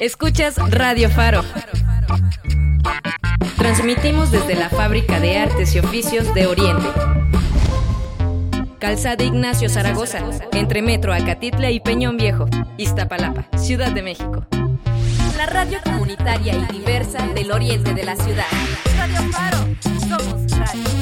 Escuchas 0.00 0.56
Radio 0.70 1.10
Faro. 1.10 1.42
Transmitimos 3.56 4.30
desde 4.30 4.54
la 4.54 4.70
Fábrica 4.70 5.20
de 5.20 5.38
Artes 5.38 5.74
y 5.74 5.78
Oficios 5.78 6.32
de 6.34 6.46
Oriente. 6.46 6.88
Calzada 8.78 9.24
Ignacio 9.24 9.68
Zaragoza, 9.68 10.20
entre 10.52 10.82
Metro 10.82 11.12
Acatitla 11.12 11.70
y 11.70 11.80
Peñón 11.80 12.16
Viejo, 12.16 12.46
Iztapalapa, 12.76 13.46
Ciudad 13.58 13.90
de 13.90 14.02
México. 14.02 14.46
La 15.36 15.46
radio 15.46 15.78
comunitaria 15.82 16.54
y 16.54 16.72
diversa 16.72 17.26
del 17.34 17.50
oriente 17.50 17.94
de 17.94 18.04
la 18.04 18.16
ciudad. 18.16 18.46
Radio 18.96 19.32
Faro, 19.32 19.58
somos 20.08 20.50
radio. 20.58 20.98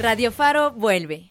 Radio 0.00 0.32
Faro 0.32 0.72
vuelve. 0.72 1.30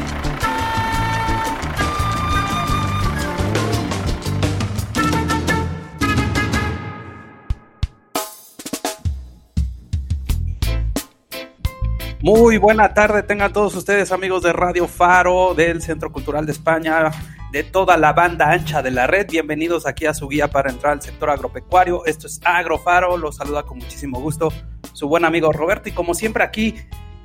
Muy 12.23 12.57
buena 12.57 12.93
tarde, 12.93 13.23
tengan 13.23 13.51
todos 13.51 13.73
ustedes 13.73 14.11
amigos 14.11 14.43
de 14.43 14.53
Radio 14.53 14.87
Faro, 14.87 15.55
del 15.55 15.81
Centro 15.81 16.11
Cultural 16.11 16.45
de 16.45 16.51
España, 16.51 17.09
de 17.51 17.63
toda 17.63 17.97
la 17.97 18.13
banda 18.13 18.51
ancha 18.51 18.83
de 18.83 18.91
la 18.91 19.07
red. 19.07 19.25
Bienvenidos 19.27 19.87
aquí 19.87 20.05
a 20.05 20.13
su 20.13 20.27
guía 20.27 20.47
para 20.47 20.69
entrar 20.69 20.93
al 20.93 21.01
sector 21.01 21.31
agropecuario. 21.31 22.05
Esto 22.05 22.27
es 22.27 22.39
Agrofaro, 22.43 23.17
los 23.17 23.37
saluda 23.37 23.63
con 23.63 23.79
muchísimo 23.79 24.21
gusto 24.21 24.53
su 24.93 25.07
buen 25.07 25.25
amigo 25.25 25.51
Roberto 25.51 25.89
y 25.89 25.93
como 25.93 26.13
siempre 26.13 26.43
aquí 26.43 26.75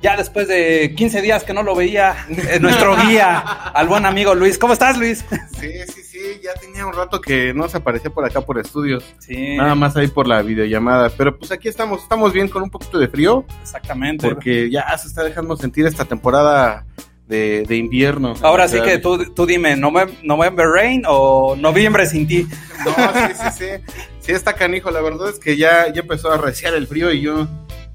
ya 0.01 0.15
después 0.15 0.47
de 0.47 0.93
15 0.95 1.21
días 1.21 1.43
que 1.43 1.53
no 1.53 1.63
lo 1.63 1.75
veía, 1.75 2.15
eh, 2.29 2.59
nuestro 2.59 2.95
guía, 2.95 3.39
al 3.73 3.87
buen 3.87 4.05
amigo 4.05 4.35
Luis. 4.35 4.57
¿Cómo 4.57 4.73
estás, 4.73 4.97
Luis? 4.97 5.25
Sí, 5.59 5.71
sí, 5.87 6.03
sí, 6.03 6.19
ya 6.43 6.53
tenía 6.53 6.85
un 6.85 6.93
rato 6.93 7.19
que 7.19 7.53
no 7.53 7.67
se 7.67 7.77
aparecía 7.77 8.11
por 8.11 8.25
acá 8.25 8.41
por 8.41 8.59
estudios. 8.59 9.03
Sí. 9.19 9.55
Nada 9.57 9.75
más 9.75 9.95
ahí 9.97 10.07
por 10.07 10.27
la 10.27 10.41
videollamada. 10.41 11.09
Pero 11.09 11.37
pues 11.37 11.51
aquí 11.51 11.67
estamos, 11.67 12.03
estamos 12.03 12.33
bien 12.33 12.47
con 12.47 12.63
un 12.63 12.69
poquito 12.69 12.99
de 12.99 13.07
frío. 13.07 13.45
Exactamente. 13.61 14.27
Porque 14.27 14.69
ya 14.69 14.95
se 14.97 15.07
está 15.07 15.23
dejando 15.23 15.57
sentir 15.57 15.85
esta 15.85 16.05
temporada 16.05 16.85
de, 17.27 17.75
invierno. 17.75 18.35
Ahora 18.41 18.67
sí 18.67 18.79
que 18.81 18.99
tú, 18.99 19.33
tú 19.33 19.45
dime, 19.45 19.75
¿November 19.75 20.67
Rain 20.67 21.03
o 21.07 21.55
Noviembre 21.55 22.05
sin 22.05 22.27
ti? 22.27 22.47
No, 22.85 22.93
sí, 22.93 23.33
sí, 23.33 23.47
sí. 23.57 23.95
Sí 24.19 24.31
está 24.31 24.53
canijo, 24.53 24.91
la 24.91 25.01
verdad 25.01 25.29
es 25.29 25.39
que 25.39 25.57
ya, 25.57 25.91
ya 25.91 26.01
empezó 26.01 26.31
a 26.31 26.35
arreciar 26.35 26.73
el 26.75 26.85
frío 26.87 27.11
y 27.11 27.21
yo 27.21 27.47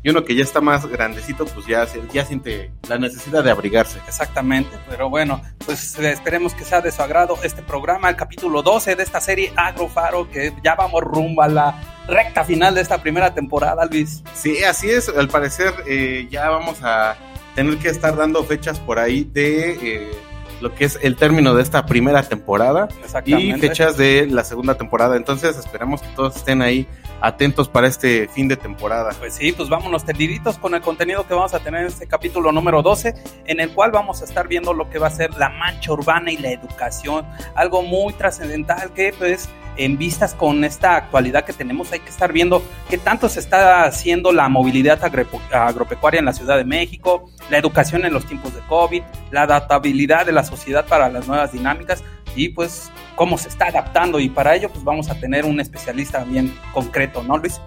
y 0.03 0.11
uno 0.11 0.25
que 0.25 0.35
ya 0.35 0.43
está 0.43 0.61
más 0.61 0.87
grandecito, 0.87 1.45
pues 1.47 1.67
ya, 1.67 1.87
ya 2.13 2.25
siente 2.25 2.73
la 2.89 2.99
necesidad 2.99 3.45
de 3.45 3.51
abrigarse. 3.51 4.01
Exactamente, 4.07 4.71
pero 4.89 5.09
bueno, 5.09 5.41
pues 5.65 5.97
esperemos 5.99 6.55
que 6.55 6.65
sea 6.65 6.81
de 6.81 6.91
su 6.91 7.03
agrado 7.03 7.39
este 7.43 7.63
programa, 7.63 8.09
el 8.09 8.17
capítulo 8.17 8.63
12 8.63 8.97
de 8.97 9.03
esta 9.03 9.21
serie 9.21 9.53
Agrofaro, 9.57 10.29
que 10.29 10.53
ya 10.65 10.75
vamos 10.75 11.03
rumbo 11.03 11.43
a 11.43 11.49
la 11.49 12.05
recta 12.09 12.45
final 12.45 12.75
de 12.75 12.81
esta 12.81 13.01
primera 13.01 13.33
temporada, 13.33 13.85
Luis. 13.87 14.23
Sí, 14.35 14.65
así 14.65 14.91
es, 14.91 15.09
al 15.09 15.29
parecer 15.29 15.73
eh, 15.87 16.27
ya 16.31 16.51
vamos 16.51 16.83
a 16.83 17.17
tener 17.55 17.79
que 17.79 17.89
estar 17.89 18.17
dando 18.17 18.43
fechas 18.45 18.81
por 18.81 18.99
ahí 18.99 19.25
de... 19.25 19.73
Eh, 19.83 20.32
lo 20.63 20.75
que 20.75 20.85
es 20.85 20.99
el 21.03 21.17
término 21.17 21.55
de 21.55 21.63
esta 21.63 21.85
primera 21.85 22.23
temporada 22.23 22.89
y 23.27 23.53
fechas 23.55 23.97
de 23.97 24.27
la 24.31 24.45
segunda 24.45 24.77
temporada. 24.77 25.17
Entonces 25.17 25.59
esperamos 25.59 26.01
que 26.01 26.09
todos 26.15 26.37
estén 26.37 26.63
ahí 26.63 26.87
atentos 27.21 27.69
para 27.69 27.89
este 27.89 28.29
fin 28.29 28.49
de 28.49 28.57
temporada. 28.57 29.11
Pues 29.19 29.35
sí, 29.35 29.53
pues 29.53 29.69
vámonos 29.69 30.05
tendiditos 30.05 30.59
con 30.59 30.75
el 30.75 30.81
contenido 30.81 31.27
que 31.27 31.35
vamos 31.35 31.55
a 31.55 31.59
tener 31.61 31.83
en 31.83 31.87
este 31.89 32.07
capítulo 32.07 32.53
número 32.53 32.83
12, 32.83 33.15
en 33.47 33.61
el 33.61 33.71
cual 33.73 33.91
vamos 33.91 34.23
a 34.23 34.25
estar 34.25 34.49
viendo 34.49 34.73
lo 34.73 34.89
que 34.89 34.99
va 34.99 35.09
a 35.09 35.11
ser 35.11 35.35
la 35.35 35.49
mancha 35.51 35.93
urbana 35.93 36.31
y 36.33 36.37
la 36.37 36.51
educación, 36.51 37.27
algo 37.55 37.83
muy 37.83 38.13
trascendental 38.15 38.93
que 38.93 39.15
pues 39.19 39.49
en 39.77 39.97
vistas 39.97 40.35
con 40.35 40.65
esta 40.65 40.97
actualidad 40.97 41.45
que 41.45 41.53
tenemos, 41.53 41.93
hay 41.93 42.01
que 42.01 42.11
estar 42.11 42.33
viendo 42.33 42.63
qué 42.91 42.99
tanto 42.99 43.29
se 43.29 43.41
está 43.41 43.85
haciendo 43.85 44.33
la 44.33 44.49
movilidad 44.49 45.01
agropecuaria 45.51 46.19
en 46.19 46.27
la 46.27 46.33
Ciudad 46.33 46.57
de 46.57 46.65
México, 46.65 47.31
la 47.51 47.59
educación 47.59 48.05
en 48.05 48.13
los 48.13 48.27
tiempos 48.27 48.55
de 48.55 48.61
COVID, 48.69 49.03
la 49.31 49.43
adaptabilidad 49.43 50.27
de 50.27 50.33
la 50.33 50.45
sociedad 50.57 50.87
para 50.87 51.09
las 51.09 51.27
nuevas 51.27 51.53
dinámicas 51.53 52.05
y 52.37 52.51
pues 52.51 52.91
cómo 53.17 53.39
se 53.39 53.49
está 53.49 53.67
adaptando 53.67 54.21
y 54.21 54.29
para 54.29 54.55
ello 54.55 54.69
pues 54.71 54.85
vamos 54.85 55.11
a 55.11 55.15
tener 55.19 55.45
un 55.45 55.61
especialista 55.61 56.25
bien 56.25 56.55
concreto, 56.73 57.23
¿no 57.23 57.39
Luis? 57.39 57.61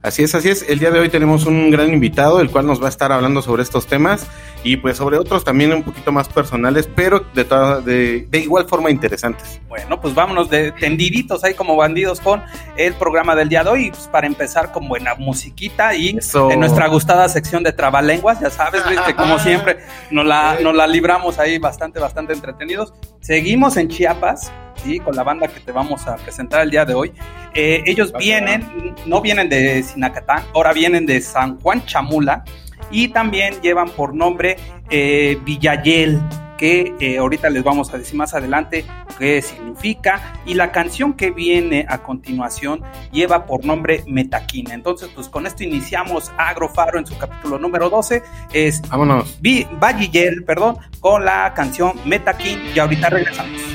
Así 0.00 0.22
es, 0.22 0.34
así 0.34 0.48
es. 0.48 0.64
El 0.68 0.78
día 0.78 0.92
de 0.92 1.00
hoy 1.00 1.08
tenemos 1.08 1.44
un 1.44 1.70
gran 1.70 1.92
invitado, 1.92 2.40
el 2.40 2.50
cual 2.50 2.66
nos 2.66 2.80
va 2.80 2.86
a 2.86 2.88
estar 2.88 3.10
hablando 3.10 3.42
sobre 3.42 3.64
estos 3.64 3.86
temas 3.88 4.28
y 4.62 4.76
pues 4.76 4.96
sobre 4.96 5.18
otros 5.18 5.44
también 5.44 5.72
un 5.72 5.82
poquito 5.82 6.12
más 6.12 6.28
personales, 6.28 6.88
pero 6.94 7.24
de, 7.34 7.44
de, 7.84 8.26
de, 8.30 8.38
igual 8.38 8.68
forma 8.68 8.90
interesantes. 8.90 9.60
Bueno, 9.68 10.00
pues 10.00 10.14
vámonos 10.14 10.50
de 10.50 10.70
tendiditos 10.72 11.42
ahí 11.42 11.54
como 11.54 11.74
bandidos 11.74 12.20
con 12.20 12.42
el 12.76 12.94
programa 12.94 13.34
del 13.34 13.48
día 13.48 13.64
de 13.64 13.70
hoy, 13.70 13.90
pues 13.90 14.06
para 14.06 14.28
empezar 14.28 14.70
con 14.70 14.88
buena 14.88 15.16
musiquita 15.16 15.94
y 15.96 16.10
en 16.50 16.60
nuestra 16.60 16.86
gustada 16.86 17.28
sección 17.28 17.64
de 17.64 17.72
trabalenguas, 17.72 18.40
ya 18.40 18.50
sabes, 18.50 18.82
que 18.82 19.14
como 19.16 19.38
siempre 19.40 19.78
nos 20.12 20.24
la, 20.24 20.58
nos 20.62 20.76
la 20.76 20.86
libramos 20.86 21.40
ahí 21.40 21.58
bastante, 21.58 21.98
bastante 21.98 22.32
entretenidos. 22.32 22.94
Seguimos 23.20 23.76
en 23.76 23.88
Chiapas, 23.88 24.52
¿sí? 24.82 24.98
con 25.00 25.14
la 25.14 25.22
banda 25.22 25.48
que 25.48 25.60
te 25.60 25.72
vamos 25.72 26.06
a 26.06 26.16
presentar 26.16 26.62
el 26.62 26.70
día 26.70 26.84
de 26.84 26.94
hoy. 26.94 27.12
Eh, 27.54 27.82
ellos 27.86 28.12
vienen, 28.18 28.94
no 29.06 29.20
vienen 29.20 29.48
de 29.48 29.82
Sinacatán, 29.82 30.44
ahora 30.54 30.72
vienen 30.72 31.06
de 31.06 31.20
San 31.20 31.58
Juan 31.60 31.84
Chamula 31.86 32.44
y 32.90 33.08
también 33.08 33.60
llevan 33.60 33.90
por 33.90 34.14
nombre 34.14 34.56
eh, 34.90 35.38
Villayel 35.44 36.20
que 36.58 36.92
eh, 36.98 37.18
ahorita 37.18 37.48
les 37.48 37.62
vamos 37.62 37.94
a 37.94 37.98
decir 37.98 38.16
más 38.16 38.34
adelante 38.34 38.84
qué 39.16 39.40
significa 39.40 40.34
y 40.44 40.54
la 40.54 40.72
canción 40.72 41.14
que 41.14 41.30
viene 41.30 41.86
a 41.88 41.98
continuación 42.02 42.82
lleva 43.12 43.46
por 43.46 43.64
nombre 43.64 44.02
Metaquina. 44.06 44.74
Entonces, 44.74 45.08
pues 45.14 45.28
con 45.28 45.46
esto 45.46 45.62
iniciamos 45.62 46.30
Agrofaro 46.36 46.98
en 46.98 47.06
su 47.06 47.16
capítulo 47.16 47.58
número 47.58 47.88
12. 47.88 48.22
Es 48.52 48.82
Vámonos. 48.82 49.38
Vallillel, 49.80 50.44
perdón, 50.44 50.78
con 51.00 51.24
la 51.24 51.54
canción 51.54 51.92
Metaquín 52.04 52.60
y 52.74 52.78
ahorita 52.78 53.08
regresamos. 53.08 53.67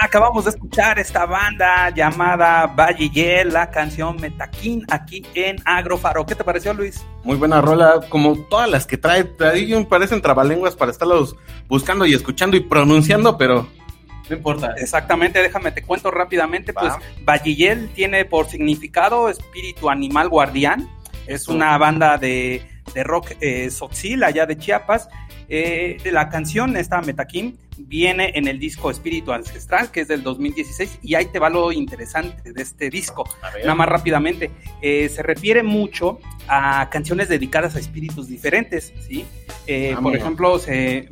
Acabamos 0.00 0.44
de 0.44 0.50
escuchar 0.50 0.98
esta 0.98 1.26
banda 1.26 1.90
llamada 1.90 2.66
Valle 2.66 3.44
la 3.44 3.70
canción 3.70 4.16
Metaquín 4.16 4.84
aquí 4.88 5.22
en 5.34 5.56
Agrofaro. 5.64 6.24
¿Qué 6.26 6.34
te 6.34 6.44
pareció, 6.44 6.72
Luis? 6.74 7.04
Muy 7.24 7.36
buena 7.36 7.60
rola, 7.60 8.00
como 8.08 8.36
todas 8.46 8.70
las 8.70 8.86
que 8.86 8.96
trae. 8.96 9.24
me 9.68 9.84
parecen 9.84 10.20
trabalenguas 10.20 10.76
para 10.76 10.90
estarlos 10.90 11.36
buscando 11.68 12.06
y 12.06 12.14
escuchando 12.14 12.56
y 12.56 12.60
pronunciando, 12.60 13.36
pero 13.36 13.68
no 14.28 14.36
importa. 14.36 14.74
Exactamente, 14.76 15.40
déjame 15.42 15.72
te 15.72 15.82
cuento 15.82 16.10
rápidamente. 16.10 16.72
Pues 16.72 16.92
Vallillel 17.24 17.88
tiene 17.90 18.24
por 18.24 18.46
significado 18.46 19.28
espíritu 19.28 19.90
animal 19.90 20.28
guardián. 20.28 20.88
Es 21.26 21.48
una 21.48 21.76
banda 21.76 22.16
de, 22.16 22.62
rock 23.04 23.32
eh, 23.40 23.70
allá 24.24 24.46
de 24.46 24.56
Chiapas. 24.56 25.08
Eh, 25.48 25.98
la 26.12 26.28
canción, 26.28 26.76
esta 26.76 27.00
Metaquín, 27.00 27.58
viene 27.78 28.32
en 28.34 28.48
el 28.48 28.58
disco 28.58 28.90
Espíritu 28.90 29.32
Ancestral, 29.32 29.90
que 29.90 30.00
es 30.00 30.08
del 30.08 30.22
2016, 30.22 30.98
y 31.02 31.14
ahí 31.14 31.26
te 31.26 31.38
va 31.38 31.48
lo 31.48 31.72
interesante 31.72 32.52
de 32.52 32.62
este 32.62 32.90
disco. 32.90 33.24
Nada 33.60 33.74
más 33.74 33.88
rápidamente, 33.88 34.50
eh, 34.82 35.08
se 35.08 35.22
refiere 35.22 35.62
mucho 35.62 36.18
a 36.48 36.88
canciones 36.90 37.28
dedicadas 37.28 37.76
a 37.76 37.78
espíritus 37.78 38.28
diferentes, 38.28 38.92
¿sí? 39.06 39.24
Eh, 39.66 39.96
por 40.02 40.14
ejemplo, 40.14 40.58
se 40.58 41.08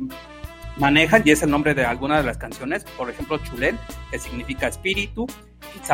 manejan, 0.77 1.23
y 1.25 1.31
es 1.31 1.41
el 1.41 1.49
nombre 1.49 1.73
de 1.73 1.85
alguna 1.85 2.17
de 2.17 2.23
las 2.23 2.37
canciones, 2.37 2.83
por 2.83 3.09
ejemplo, 3.09 3.39
Chulel, 3.39 3.77
que 4.11 4.19
significa 4.19 4.67
espíritu, 4.67 5.25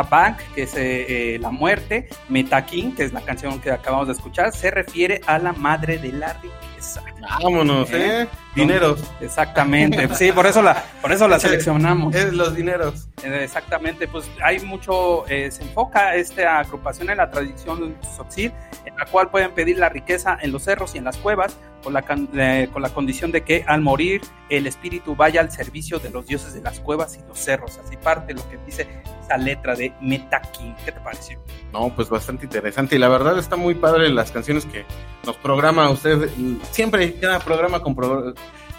Bank, 0.10 0.38
que 0.56 0.64
es 0.64 0.74
eh, 0.76 1.38
la 1.40 1.52
muerte, 1.52 2.10
Metakin, 2.30 2.96
que 2.96 3.04
es 3.04 3.14
la 3.14 3.22
canción 3.22 3.60
que 3.60 3.72
acabamos 3.72 4.08
de 4.08 4.14
escuchar, 4.14 4.52
se 4.54 4.72
refiere 4.72 5.22
a 5.28 5.38
la 5.38 5.54
madre 5.54 5.98
de 5.98 6.12
la 6.12 6.34
riqueza. 6.34 7.04
Vámonos, 7.22 7.90
¿eh? 7.92 8.28
Dineros. 8.56 9.02
Exactamente, 9.22 10.14
sí, 10.16 10.32
por 10.32 10.46
eso 10.46 10.62
la, 10.62 10.84
por 11.02 11.12
eso 11.12 11.28
la 11.28 11.40
seleccionamos. 11.40 12.14
Es 12.14 12.34
los 12.34 12.56
dineros. 12.56 13.08
Eh, 13.24 13.42
exactamente, 13.44 14.08
pues 14.08 14.30
hay 14.44 14.60
mucho, 14.60 15.26
eh, 15.28 15.50
se 15.50 15.64
enfoca 15.64 16.16
esta 16.16 16.60
agrupación 16.60 17.10
en 17.10 17.18
la 17.18 17.32
tradición 17.32 17.96
Soxil, 18.16 18.52
en 18.86 18.96
la 18.96 19.06
cual 19.06 19.30
pueden 19.32 19.52
pedir 19.52 19.80
la 19.80 19.90
riqueza 19.90 20.38
en 20.42 20.52
los 20.52 20.64
cerros 20.64 20.94
y 20.96 20.98
en 20.98 21.06
las 21.06 21.18
cuevas, 21.18 21.58
con 21.84 21.94
la, 21.94 22.02
con 22.04 22.82
la 22.82 22.90
condición 22.90 23.32
de 23.32 23.44
que 23.44 23.66
al 23.68 23.82
morir 23.82 24.22
el 24.50 24.68
espíritu 24.68 25.16
vaya 25.16 25.42
al 25.42 25.52
servicio 25.52 26.00
de 26.00 26.10
los 26.10 26.28
dioses 26.28 26.54
de 26.54 26.62
las 26.62 26.80
cuevas 26.80 27.18
y 27.18 27.28
los 27.28 27.40
cerros. 27.40 27.80
Así 27.84 27.98
parte 27.98 28.34
lo 28.34 28.48
que 28.50 28.58
dice 28.66 28.88
esa 29.34 29.38
letra 29.38 29.76
de 29.76 29.94
Metakin. 30.02 30.76
¿Qué 30.86 30.92
te 30.92 31.00
pareció? 31.00 31.40
No, 31.72 31.90
pues 31.90 32.10
bastante 32.10 32.46
interesante. 32.46 32.96
Y 32.96 33.00
la 33.00 33.10
verdad 33.10 33.38
está 33.38 33.56
muy 33.56 33.76
padre 33.76 34.10
las 34.10 34.32
canciones 34.32 34.66
que 34.66 34.86
nos 35.26 35.36
programa 35.38 35.90
usted. 35.90 36.30
Siempre 36.72 37.16
cada 37.16 37.40
programa 37.40 37.82
con 37.82 37.96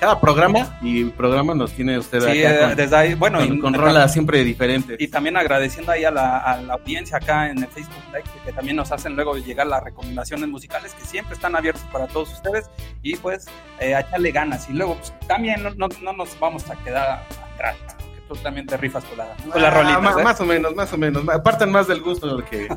cada 0.00 0.20
programa 0.20 0.76
y 0.82 1.04
programa 1.04 1.54
nos 1.54 1.72
tiene 1.72 1.96
usted 1.98 2.20
sí, 2.20 2.44
acá 2.44 2.74
desde 2.74 2.96
ahí, 2.96 3.14
bueno, 3.14 3.38
con, 3.60 3.72
rolas 3.72 4.12
siempre 4.12 4.42
diferentes. 4.44 5.00
Y 5.00 5.08
también 5.08 5.36
agradeciendo 5.36 5.92
ahí 5.92 6.04
a 6.04 6.10
la, 6.10 6.36
audiencia 6.70 7.18
acá 7.18 7.48
en 7.48 7.58
el 7.58 7.68
Facebook 7.68 8.02
Live, 8.12 8.24
que, 8.44 8.52
también 8.52 8.76
nos 8.76 8.90
hacen 8.92 9.14
luego 9.14 9.36
llegar 9.36 9.66
las 9.66 9.82
recomendaciones 9.82 10.48
musicales 10.48 10.92
que 10.94 11.06
siempre 11.06 11.34
están 11.34 11.56
abiertos 11.56 11.84
para 11.92 12.06
todos 12.08 12.32
ustedes 12.32 12.68
y 13.02 13.16
pues 13.16 13.46
eh, 13.80 13.94
a 13.94 14.00
echarle 14.00 14.32
ganas. 14.32 14.68
Y 14.68 14.74
luego 14.74 14.96
pues, 14.96 15.14
también 15.26 15.62
no, 15.62 15.70
no, 15.70 15.88
no 16.02 16.12
nos 16.12 16.38
vamos 16.38 16.68
a 16.68 16.76
quedar 16.84 17.24
atrás 17.54 17.93
tú 18.28 18.34
también 18.36 18.66
te 18.66 18.76
rifas 18.76 19.04
con 19.04 19.18
la, 19.18 19.36
con 19.50 19.60
la 19.60 19.68
ah, 19.68 20.00
Más, 20.00 20.40
o 20.40 20.46
menos, 20.46 20.74
más 20.74 20.92
o 20.92 20.98
menos. 20.98 21.24
Parten 21.42 21.70
más 21.70 21.86
del 21.86 22.00
gusto 22.00 22.42
que, 22.44 22.68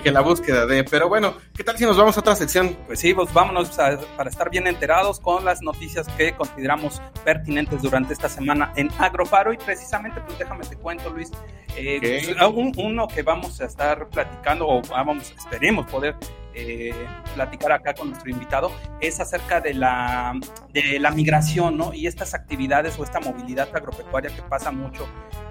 que, 0.00 0.10
la 0.10 0.20
búsqueda 0.20 0.66
de. 0.66 0.84
Pero 0.84 1.08
bueno, 1.08 1.34
¿qué 1.54 1.64
tal 1.64 1.76
si 1.76 1.84
nos 1.84 1.96
vamos 1.96 2.16
a 2.16 2.20
otra 2.20 2.36
sección? 2.36 2.76
Pues 2.86 3.00
sí, 3.00 3.14
pues 3.14 3.32
vámonos 3.32 3.70
para 4.16 4.30
estar 4.30 4.50
bien 4.50 4.66
enterados 4.66 5.20
con 5.20 5.44
las 5.44 5.62
noticias 5.62 6.06
que 6.16 6.34
consideramos 6.34 7.00
pertinentes 7.24 7.82
durante 7.82 8.12
esta 8.12 8.28
semana 8.28 8.72
en 8.76 8.90
Agrofaro. 8.98 9.52
Y 9.52 9.58
precisamente, 9.58 10.20
pues 10.20 10.38
déjame 10.38 10.64
te 10.64 10.76
cuento, 10.76 11.10
Luis. 11.10 11.30
Eh, 11.76 12.34
pues, 12.38 12.76
uno 12.76 13.06
que 13.08 13.22
vamos 13.22 13.60
a 13.60 13.66
estar 13.66 14.08
platicando, 14.08 14.66
o 14.66 14.82
vamos, 14.82 15.32
esperemos 15.36 15.86
poder 15.86 16.16
eh, 16.58 16.94
platicar 17.34 17.70
acá 17.70 17.92
con 17.94 18.08
nuestro 18.08 18.30
invitado 18.30 18.72
es 19.00 19.20
acerca 19.20 19.60
de 19.60 19.74
la, 19.74 20.32
de 20.72 20.98
la 20.98 21.10
migración, 21.10 21.76
¿no? 21.76 21.92
Y 21.92 22.06
estas 22.06 22.32
actividades 22.32 22.98
o 22.98 23.04
esta 23.04 23.20
movilidad 23.20 23.68
agropecuaria 23.74 24.34
que 24.34 24.40
pasa 24.42 24.72
mucho 24.72 25.06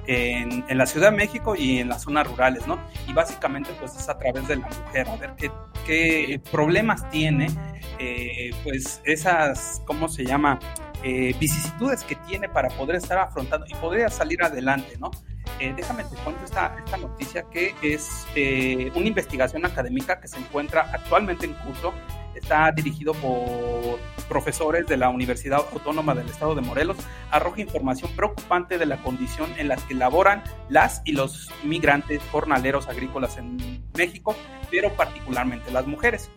en, 0.07 0.65
la 0.67 0.85
Ciudad 0.87 1.11
de 1.11 1.17
México 1.17 1.55
y 1.55 1.79
en 1.79 1.89
las 1.89 2.01
zonas 2.01 2.27
rurales, 2.27 2.65
¿no? 2.65 2.79
Y 3.07 3.13
básicamente 3.13 3.69
pues 3.79 3.95
es 3.95 4.09
a 4.09 4.17
través 4.17 4.47
de 4.47 4.55
la 4.55 4.67
mujer, 4.67 5.07
a 5.07 5.15
ver 5.17 5.35
qué, 5.37 5.51
qué 5.85 6.41
problemas 6.51 7.07
tiene, 7.11 7.47
eh, 7.99 8.51
pues 8.63 9.01
esas, 9.05 9.81
¿cómo 9.85 10.09
se 10.09 10.25
llama? 10.25 10.59
Eh, 11.03 11.35
vicisitudes 11.39 12.03
que 12.03 12.15
tiene 12.15 12.49
para 12.49 12.69
poder 12.69 12.95
estar 12.95 13.19
afrontando 13.19 13.67
y 13.69 13.75
poder 13.75 14.09
salir 14.09 14.41
adelante, 14.41 14.97
¿no? 14.99 15.11
Eh, 15.59 15.73
déjame 15.75 16.03
te 16.03 16.15
cuento 16.17 16.43
esta, 16.43 16.75
noticia 16.97 17.43
que 17.43 17.73
es 17.81 18.25
eh, 18.35 18.91
una 18.95 19.07
investigación 19.07 19.65
académica 19.65 20.19
que 20.19 20.27
se 20.27 20.37
encuentra 20.37 20.89
actualmente 20.93 21.45
en 21.45 21.53
curso. 21.53 21.93
Está 22.35 22.71
dirigido 22.73 23.13
por 23.13 23.97
profesores 24.27 24.85
de 24.87 24.97
la 24.97 25.09
Universidad 25.09 25.61
Autónoma 25.71 26.13
del 26.13 26.27
Estado 26.27 26.53
de 26.53 26.61
Morelos. 26.61 26.97
Arroja 27.31 27.61
información 27.61 28.11
preocupante 28.15 28.77
de 28.77 28.85
la 28.85 28.97
condición 28.97 29.49
en 29.57 29.69
la 29.69 29.77
que 29.77 29.93
laboran 29.93 30.43
las 30.67 31.01
y 31.05 31.13
los 31.13 31.49
migrantes 31.63 32.21
jornaleros 32.31 32.89
agrícolas 32.89 33.37
en 33.37 33.81
México, 33.95 34.35
pero 34.69 34.91
particularmente 34.93 35.71
las 35.71 35.87
mujeres. 35.87 36.29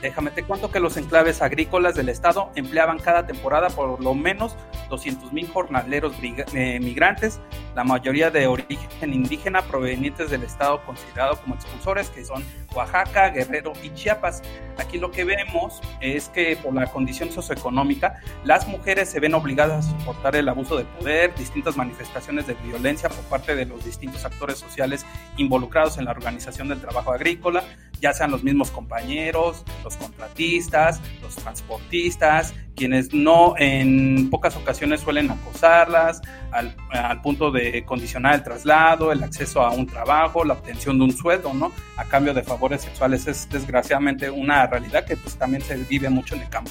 Déjame 0.00 0.30
te 0.30 0.44
cuento 0.44 0.70
que 0.70 0.80
los 0.80 0.96
enclaves 0.96 1.42
agrícolas 1.42 1.94
del 1.94 2.08
estado 2.08 2.50
empleaban 2.54 2.98
cada 2.98 3.26
temporada 3.26 3.68
por 3.68 4.02
lo 4.02 4.14
menos 4.14 4.56
200 4.88 5.30
mil 5.32 5.46
jornaleros 5.46 6.14
eh, 6.22 6.80
migrantes, 6.80 7.38
la 7.74 7.84
mayoría 7.84 8.30
de 8.30 8.46
origen 8.46 9.12
indígena 9.12 9.60
provenientes 9.60 10.30
del 10.30 10.42
estado 10.42 10.82
considerado 10.86 11.36
como 11.36 11.54
expulsores, 11.54 12.08
que 12.08 12.24
son 12.24 12.42
Oaxaca, 12.74 13.30
Guerrero 13.30 13.72
y 13.82 13.90
Chiapas. 13.94 14.42
Aquí 14.78 14.98
lo 14.98 15.10
que 15.10 15.24
vemos 15.24 15.80
es 16.00 16.28
que 16.28 16.56
por 16.56 16.74
la 16.74 16.86
condición 16.86 17.30
socioeconómica, 17.30 18.20
las 18.44 18.66
mujeres 18.68 19.10
se 19.10 19.20
ven 19.20 19.34
obligadas 19.34 19.86
a 19.86 19.98
soportar 19.98 20.36
el 20.36 20.48
abuso 20.48 20.76
de 20.76 20.84
poder, 20.84 21.34
distintas 21.34 21.76
manifestaciones 21.76 22.46
de 22.46 22.54
violencia 22.54 23.08
por 23.08 23.24
parte 23.24 23.54
de 23.54 23.66
los 23.66 23.84
distintos 23.84 24.24
actores 24.24 24.58
sociales 24.58 25.04
involucrados 25.36 25.98
en 25.98 26.06
la 26.06 26.10
organización 26.10 26.68
del 26.68 26.80
trabajo 26.80 27.12
agrícola, 27.12 27.64
ya 28.00 28.12
sean 28.12 28.30
los 28.30 28.42
mismos 28.42 28.70
compañeros, 28.70 29.64
los 29.84 29.96
contratistas, 29.96 31.00
los 31.22 31.36
transportistas, 31.36 32.54
quienes 32.74 33.12
no 33.12 33.54
en 33.58 34.30
pocas 34.30 34.56
ocasiones 34.56 35.00
suelen 35.00 35.30
acosarlas 35.30 36.20
al, 36.50 36.74
punto 37.22 37.50
de 37.50 37.84
condicionar 37.84 38.34
el 38.34 38.42
traslado, 38.42 39.12
el 39.12 39.22
acceso 39.22 39.62
a 39.62 39.70
un 39.70 39.86
trabajo, 39.86 40.44
la 40.44 40.54
obtención 40.54 40.98
de 40.98 41.04
un 41.04 41.12
sueldo, 41.12 41.52
¿no? 41.54 41.72
A 41.96 42.04
cambio 42.04 42.34
de 42.34 42.42
favores 42.42 42.82
sexuales 42.82 43.26
es 43.26 43.48
desgraciadamente 43.48 44.30
una 44.30 44.66
realidad 44.66 45.04
que 45.04 45.16
pues 45.16 45.36
también 45.36 45.62
se 45.62 45.76
vive 45.76 46.08
mucho 46.08 46.34
en 46.34 46.42
el 46.42 46.48
campo. 46.48 46.70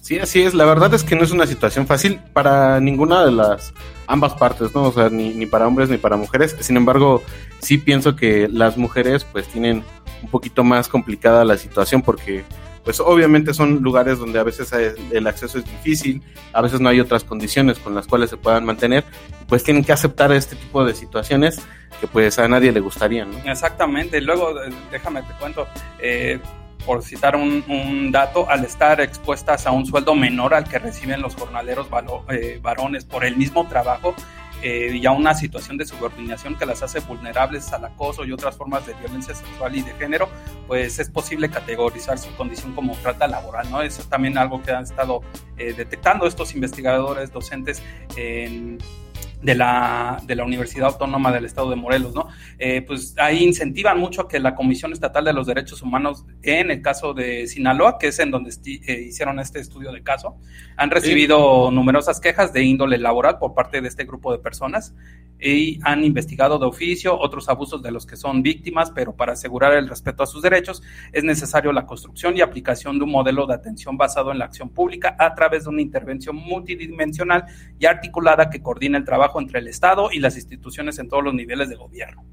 Sí, 0.00 0.18
así 0.18 0.42
es. 0.42 0.52
La 0.52 0.66
verdad 0.66 0.92
es 0.92 1.02
que 1.02 1.16
no 1.16 1.24
es 1.24 1.30
una 1.30 1.46
situación 1.46 1.86
fácil 1.86 2.20
para 2.32 2.78
ninguna 2.78 3.24
de 3.24 3.32
las 3.32 3.72
ambas 4.06 4.34
partes, 4.34 4.74
¿no? 4.74 4.82
O 4.82 4.92
sea, 4.92 5.08
ni, 5.08 5.32
ni 5.32 5.46
para 5.46 5.66
hombres 5.66 5.88
ni 5.88 5.96
para 5.96 6.16
mujeres. 6.16 6.54
Sin 6.60 6.76
embargo, 6.76 7.22
sí 7.60 7.78
pienso 7.78 8.14
que 8.14 8.46
las 8.48 8.76
mujeres 8.76 9.24
pues 9.24 9.48
tienen 9.48 9.82
un 10.22 10.28
poquito 10.28 10.62
más 10.62 10.88
complicada 10.88 11.44
la 11.44 11.56
situación 11.56 12.02
porque 12.02 12.44
pues 12.84 13.00
obviamente 13.00 13.54
son 13.54 13.82
lugares 13.82 14.18
donde 14.18 14.38
a 14.38 14.42
veces 14.42 14.72
el 15.10 15.26
acceso 15.26 15.58
es 15.58 15.64
difícil, 15.64 16.22
a 16.52 16.60
veces 16.60 16.80
no 16.80 16.90
hay 16.90 17.00
otras 17.00 17.24
condiciones 17.24 17.78
con 17.78 17.94
las 17.94 18.06
cuales 18.06 18.30
se 18.30 18.36
puedan 18.36 18.64
mantener, 18.64 19.04
pues 19.48 19.64
tienen 19.64 19.84
que 19.84 19.92
aceptar 19.92 20.30
este 20.32 20.54
tipo 20.54 20.84
de 20.84 20.94
situaciones 20.94 21.60
que 22.00 22.06
pues 22.06 22.38
a 22.38 22.46
nadie 22.46 22.72
le 22.72 22.80
gustaría. 22.80 23.26
Exactamente, 23.44 24.20
luego 24.20 24.62
eh, 24.62 24.70
déjame 24.90 25.22
te 25.22 25.32
cuento, 25.34 25.66
eh, 25.98 26.38
por 26.84 27.02
citar 27.02 27.34
un, 27.36 28.12
dato, 28.12 28.48
al 28.48 28.64
estar 28.64 29.00
expuestas 29.00 29.66
a 29.66 29.70
un 29.70 29.86
sueldo 29.86 30.14
menor 30.14 30.54
al 30.54 30.68
que 30.68 30.78
reciben 30.78 31.22
los 31.22 31.34
jornaleros 31.34 31.88
eh, 32.28 32.58
varones 32.62 33.06
por 33.06 33.24
el 33.24 33.36
mismo 33.36 33.66
trabajo, 33.66 34.14
eh, 34.66 34.96
y 34.96 35.04
a 35.04 35.10
una 35.10 35.34
situación 35.34 35.76
de 35.76 35.84
subordinación 35.84 36.56
que 36.56 36.64
las 36.64 36.82
hace 36.82 37.00
vulnerables 37.00 37.70
al 37.74 37.84
acoso 37.84 38.24
y 38.24 38.32
otras 38.32 38.56
formas 38.56 38.86
de 38.86 38.94
violencia 38.94 39.34
sexual 39.34 39.76
y 39.76 39.82
de 39.82 39.92
género, 39.92 40.26
pues 40.66 40.98
es 40.98 41.10
posible 41.10 41.50
categorizar 41.50 42.18
su 42.18 42.34
condición 42.34 42.72
como 42.72 42.96
trata 42.96 43.28
laboral, 43.28 43.70
¿no? 43.70 43.82
Eso 43.82 44.00
es 44.00 44.08
también 44.08 44.38
algo 44.38 44.62
que 44.62 44.72
han 44.72 44.84
estado 44.84 45.20
eh, 45.58 45.74
detectando 45.74 46.26
estos 46.26 46.54
investigadores, 46.54 47.30
docentes 47.30 47.82
en 48.16 48.78
de 49.44 49.54
la, 49.54 50.20
de 50.24 50.34
la 50.34 50.44
Universidad 50.44 50.88
Autónoma 50.88 51.30
del 51.30 51.44
Estado 51.44 51.68
de 51.68 51.76
Morelos, 51.76 52.14
¿no? 52.14 52.28
Eh, 52.58 52.82
pues 52.82 53.14
ahí 53.18 53.44
incentivan 53.44 53.98
mucho 53.98 54.26
que 54.26 54.40
la 54.40 54.54
Comisión 54.54 54.92
Estatal 54.92 55.24
de 55.24 55.34
los 55.34 55.46
Derechos 55.46 55.82
Humanos, 55.82 56.24
en 56.42 56.70
el 56.70 56.80
caso 56.80 57.12
de 57.12 57.46
Sinaloa, 57.46 57.98
que 57.98 58.08
es 58.08 58.18
en 58.18 58.30
donde 58.30 58.50
eh, 58.64 59.04
hicieron 59.06 59.38
este 59.38 59.60
estudio 59.60 59.92
de 59.92 60.02
caso, 60.02 60.38
han 60.76 60.90
recibido 60.90 61.70
numerosas 61.70 62.20
quejas 62.20 62.54
de 62.54 62.62
índole 62.62 62.96
laboral 62.96 63.38
por 63.38 63.54
parte 63.54 63.82
de 63.82 63.88
este 63.88 64.04
grupo 64.04 64.32
de 64.32 64.38
personas 64.38 64.94
y 65.40 65.78
han 65.82 66.04
investigado 66.04 66.58
de 66.58 66.66
oficio 66.66 67.18
otros 67.18 67.48
abusos 67.48 67.82
de 67.82 67.90
los 67.90 68.06
que 68.06 68.16
son 68.16 68.42
víctimas, 68.42 68.90
pero 68.90 69.14
para 69.14 69.32
asegurar 69.32 69.74
el 69.74 69.88
respeto 69.88 70.22
a 70.22 70.26
sus 70.26 70.42
derechos 70.42 70.82
es 71.12 71.22
necesario 71.24 71.72
la 71.72 71.86
construcción 71.86 72.36
y 72.36 72.40
aplicación 72.40 72.98
de 72.98 73.04
un 73.04 73.10
modelo 73.10 73.46
de 73.46 73.54
atención 73.54 73.96
basado 73.96 74.32
en 74.32 74.38
la 74.38 74.46
acción 74.46 74.70
pública 74.70 75.16
a 75.18 75.34
través 75.34 75.64
de 75.64 75.70
una 75.70 75.82
intervención 75.82 76.36
multidimensional 76.36 77.44
y 77.78 77.86
articulada 77.86 78.48
que 78.48 78.62
coordine 78.62 78.98
el 78.98 79.04
trabajo 79.04 79.33
trabajo 79.34 79.40
entre 79.40 79.60
el 79.60 79.68
Estado 79.68 80.08
y 80.12 80.20
las 80.20 80.36
instituciones 80.36 80.98
en 80.98 81.08
todos 81.08 81.24
los 81.24 81.34
niveles 81.34 81.68
de 81.68 81.76
gobierno. 81.76 82.24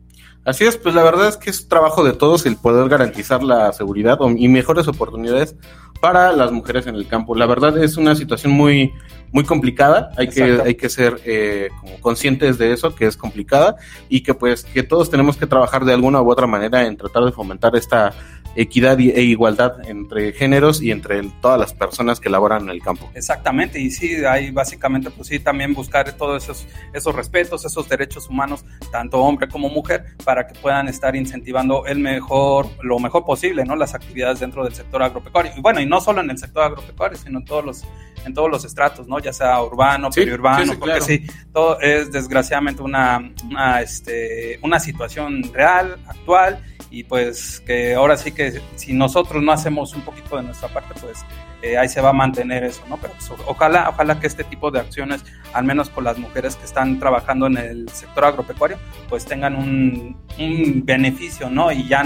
Así 0.43 0.65
es, 0.65 0.75
pues 0.77 0.95
la 0.95 1.03
verdad 1.03 1.27
es 1.27 1.37
que 1.37 1.51
es 1.51 1.67
trabajo 1.67 2.03
de 2.03 2.13
todos 2.13 2.45
el 2.45 2.55
poder 2.57 2.89
garantizar 2.89 3.43
la 3.43 3.71
seguridad 3.73 4.17
y 4.37 4.47
mejores 4.47 4.87
oportunidades 4.87 5.55
para 6.01 6.31
las 6.31 6.51
mujeres 6.51 6.87
en 6.87 6.95
el 6.95 7.07
campo. 7.07 7.35
La 7.35 7.45
verdad 7.45 7.77
es 7.77 7.95
una 7.95 8.15
situación 8.15 8.51
muy, 8.51 8.91
muy 9.31 9.43
complicada, 9.43 10.09
hay 10.17 10.29
que, 10.29 10.59
hay 10.65 10.73
que 10.73 10.89
ser 10.89 11.21
eh, 11.25 11.69
como 11.79 11.99
conscientes 12.01 12.57
de 12.57 12.73
eso, 12.73 12.95
que 12.95 13.05
es 13.05 13.17
complicada 13.17 13.75
y 14.09 14.21
que 14.23 14.33
pues 14.33 14.63
que 14.63 14.81
todos 14.81 15.11
tenemos 15.11 15.37
que 15.37 15.45
trabajar 15.45 15.85
de 15.85 15.93
alguna 15.93 16.21
u 16.21 16.31
otra 16.31 16.47
manera 16.47 16.87
en 16.87 16.97
tratar 16.97 17.23
de 17.23 17.31
fomentar 17.31 17.75
esta 17.75 18.13
equidad 18.55 18.99
e 18.99 19.21
igualdad 19.23 19.87
entre 19.87 20.33
géneros 20.33 20.81
y 20.81 20.91
entre 20.91 21.21
todas 21.41 21.59
las 21.59 21.73
personas 21.73 22.19
que 22.19 22.29
laboran 22.29 22.63
en 22.63 22.69
el 22.69 22.81
campo. 22.81 23.09
Exactamente, 23.13 23.79
y 23.79 23.91
sí, 23.91 24.15
hay 24.25 24.51
básicamente, 24.51 25.09
pues 25.09 25.27
sí, 25.27 25.39
también 25.39 25.73
buscar 25.73 26.11
todos 26.13 26.43
esos, 26.43 26.67
esos 26.93 27.15
respetos, 27.15 27.65
esos 27.65 27.87
derechos 27.87 28.27
humanos, 28.29 28.65
tanto 28.91 29.19
hombre 29.19 29.47
como 29.47 29.69
mujer, 29.69 30.05
para 30.23 30.47
que 30.47 30.53
puedan 30.55 30.87
estar 30.87 31.15
incentivando 31.15 31.85
el 31.85 31.99
mejor, 31.99 32.67
lo 32.81 32.99
mejor 32.99 33.25
posible, 33.25 33.63
¿no? 33.65 33.75
Las 33.75 33.93
actividades 33.93 34.39
dentro 34.39 34.63
del 34.63 34.73
sector 34.73 35.01
agropecuario. 35.03 35.51
Y 35.55 35.61
bueno, 35.61 35.79
y 35.81 35.85
no 35.85 36.01
solo 36.01 36.21
en 36.21 36.29
el 36.29 36.37
sector 36.37 36.63
agropecuario, 36.63 37.17
sino 37.17 37.39
en 37.39 37.45
todos 37.45 37.65
los, 37.65 37.83
en 38.25 38.33
todos 38.33 38.49
los 38.49 38.65
estratos, 38.65 39.07
¿no? 39.07 39.19
Ya 39.19 39.33
sea 39.33 39.61
urbano, 39.61 40.09
periurbano, 40.09 40.77
porque 40.77 41.01
sí, 41.01 41.25
todo 41.53 41.79
es 41.79 42.11
desgraciadamente 42.11 42.81
una, 42.81 43.31
una, 43.45 43.81
este, 43.81 44.59
una 44.61 44.79
situación 44.79 45.43
real, 45.53 45.97
actual, 46.07 46.63
y 46.91 47.05
pues 47.05 47.61
que 47.65 47.95
ahora 47.95 48.17
sí 48.17 48.33
que 48.33 48.61
si 48.75 48.91
nosotros 48.91 49.41
no 49.41 49.53
hacemos 49.53 49.95
un 49.95 50.01
poquito 50.01 50.35
de 50.35 50.43
nuestra 50.43 50.67
parte, 50.67 50.93
pues 50.99 51.25
eh, 51.61 51.77
ahí 51.77 51.87
se 51.87 52.01
va 52.01 52.09
a 52.09 52.13
mantener 52.13 52.65
eso, 52.65 52.81
¿no? 52.89 52.97
Pero 52.97 53.13
pues, 53.13 53.31
ojalá, 53.47 53.89
ojalá 53.89 54.19
que 54.19 54.27
este 54.27 54.43
tipo 54.43 54.69
de 54.71 54.81
acciones, 54.81 55.23
al 55.53 55.63
menos 55.63 55.89
con 55.89 56.03
las 56.03 56.17
mujeres 56.17 56.57
que 56.57 56.65
están 56.65 56.99
trabajando 56.99 57.47
en 57.47 57.57
el 57.57 57.89
sector 57.89 58.25
agropecuario, 58.25 58.77
pues 59.07 59.25
tengan 59.25 59.55
un, 59.55 60.17
un 60.37 60.85
beneficio, 60.85 61.49
¿no? 61.49 61.71
Y 61.71 61.87
ya 61.87 62.03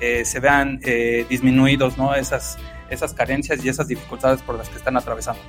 eh, 0.00 0.24
se 0.24 0.40
vean 0.40 0.80
eh, 0.82 1.24
disminuidos, 1.28 1.96
¿no? 1.96 2.14
Esas, 2.16 2.58
esas 2.90 3.14
carencias 3.14 3.64
y 3.64 3.68
esas 3.68 3.86
dificultades 3.86 4.42
por 4.42 4.56
las 4.58 4.68
que 4.68 4.78
están 4.78 4.96
atravesando. 4.96 5.40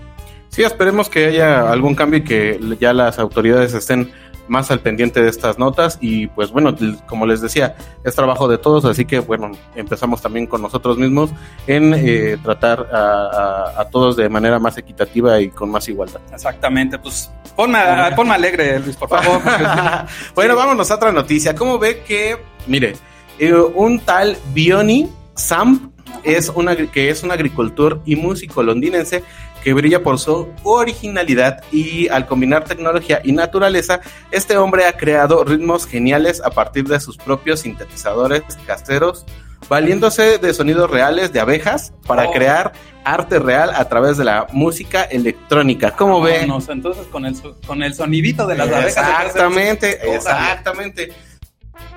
Sí, 0.49 0.63
esperemos 0.63 1.09
que 1.09 1.25
haya 1.25 1.69
algún 1.69 1.95
cambio 1.95 2.19
y 2.19 2.23
que 2.23 2.59
ya 2.79 2.93
las 2.93 3.19
autoridades 3.19 3.73
estén 3.73 4.11
más 4.47 4.71
al 4.71 4.79
pendiente 4.79 5.21
de 5.21 5.29
estas 5.29 5.57
notas 5.57 5.97
y 6.01 6.27
pues 6.27 6.51
bueno, 6.51 6.75
como 7.07 7.25
les 7.25 7.41
decía, 7.41 7.75
es 8.03 8.15
trabajo 8.15 8.47
de 8.47 8.57
todos, 8.57 8.85
así 8.85 9.05
que 9.05 9.19
bueno, 9.19 9.51
empezamos 9.75 10.21
también 10.21 10.47
con 10.47 10.61
nosotros 10.61 10.97
mismos 10.97 11.31
en 11.67 11.93
eh, 11.93 12.37
tratar 12.41 12.87
a, 12.91 13.85
todos 13.91 14.15
de 14.15 14.29
manera 14.29 14.59
más 14.59 14.77
equitativa 14.77 15.39
y 15.39 15.49
con 15.49 15.69
más 15.69 15.87
igualdad. 15.87 16.19
Exactamente, 16.33 16.97
pues 16.97 17.31
ponme, 17.55 17.79
ponme 18.15 18.33
alegre, 18.33 18.79
Luis, 18.79 18.95
por 18.95 19.09
favor. 19.09 19.41
bueno, 20.35 20.55
vámonos 20.55 20.89
a 20.91 20.95
otra 20.95 21.11
noticia. 21.11 21.55
¿Cómo 21.55 21.77
ve 21.79 22.03
que, 22.05 22.37
mire, 22.67 22.95
eh, 23.39 23.53
un 23.53 23.99
tal 23.99 24.37
Bioni 24.53 25.09
Samp 25.35 25.93
es 26.23 26.49
una, 26.53 26.75
que 26.75 27.09
es 27.09 27.23
un 27.23 27.31
agricultor 27.31 28.01
y 28.05 28.15
músico 28.15 28.63
londinense 28.63 29.23
que 29.65 29.73
brilla 29.73 30.03
por 30.03 30.19
su 30.19 30.47
originalidad 30.61 31.63
y 31.71 32.07
al 32.09 32.27
combinar 32.27 32.65
tecnología 32.65 33.19
y 33.23 33.31
naturaleza, 33.31 33.99
este 34.29 34.57
hombre 34.57 34.85
ha 34.85 34.95
creado 34.95 35.43
ritmos 35.43 35.87
geniales 35.87 36.39
a 36.45 36.51
partir 36.51 36.83
de 36.83 36.99
sus 36.99 37.17
propios 37.17 37.61
sintetizadores 37.61 38.43
caseros, 38.67 39.25
valiéndose 39.67 40.37
de 40.37 40.53
sonidos 40.53 40.91
reales 40.91 41.33
de 41.33 41.39
abejas 41.39 41.93
para 42.05 42.29
oh. 42.29 42.31
crear 42.31 42.73
arte 43.03 43.39
real 43.39 43.71
a 43.73 43.89
través 43.89 44.17
de 44.17 44.25
la 44.25 44.45
música 44.51 45.01
electrónica. 45.01 45.95
¿Cómo 45.95 46.21
ve? 46.21 46.41
Entonces 46.41 47.07
con 47.07 47.25
el, 47.25 47.35
con 47.65 47.81
el 47.81 47.95
sonidito 47.95 48.45
de 48.45 48.57
las 48.57 48.67
abejas. 48.67 49.25
Exactamente, 49.25 50.15
exactamente. 50.15 51.11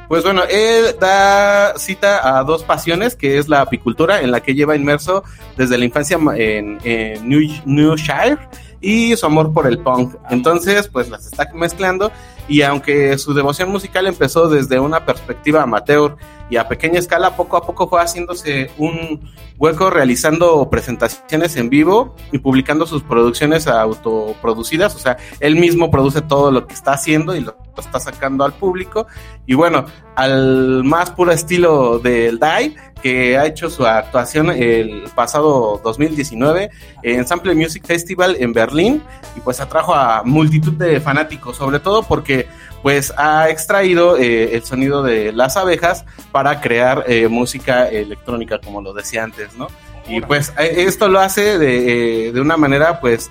Pues 0.09 0.25
bueno, 0.25 0.43
él 0.49 0.97
da 0.99 1.75
cita 1.77 2.39
a 2.39 2.43
dos 2.43 2.65
pasiones, 2.65 3.15
que 3.15 3.37
es 3.37 3.49
la 3.49 3.61
apicultura, 3.61 4.23
en 4.23 4.31
la 4.31 4.41
que 4.41 4.55
lleva 4.55 4.75
inmerso 4.75 5.23
desde 5.57 5.77
la 5.77 5.85
infancia 5.85 6.19
en, 6.35 6.79
New, 7.25 7.97
Shire, 7.97 8.39
y 8.81 9.15
su 9.17 9.27
amor 9.27 9.53
por 9.53 9.67
el 9.67 9.79
punk. 9.79 10.15
Entonces, 10.31 10.89
pues 10.89 11.11
las 11.11 11.27
está 11.27 11.51
mezclando 11.53 12.11
y 12.49 12.63
aunque 12.63 13.17
su 13.19 13.35
devoción 13.35 13.71
musical 13.71 14.07
empezó 14.07 14.49
desde 14.49 14.81
una 14.81 15.05
perspectiva 15.05 15.63
amateur 15.63 16.17
y 16.51 16.57
a 16.57 16.67
pequeña 16.67 16.99
escala, 16.99 17.37
poco 17.37 17.57
a 17.57 17.63
poco 17.63 17.89
fue 17.89 18.01
haciéndose 18.01 18.71
un 18.79 19.21
hueco 19.59 19.91
realizando 19.91 20.71
presentaciones 20.71 21.57
en 21.57 21.69
vivo 21.69 22.15
y 22.33 22.39
publicando 22.39 22.87
sus 22.87 23.03
producciones 23.03 23.67
autoproducidas, 23.67 24.95
o 24.95 24.99
sea, 24.99 25.19
él 25.41 25.57
mismo 25.57 25.91
produce 25.91 26.23
todo 26.23 26.51
lo 26.51 26.67
que 26.67 26.75
está 26.75 26.93
haciendo 26.93 27.37
y 27.37 27.41
lo 27.41 27.57
está 27.77 28.01
sacando 28.01 28.45
al 28.45 28.55
público. 28.55 29.07
Y 29.47 29.55
bueno, 29.55 29.87
al 30.17 30.85
más 30.85 31.11
puro 31.11 31.33
estilo 31.33 31.99
del 31.99 32.39
DAI, 32.39 32.75
que 33.03 33.39
ha 33.39 33.47
hecho 33.47 33.71
su 33.71 33.87
actuación 33.87 34.51
el 34.51 35.05
pasado 35.15 35.81
2019 35.85 36.71
en 37.03 37.27
Sample 37.27 37.55
Music 37.55 37.85
Festival 37.87 38.37
en 38.41 38.53
Berlín 38.53 39.03
y 39.37 39.41
pues 39.41 39.61
atrajo 39.61 39.95
a 39.95 40.23
multitud 40.25 40.73
de 40.73 41.01
fanáticos, 41.01 41.57
sobre 41.57 41.79
todo 41.79 42.03
porque 42.03 42.38
pues 42.83 43.13
ha 43.17 43.49
extraído 43.51 44.17
eh, 44.17 44.55
el 44.55 44.65
sonido 44.65 45.03
de 45.03 45.33
las 45.33 45.57
abejas 45.57 46.05
para 46.33 46.61
crear 46.61 47.05
eh, 47.07 47.29
música 47.29 47.89
electrónica, 47.89 48.61
como 48.61 48.81
lo 48.81 48.93
decía 48.93 49.25
antes, 49.25 49.55
¿no? 49.57 49.69
Y 50.07 50.21
pues 50.21 50.53
eh, 50.59 50.85
esto 50.87 51.09
lo 51.09 51.21
hace 51.21 51.59
de, 51.59 52.33
de 52.33 52.41
una 52.41 52.57
manera 52.57 53.01
pues 53.01 53.31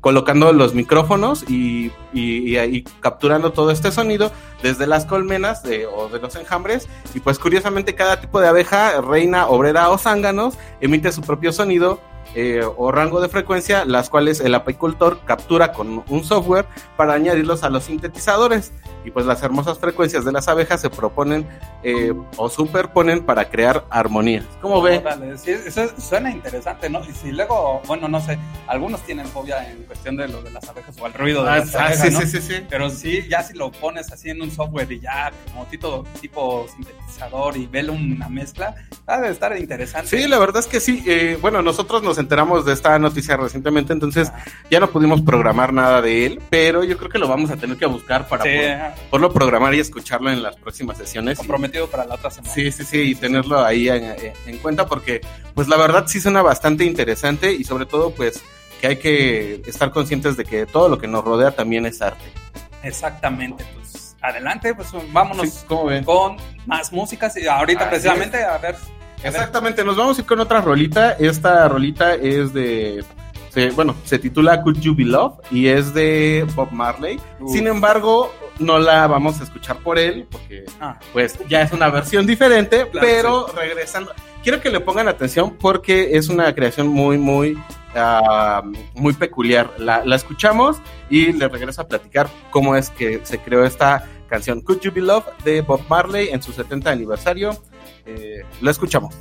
colocando 0.00 0.52
los 0.52 0.74
micrófonos 0.74 1.44
y, 1.50 1.90
y, 2.12 2.82
capturando 3.00 3.50
todo 3.50 3.72
este 3.72 3.90
sonido 3.90 4.30
desde 4.62 4.86
las 4.86 5.04
colmenas 5.04 5.64
o 5.92 6.08
de 6.08 6.20
los 6.20 6.36
enjambres. 6.36 6.88
Y 7.14 7.20
pues 7.20 7.40
curiosamente 7.40 7.96
cada 7.96 8.20
tipo 8.20 8.40
de 8.40 8.46
abeja, 8.46 9.00
reina, 9.00 9.48
obrera 9.48 9.90
o 9.90 9.98
zánganos, 9.98 10.56
emite 10.80 11.10
su 11.10 11.22
propio 11.22 11.52
sonido 11.52 12.00
eh, 12.34 12.62
o 12.76 12.92
rango 12.92 13.20
de 13.20 13.28
frecuencia, 13.28 13.84
las 13.84 14.10
cuales 14.10 14.40
el 14.40 14.54
apicultor 14.54 15.20
captura 15.24 15.72
con 15.72 16.04
un 16.08 16.24
software 16.24 16.66
para 16.96 17.14
añadirlos 17.14 17.62
a 17.62 17.70
los 17.70 17.84
sintetizadores. 17.84 18.72
Y 19.04 19.10
pues 19.10 19.24
las 19.24 19.42
hermosas 19.42 19.78
frecuencias 19.78 20.24
de 20.24 20.32
las 20.32 20.48
abejas 20.48 20.80
se 20.80 20.90
proponen 20.90 21.46
eh, 21.82 22.12
o 22.36 22.48
superponen 22.50 23.24
para 23.24 23.48
crear 23.48 23.84
armonías. 23.88 24.44
¿Cómo 24.60 24.82
ve? 24.82 25.02
eso 25.46 25.88
suena 25.98 26.30
interesante, 26.30 26.90
¿no? 26.90 27.00
Y 27.08 27.12
si 27.12 27.32
luego, 27.32 27.80
bueno, 27.86 28.08
no 28.08 28.20
sé, 28.20 28.38
algunos 28.66 29.00
tienen 29.02 29.26
fobia 29.26 29.70
en 29.70 29.84
cuestión 29.84 30.16
de 30.16 30.28
lo 30.28 30.42
de 30.42 30.50
las 30.50 30.68
abejas 30.68 30.96
o 31.00 31.06
al 31.06 31.14
ruido 31.14 31.42
de 31.44 31.50
ah, 31.50 31.58
las 31.58 31.74
abejas, 31.74 32.24
sí, 32.24 32.26
sí, 32.26 32.40
sí, 32.40 32.66
Pero 32.68 32.90
sí, 32.90 33.26
ya 33.30 33.42
si 33.42 33.54
lo 33.54 33.70
pones 33.70 34.12
así 34.12 34.30
en 34.30 34.42
un 34.42 34.50
software 34.50 34.90
y 34.92 35.00
ya 35.00 35.32
como 35.52 35.64
tipo, 35.66 36.04
tipo 36.20 36.66
sintetizador 36.68 37.56
y 37.56 37.66
vele 37.66 37.92
una 37.92 38.28
mezcla, 38.28 38.74
ha 39.06 39.20
de 39.20 39.30
estar 39.30 39.56
interesante. 39.56 40.08
Sí, 40.08 40.28
la 40.28 40.38
verdad 40.38 40.60
es 40.60 40.66
que 40.66 40.80
sí. 40.80 41.02
Eh, 41.06 41.38
bueno, 41.40 41.62
nosotros 41.62 42.02
nos 42.02 42.17
enteramos 42.18 42.64
de 42.64 42.72
esta 42.72 42.98
noticia 42.98 43.36
recientemente, 43.36 43.92
entonces 43.92 44.32
ya 44.70 44.80
no 44.80 44.90
pudimos 44.90 45.22
programar 45.22 45.72
nada 45.72 46.02
de 46.02 46.26
él, 46.26 46.42
pero 46.50 46.84
yo 46.84 46.96
creo 46.98 47.10
que 47.10 47.18
lo 47.18 47.28
vamos 47.28 47.50
a 47.50 47.56
tener 47.56 47.76
que 47.76 47.86
buscar 47.86 48.28
para 48.28 48.44
poderlo 49.10 49.32
programar 49.32 49.74
y 49.74 49.80
escucharlo 49.80 50.30
en 50.30 50.42
las 50.42 50.56
próximas 50.56 50.98
sesiones. 50.98 51.38
Comprometido 51.38 51.88
para 51.88 52.04
la 52.04 52.14
otra 52.14 52.30
semana. 52.30 52.52
Sí, 52.52 52.70
sí, 52.72 52.84
sí, 52.84 53.00
y 53.00 53.14
tenerlo 53.14 53.64
ahí 53.64 53.88
en, 53.88 54.58
cuenta 54.58 54.86
porque, 54.86 55.20
pues 55.54 55.68
la 55.68 55.76
verdad 55.76 56.04
sí 56.06 56.20
suena 56.20 56.42
bastante 56.42 56.84
interesante 56.84 57.52
y 57.52 57.64
sobre 57.64 57.86
todo, 57.86 58.10
pues 58.10 58.42
que 58.80 58.86
hay 58.86 58.96
que 58.96 59.62
estar 59.66 59.90
conscientes 59.90 60.36
de 60.36 60.44
que 60.44 60.66
todo 60.66 60.88
lo 60.88 60.98
que 60.98 61.08
nos 61.08 61.24
rodea 61.24 61.52
también 61.52 61.86
es 61.86 62.00
arte. 62.00 62.24
Exactamente, 62.82 63.64
pues 63.74 64.16
adelante, 64.20 64.74
pues 64.74 64.88
vámonos 65.12 65.64
con 66.04 66.36
más 66.66 66.92
músicas 66.92 67.36
y 67.36 67.46
ahorita 67.46 67.88
precisamente 67.88 68.42
a 68.42 68.58
ver 68.58 68.76
Exactamente, 69.22 69.84
nos 69.84 69.96
vamos 69.96 70.18
a 70.18 70.20
ir 70.20 70.26
con 70.26 70.40
otra 70.40 70.60
rolita. 70.60 71.12
Esta 71.12 71.68
rolita 71.68 72.14
es 72.14 72.52
de. 72.52 73.04
bueno, 73.74 73.94
se 74.04 74.18
titula 74.18 74.62
Could 74.62 74.78
You 74.80 74.94
Be 74.94 75.04
Love 75.04 75.34
y 75.50 75.68
es 75.68 75.94
de 75.94 76.46
Bob 76.54 76.70
Marley. 76.72 77.20
Sin 77.46 77.66
embargo, 77.66 78.32
no 78.58 78.78
la 78.78 79.06
vamos 79.06 79.40
a 79.40 79.44
escuchar 79.44 79.78
por 79.78 79.98
él 79.98 80.26
porque, 80.30 80.64
ah. 80.80 80.98
pues, 81.12 81.38
ya 81.48 81.62
es 81.62 81.72
una 81.72 81.88
versión 81.90 82.26
diferente. 82.26 82.86
pero 83.00 83.46
regresando, 83.48 84.12
quiero 84.42 84.60
que 84.60 84.70
le 84.70 84.80
pongan 84.80 85.08
atención 85.08 85.56
porque 85.58 86.16
es 86.16 86.28
una 86.28 86.54
creación 86.54 86.88
muy, 86.88 87.18
muy, 87.18 87.58
ah, 87.94 88.62
muy 88.94 89.14
peculiar. 89.14 89.72
La, 89.78 90.04
la 90.04 90.16
escuchamos 90.16 90.78
y 91.10 91.32
le 91.32 91.48
regreso 91.48 91.82
a 91.82 91.88
platicar 91.88 92.28
cómo 92.50 92.76
es 92.76 92.90
que 92.90 93.20
se 93.24 93.38
creó 93.38 93.64
esta 93.64 94.06
canción 94.28 94.60
Could 94.60 94.80
You 94.80 94.92
Be 94.92 95.00
Love 95.00 95.24
de 95.44 95.62
Bob 95.62 95.80
Marley 95.88 96.28
en 96.28 96.42
su 96.42 96.52
70 96.52 96.90
aniversario. 96.90 97.58
Eh, 98.08 98.42
lo 98.62 98.70
escuchamos. 98.70 99.14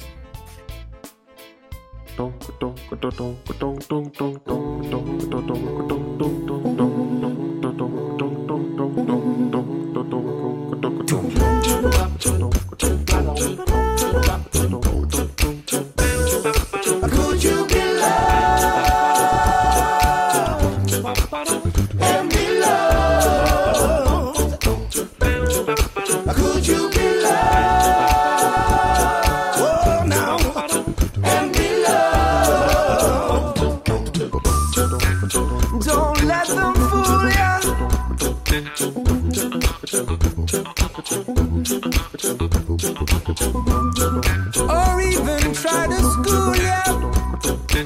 Or 43.27 45.01
even 45.01 45.53
try 45.53 45.85
to 45.87 45.99
school 45.99 46.55
ya. 46.55 46.83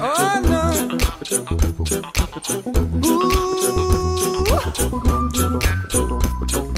Oh 0.00 0.38
no. 0.46 0.64
Ooh. 3.02 4.46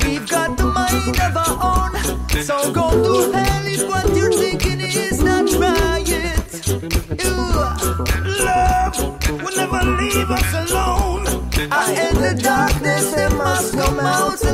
We've 0.02 0.26
got 0.26 0.56
the 0.56 0.64
mind 0.64 1.20
of 1.20 1.36
our 1.36 1.56
own. 1.60 1.92
So 2.42 2.72
go 2.72 2.88
to 2.90 3.32
hell 3.36 3.66
if 3.66 3.86
what 3.86 4.16
you're 4.16 4.32
thinking 4.32 4.80
is 4.80 5.22
not 5.22 5.44
right. 5.60 6.08
Love 8.24 8.96
will 9.42 9.56
never 9.56 9.84
leave 10.00 10.30
us 10.30 10.54
alone. 10.70 11.26
I 11.70 11.92
in 12.08 12.14
the 12.16 12.34
darkness, 12.42 13.12
there 13.12 13.28
must 13.28 13.74
come 13.74 14.00
out 14.00 14.42
a 14.42 14.52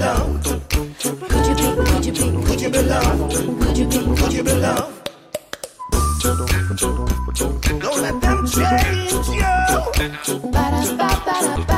belong? 0.00 0.40
Could 0.42 1.46
you 1.46 1.54
be? 1.54 1.66
Could 1.90 2.06
you 2.06 2.12
be? 2.12 2.46
Could 2.46 2.60
you 2.60 2.70
belong? 2.70 3.30
Could 3.60 3.76
you 3.76 3.86
be? 3.86 3.98
Could 4.16 4.32
you 4.32 4.42
belong? 4.42 4.92
Don't 7.80 8.00
let 8.02 8.20
them 8.20 8.46
change 8.46 9.12
you. 9.12 9.52
Ba-da-ba-ba-da-ba-da-ba-ba. 10.52 11.69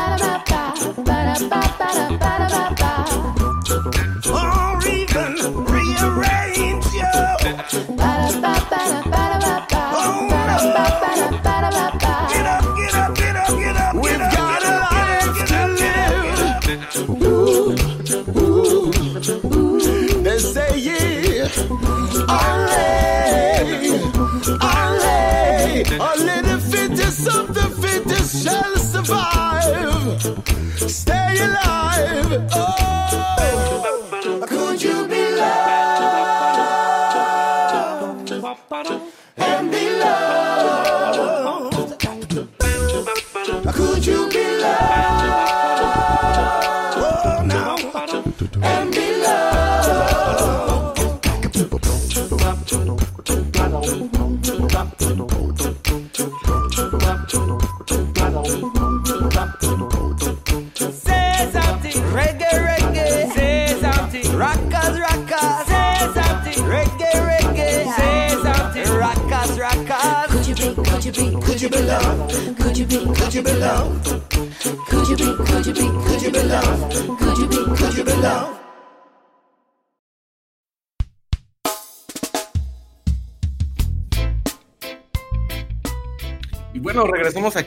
Alive. 32.32 32.50
Oh, 32.54 33.21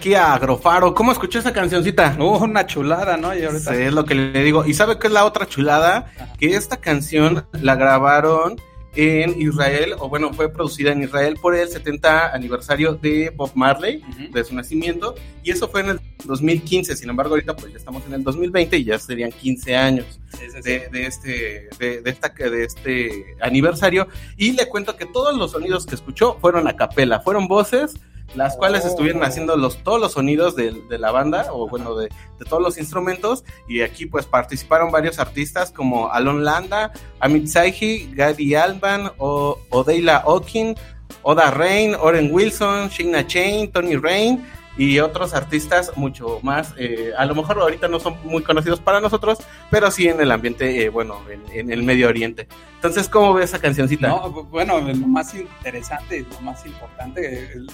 aquí 0.06 0.14
a 0.14 0.36
Agrofaro. 0.36 0.94
¿Cómo 0.94 1.12
escuchó 1.12 1.40
esa 1.40 1.52
cancioncita? 1.52 2.16
Uh, 2.20 2.44
una 2.44 2.68
chulada, 2.68 3.18
¿no? 3.18 3.36
Y 3.36 3.44
ahorita. 3.44 3.74
Sí, 3.74 3.82
es 3.82 3.92
lo 3.94 4.06
que 4.06 4.14
le 4.14 4.44
digo. 4.44 4.64
¿Y 4.64 4.76
sabe 4.76 5.00
qué 5.00 5.08
es 5.08 5.14
la 5.14 5.26
otra 5.26 5.48
chulada? 5.48 6.12
Que 6.38 6.56
esta 6.56 6.78
canción 6.78 7.44
la 7.54 7.74
grabaron 7.76 8.62
en 8.98 9.42
Israel, 9.42 9.96
o 9.98 10.08
bueno, 10.08 10.32
fue 10.32 10.48
producida 10.54 10.92
en 10.92 11.02
Israel 11.04 11.38
por 11.42 11.56
el 11.56 11.68
70 11.68 12.34
aniversario 12.34 12.94
de 12.94 13.30
Bob 13.36 13.52
Marley, 13.56 14.02
Ujú. 14.08 14.32
de 14.32 14.44
su 14.46 14.54
nacimiento, 14.56 15.16
y 15.44 15.52
eso 15.52 15.68
fue 15.68 15.82
en 15.82 15.90
el 15.90 16.00
2015. 16.24 16.96
Sin 16.96 17.10
embargo, 17.10 17.34
ahorita 17.34 17.56
pues 17.56 17.72
ya 17.74 17.78
estamos 17.80 18.04
en 18.06 18.14
el 18.14 18.24
2020 18.24 18.78
y 18.78 18.84
ya 18.86 19.00
serían 19.00 19.32
15 19.32 19.76
años 19.76 20.06
Sí, 20.38 20.46
sí, 20.50 20.58
sí. 20.64 20.70
de, 20.70 20.88
de 20.92 21.06
este 21.08 21.70
de, 21.80 22.02
de 22.02 22.10
esta 22.12 22.30
de 22.30 22.64
este 22.64 23.36
aniversario 23.42 24.08
y 24.38 24.52
le 24.54 24.68
cuento 24.70 24.96
que 24.96 25.06
todos 25.08 25.36
los 25.36 25.52
sonidos 25.52 25.86
que 25.88 25.96
escuchó 25.96 26.38
fueron 26.40 26.68
a 26.68 26.76
capela, 26.76 27.20
fueron 27.22 27.48
voces 27.48 27.96
las 28.34 28.56
cuales 28.58 28.84
Oh. 28.84 28.88
estuvieron 28.88 29.24
haciendo 29.24 29.56
los 29.56 29.78
todos 29.84 30.00
los 30.02 30.14
sonidos 30.14 30.56
de, 30.56 30.72
de 30.90 30.98
la 30.98 31.12
banda 31.12 31.48
o 31.52 31.68
bueno 31.70 31.96
de, 31.96 32.10
de 32.40 32.46
todos 32.50 32.62
los 32.62 32.78
instrumentos 32.78 33.44
y 33.68 33.82
aquí 33.82 34.06
pues 34.08 34.26
participaron 34.26 34.92
varios 34.92 35.20
artistas 35.20 35.72
como 35.72 36.10
Alon 36.12 36.44
Landa, 36.44 36.92
Amit 37.20 37.48
Saihi, 37.48 38.12
Gadi 38.14 38.56
Alban, 38.56 39.12
o, 39.18 39.60
Odeila 39.70 40.24
Okin, 40.26 40.76
Oda 41.22 41.52
Rain, 41.52 41.96
Oren 41.96 42.30
Wilson, 42.34 42.90
Shina 42.90 43.26
Chain, 43.28 43.72
Tony 43.72 43.96
Rain 43.96 44.46
y 44.78 45.00
otros 45.00 45.34
artistas 45.34 45.94
mucho 45.96 46.40
más. 46.44 46.74
eh, 46.78 47.12
a 47.18 47.26
lo 47.26 47.34
mejor 47.34 47.58
ahorita 47.62 47.88
no 47.88 47.98
son 48.02 48.18
muy 48.26 48.44
conocidos 48.44 48.82
para 48.82 49.00
nosotros, 49.00 49.38
pero 49.72 49.90
sí 49.90 50.10
en 50.10 50.20
el 50.20 50.30
ambiente, 50.32 50.84
eh, 50.84 50.90
bueno, 50.90 51.18
en, 51.32 51.42
en 51.58 51.72
el 51.72 51.82
Medio 51.84 52.10
Oriente. 52.10 52.50
Entonces, 52.76 53.08
¿cómo 53.08 53.34
ves 53.34 53.52
esa 53.52 53.60
cancioncita? 53.60 54.10
No, 54.10 54.30
bu- 54.34 54.50
bueno, 54.50 54.82
lo 54.82 54.94
más 55.08 55.34
interesante 55.34 56.26
lo 56.30 56.42
más 56.42 56.66
importante 56.66 57.54
el- 57.54 57.72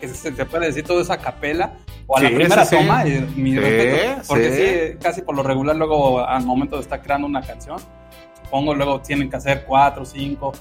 que 0.00 0.08
se, 0.08 0.34
se 0.34 0.44
puede 0.46 0.66
decir 0.66 0.84
todo 0.84 1.00
esa 1.00 1.16
capela 1.18 1.74
o 2.06 2.16
a 2.16 2.20
la 2.22 2.28
Sí, 2.28 2.34
primera 2.34 2.64
sí, 2.64 2.76
toma, 2.76 3.06
y 3.06 3.20
mi 3.36 3.52
Sí, 3.52 3.58
respeto, 3.58 4.22
porque 4.28 4.92
sí. 4.92 4.98
casi 5.02 5.22
por 5.22 5.36
lo 5.36 5.42
regular 5.42 5.76
luego 5.76 6.26
al 6.26 6.44
momento 6.44 6.76
de 6.76 6.82
estar 6.82 7.00
creando 7.02 7.26
una 7.26 7.40
canción, 7.42 7.78
supongo 8.42 8.74
luego 8.74 9.00
tienen 9.00 9.30
que 9.30 9.36
hacer 9.36 9.64
cuatro, 9.66 10.04
cinco, 10.04 10.52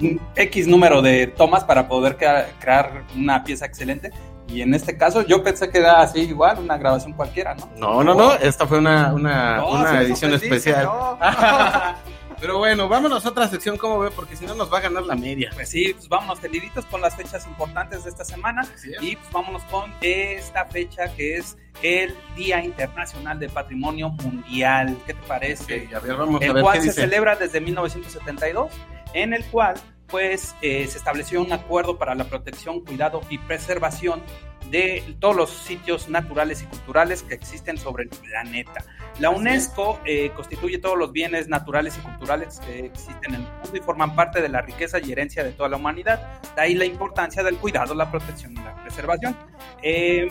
mm, 0.00 0.16
X 0.36 0.66
número 0.66 1.02
de 1.02 1.26
tomas 1.28 1.64
para 1.64 1.86
poder 1.88 2.16
crea- 2.16 2.48
crear 2.58 3.04
una 3.16 3.44
pieza 3.44 3.66
excelente. 3.66 4.10
Y 4.48 4.62
en 4.62 4.74
este 4.74 4.96
caso 4.96 5.22
yo 5.22 5.44
pensé 5.44 5.70
que 5.70 5.78
era 5.78 6.00
así 6.00 6.22
igual, 6.22 6.58
una 6.58 6.76
grabación 6.76 7.12
cualquiera, 7.12 7.54
¿no? 7.54 7.68
No, 7.76 8.02
no, 8.02 8.14
no, 8.16 8.34
esta 8.34 8.66
fue 8.66 8.78
una, 8.78 9.12
una, 9.14 9.58
No, 9.58 9.68
una 9.74 10.00
edición 10.02 10.32
especial. 10.34 10.86
no. 10.86 11.18
Pero 12.40 12.58
bueno, 12.58 12.88
vámonos 12.88 13.26
a 13.26 13.28
otra 13.28 13.48
sección, 13.48 13.76
¿cómo 13.76 13.98
ve? 13.98 14.10
Porque 14.10 14.34
si 14.34 14.46
no 14.46 14.54
nos 14.54 14.72
va 14.72 14.78
a 14.78 14.80
ganar 14.80 15.04
la 15.04 15.14
media. 15.14 15.50
Pues 15.54 15.68
sí, 15.68 15.92
pues 15.92 16.08
vámonos 16.08 16.40
teliditos 16.40 16.86
con 16.86 17.00
las 17.00 17.14
fechas 17.14 17.46
importantes 17.46 18.04
de 18.04 18.10
esta 18.10 18.24
semana. 18.24 18.66
Y 19.00 19.16
pues 19.16 19.30
vámonos 19.30 19.62
con 19.64 19.92
esta 20.00 20.64
fecha 20.66 21.14
que 21.14 21.36
es 21.36 21.58
el 21.82 22.14
Día 22.36 22.64
Internacional 22.64 23.38
del 23.38 23.50
Patrimonio 23.50 24.08
Mundial. 24.10 24.96
¿Qué 25.06 25.14
te 25.14 25.22
parece? 25.26 25.86
Ok, 25.86 25.94
a 25.94 25.98
ver, 26.00 26.16
vamos 26.16 26.40
a 26.40 26.44
el 26.46 26.52
ver 26.54 26.62
cual 26.62 26.74
qué 26.76 26.80
se 26.80 26.88
dice. 26.88 27.00
celebra 27.02 27.36
desde 27.36 27.60
1972, 27.60 28.72
en 29.12 29.34
el 29.34 29.44
cual 29.46 29.74
pues 30.06 30.56
eh, 30.60 30.86
se 30.88 30.98
estableció 30.98 31.40
un 31.40 31.52
acuerdo 31.52 31.96
para 31.96 32.14
la 32.14 32.24
protección, 32.24 32.80
cuidado 32.80 33.20
y 33.30 33.38
preservación 33.38 34.22
de 34.70 35.04
todos 35.20 35.36
los 35.36 35.50
sitios 35.50 36.08
naturales 36.08 36.62
y 36.62 36.66
culturales 36.66 37.22
que 37.22 37.34
existen 37.34 37.78
sobre 37.78 38.04
el 38.04 38.08
planeta. 38.10 38.84
La 39.20 39.28
UNESCO 39.28 40.00
eh, 40.06 40.32
constituye 40.34 40.78
todos 40.78 40.96
los 40.96 41.12
bienes 41.12 41.46
naturales 41.46 41.94
y 41.98 42.00
culturales 42.00 42.58
que 42.60 42.86
existen 42.86 43.34
en 43.34 43.42
el 43.42 43.52
mundo 43.62 43.76
y 43.76 43.80
forman 43.80 44.16
parte 44.16 44.40
de 44.40 44.48
la 44.48 44.62
riqueza 44.62 44.98
y 44.98 45.12
herencia 45.12 45.44
de 45.44 45.52
toda 45.52 45.68
la 45.68 45.76
humanidad. 45.76 46.40
De 46.56 46.62
ahí 46.62 46.74
la 46.74 46.86
importancia 46.86 47.42
del 47.42 47.58
cuidado, 47.58 47.94
la 47.94 48.10
protección 48.10 48.52
y 48.52 48.56
la 48.56 48.74
preservación. 48.82 49.36
Eh, 49.82 50.28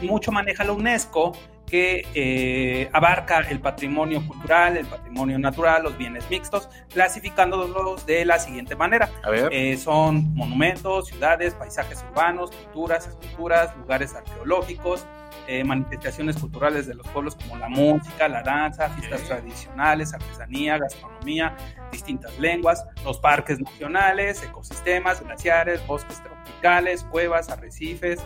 mucho 0.00 0.30
maneja 0.30 0.62
la 0.62 0.72
UNESCO 0.72 1.32
que 1.74 2.06
eh, 2.14 2.88
abarca 2.92 3.40
el 3.40 3.58
patrimonio 3.58 4.24
cultural, 4.24 4.76
el 4.76 4.86
patrimonio 4.86 5.40
natural, 5.40 5.82
los 5.82 5.98
bienes 5.98 6.30
mixtos, 6.30 6.68
clasificándolos 6.88 8.06
de 8.06 8.24
la 8.24 8.38
siguiente 8.38 8.76
manera. 8.76 9.10
Eh, 9.50 9.76
son 9.76 10.32
monumentos, 10.36 11.08
ciudades, 11.08 11.52
paisajes 11.54 12.04
urbanos, 12.12 12.52
culturas, 12.52 13.08
esculturas, 13.08 13.76
lugares 13.76 14.14
arqueológicos, 14.14 15.04
eh, 15.48 15.64
manifestaciones 15.64 16.36
culturales 16.36 16.86
de 16.86 16.94
los 16.94 17.08
pueblos 17.08 17.34
como 17.34 17.56
la 17.56 17.68
música, 17.68 18.28
la 18.28 18.44
danza, 18.44 18.88
fiestas 18.90 19.24
tradicionales, 19.24 20.14
artesanía, 20.14 20.78
gastronomía, 20.78 21.56
distintas 21.90 22.38
lenguas, 22.38 22.86
los 23.04 23.18
parques 23.18 23.60
nacionales, 23.60 24.44
ecosistemas, 24.44 25.24
glaciares, 25.24 25.84
bosques 25.88 26.22
tropicales, 26.22 27.02
cuevas, 27.02 27.50
arrecifes, 27.50 28.20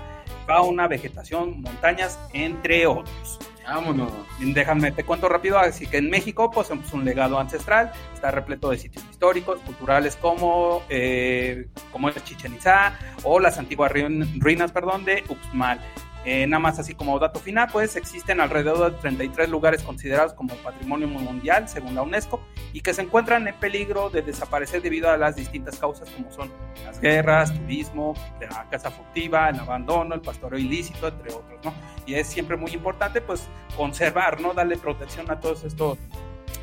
fauna, 0.48 0.88
vegetación, 0.88 1.60
montañas, 1.60 2.18
entre 2.32 2.86
otros. 2.86 3.38
Vámonos. 3.64 4.10
Déjame, 4.40 4.92
te 4.92 5.04
cuento 5.04 5.28
rápido. 5.28 5.58
Así 5.58 5.86
que 5.86 5.98
en 5.98 6.08
México, 6.08 6.50
pues 6.50 6.70
es 6.70 6.92
un 6.94 7.04
legado 7.04 7.38
ancestral, 7.38 7.92
está 8.14 8.30
repleto 8.30 8.70
de 8.70 8.78
sitios 8.78 9.04
históricos, 9.10 9.60
culturales 9.60 10.16
como, 10.16 10.82
eh, 10.88 11.68
como 11.92 12.10
Chichen 12.10 12.54
Itza 12.54 12.98
o 13.24 13.38
las 13.38 13.58
antiguas 13.58 13.92
ruinas 14.38 14.72
perdón, 14.72 15.04
de 15.04 15.22
Uxmal. 15.28 15.80
Eh, 16.24 16.46
nada 16.46 16.60
más 16.60 16.78
así 16.78 16.94
como 16.94 17.18
dato 17.18 17.38
final, 17.38 17.68
pues 17.72 17.96
existen 17.96 18.40
alrededor 18.40 18.92
de 18.92 18.98
33 18.98 19.48
lugares 19.48 19.82
considerados 19.82 20.34
como 20.34 20.54
patrimonio 20.56 21.08
mundial 21.08 21.68
según 21.68 21.94
la 21.94 22.02
UNESCO 22.02 22.40
y 22.72 22.80
que 22.80 22.92
se 22.92 23.02
encuentran 23.02 23.46
en 23.48 23.54
peligro 23.54 24.10
de 24.10 24.22
desaparecer 24.22 24.82
debido 24.82 25.08
a 25.10 25.16
las 25.16 25.36
distintas 25.36 25.78
causas 25.78 26.10
como 26.10 26.30
son 26.30 26.50
las 26.84 27.00
guerras, 27.00 27.54
turismo, 27.54 28.14
la 28.40 28.68
caza 28.68 28.90
furtiva, 28.90 29.48
el 29.48 29.58
abandono, 29.60 30.14
el 30.14 30.20
pastoreo 30.20 30.58
ilícito, 30.58 31.08
entre 31.08 31.32
otros. 31.32 31.74
Y 32.06 32.14
es 32.14 32.26
siempre 32.26 32.56
muy 32.56 32.72
importante 32.72 33.20
pues 33.20 33.48
conservar, 33.76 34.40
¿no? 34.40 34.54
Darle 34.54 34.76
protección 34.76 35.30
a 35.30 35.38
todos 35.40 35.64
estos 35.64 35.98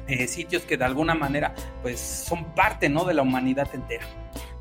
eh, 0.07 0.27
sitios 0.27 0.63
que 0.63 0.77
de 0.77 0.85
alguna 0.85 1.15
manera 1.15 1.53
pues 1.81 1.99
son 1.99 2.53
parte, 2.53 2.89
¿no? 2.89 3.05
De 3.05 3.13
la 3.13 3.21
humanidad 3.21 3.67
entera. 3.73 4.05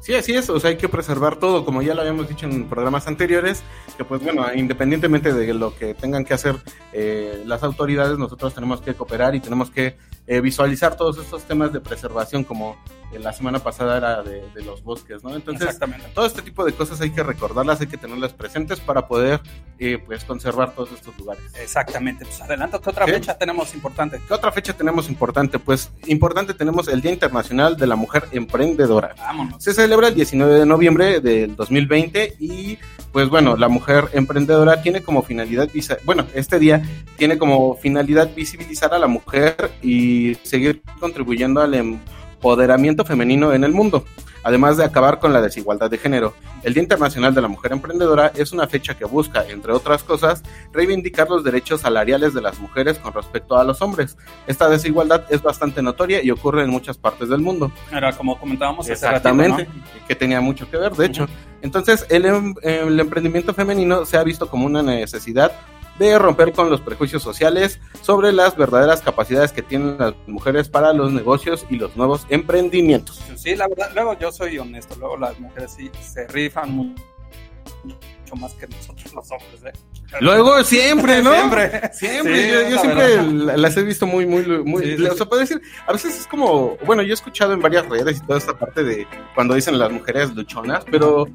Sí, 0.05 0.15
así 0.15 0.35
es, 0.35 0.51
o 0.51 0.61
sea, 0.61 0.69
hay 0.69 0.77
que 0.77 0.91
preservar 0.91 1.37
todo, 1.37 1.65
como 1.65 1.81
ya 1.81 1.95
lo 1.95 2.03
habíamos 2.03 2.29
dicho 2.29 2.45
en 2.45 2.69
programas 2.69 3.07
anteriores, 3.07 3.63
que 3.97 4.05
pues 4.05 4.23
bueno, 4.23 4.45
independientemente 4.55 5.33
de 5.33 5.55
lo 5.55 5.75
que 5.75 5.95
tengan 5.95 6.27
que 6.27 6.35
hacer 6.35 6.57
eh, 6.93 7.43
las 7.47 7.63
autoridades, 7.63 8.19
nosotros 8.19 8.53
tenemos 8.53 8.83
que 8.83 8.93
cooperar 8.93 9.35
y 9.35 9.41
tenemos 9.41 9.71
que 9.71 9.97
eh, 10.27 10.43
visualizar 10.43 10.99
todos 10.99 11.17
estos 11.17 11.45
temas 11.45 11.73
de 11.73 11.81
preservación, 11.81 12.45
como 12.45 12.77
la 13.19 13.33
semana 13.33 13.59
pasada 13.59 13.97
era 13.97 14.23
de, 14.23 14.43
los 14.65 14.83
bosques, 14.83 15.23
¿no? 15.23 15.35
Entonces, 15.35 15.79
todo 16.15 16.27
este 16.27 16.43
tipo 16.43 16.65
de 16.65 16.73
cosas 16.73 17.01
hay 17.01 17.11
que 17.11 17.23
recordarlas, 17.23 17.81
hay 17.81 17.87
que 17.87 17.97
tenerlas 17.97 18.33
presentes 18.33 18.81
para 18.81 19.07
poder, 19.07 19.41
eh, 19.79 19.99
pues, 20.05 20.25
conservar 20.25 20.75
todos 20.75 20.93
estos 20.93 21.17
lugares. 21.19 21.43
Exactamente. 21.61 22.25
Pues 22.25 22.41
adelante, 22.41 22.79
¿qué 22.83 22.91
otra 22.91 23.07
fecha 23.07 23.37
tenemos 23.37 23.75
importante? 23.75 24.21
¿Qué 24.27 24.35
otra 24.35 24.53
fecha 24.53 24.73
tenemos 24.73 25.09
importante? 25.09 25.59
Pues, 25.59 25.91
importante 26.07 26.55
tenemos 26.55 26.89
el 26.89 27.01
Día 27.01 27.13
Internacional 27.13 27.77
de 27.77 27.87
la 27.87 27.97
Mujer 27.97 28.25
Emprendedora. 28.33 29.15
Vámonos. 29.19 29.63
Se 29.63 29.75
celebra 29.75 30.09
el 30.09 30.15
19 30.15 30.61
de 30.61 30.67
noviembre 30.67 31.21
del 31.21 31.57
2020 31.57 32.37
y, 32.39 32.79
pues, 33.13 33.29
bueno, 33.29 33.57
la 33.57 33.69
mujer 33.69 34.09
emprendedora 34.13 34.83
tiene 34.83 35.03
como 35.03 35.23
finalidad, 35.23 35.69
bueno, 36.05 36.27
este 36.35 36.59
día 36.59 36.83
tiene 37.17 37.39
como 37.39 37.77
finalidad 37.77 38.31
visibilizar 38.35 38.95
a 38.95 38.99
la 38.99 39.07
mujer 39.07 39.71
y 39.83 40.35
seguir 40.43 40.83
contribuyendo 41.01 41.61
al 41.61 41.75
empoderamiento 42.45 43.07
femenino 43.07 43.55
en 43.55 43.65
el 43.65 43.73
mundo, 43.73 44.05
además 44.43 44.77
de 44.77 44.85
acabar 44.85 45.19
con 45.19 45.33
la 45.33 45.41
desigualdad 45.41 45.91
de 45.91 45.97
género. 45.97 46.35
El 46.63 46.75
Día 46.75 46.83
Internacional 46.83 47.35
de 47.35 47.41
la 47.41 47.49
Mujer 47.49 47.73
Emprendedora 47.73 48.33
es 48.37 48.53
una 48.53 48.67
fecha 48.67 48.95
que 48.99 49.07
busca, 49.07 49.47
entre 49.49 49.73
otras 49.73 50.03
cosas, 50.03 50.43
reivindicar 50.71 51.31
los 51.31 51.43
derechos 51.43 51.81
salariales 51.81 52.35
de 52.35 52.43
las 52.43 52.59
mujeres 52.59 52.99
con 52.99 53.15
respecto 53.15 53.57
a 53.57 53.65
los 53.65 53.81
hombres. 53.81 54.19
Esta 54.47 54.69
desigualdad 54.69 55.25
es 55.31 55.41
bastante 55.41 55.81
notoria 55.81 56.23
y 56.23 56.31
ocurre 56.31 56.65
en 56.65 56.69
muchas 56.69 56.99
partes 56.99 57.31
del 57.31 57.41
mundo. 57.41 57.73
Era 57.91 58.13
como 58.13 58.39
comentábamos 58.39 58.91
Exactamente, 58.91 59.67
que 60.07 60.15
tenía 60.15 60.43
mucho 60.43 60.71
que 60.71 60.77
ver, 60.77 60.93
de 60.93 61.07
hecho. 61.07 61.27
Entonces, 61.63 62.05
el, 62.11 62.27
em, 62.27 62.55
el 62.61 63.01
emprendimiento 63.01 63.55
femenino 63.55 64.05
se 64.05 64.19
ha 64.19 64.23
visto 64.23 64.51
como 64.51 64.67
una 64.67 64.83
necesidad 64.83 65.53
de 65.99 66.19
romper 66.19 66.53
con 66.53 66.71
los 66.71 66.81
prejuicios 66.81 67.23
sociales 67.23 67.81
sobre 68.01 68.33
las 68.33 68.57
verdaderas 68.57 69.01
capacidades 69.01 69.53
que 69.53 69.63
tienen 69.63 69.97
las 69.99 70.15
mujeres 70.27 70.69
para 70.69 70.93
los 70.93 71.13
negocios 71.13 71.67
y 71.71 71.77
los 71.77 71.97
nuevos 71.97 72.27
emprendimientos. 72.29 73.21
Sí, 73.37 73.55
la 73.55 73.69
verdad, 73.69 73.91
luego 73.95 74.19
yo 74.19 74.33
soy 74.33 74.59
honesto, 74.59 74.97
luego 74.97 75.17
las 75.17 75.39
mujeres 75.39 75.75
sí 75.77 75.91
se 76.01 76.27
rifan 76.29 76.71
mucho 76.73 76.95
más 78.37 78.55
que 78.55 78.67
nosotros 78.67 79.15
los 79.15 79.31
hombres, 79.31 79.65
¿eh? 79.65 79.73
Luego 80.21 80.63
siempre, 80.63 81.23
¿no? 81.23 81.33
siempre. 81.33 81.91
Siempre. 81.93 82.71
yo, 82.71 82.79
siempre 82.79 83.23
las 83.57 83.77
he 83.77 83.83
visto 83.83 84.07
muy, 84.07 84.27
muy, 84.27 84.45
muy. 84.65 84.95
o 85.07 85.15
sea, 85.15 85.27
puedo 85.27 85.41
decir, 85.41 85.61
a 85.87 85.93
veces 85.93 86.21
es 86.21 86.27
como, 86.27 86.77
bueno, 86.85 87.03
yo 87.03 87.11
he 87.11 87.15
escuchado 87.15 87.53
en 87.53 87.61
varias 87.61 87.87
redes 87.89 88.19
y 88.19 88.27
toda 88.27 88.39
esta 88.39 88.57
parte 88.57 88.85
de 88.85 89.07
cuando 89.35 89.55
dicen 89.55 89.79
las 89.79 89.91
mujeres 89.91 90.35
luchonas, 90.35 90.85
pero, 90.91 91.27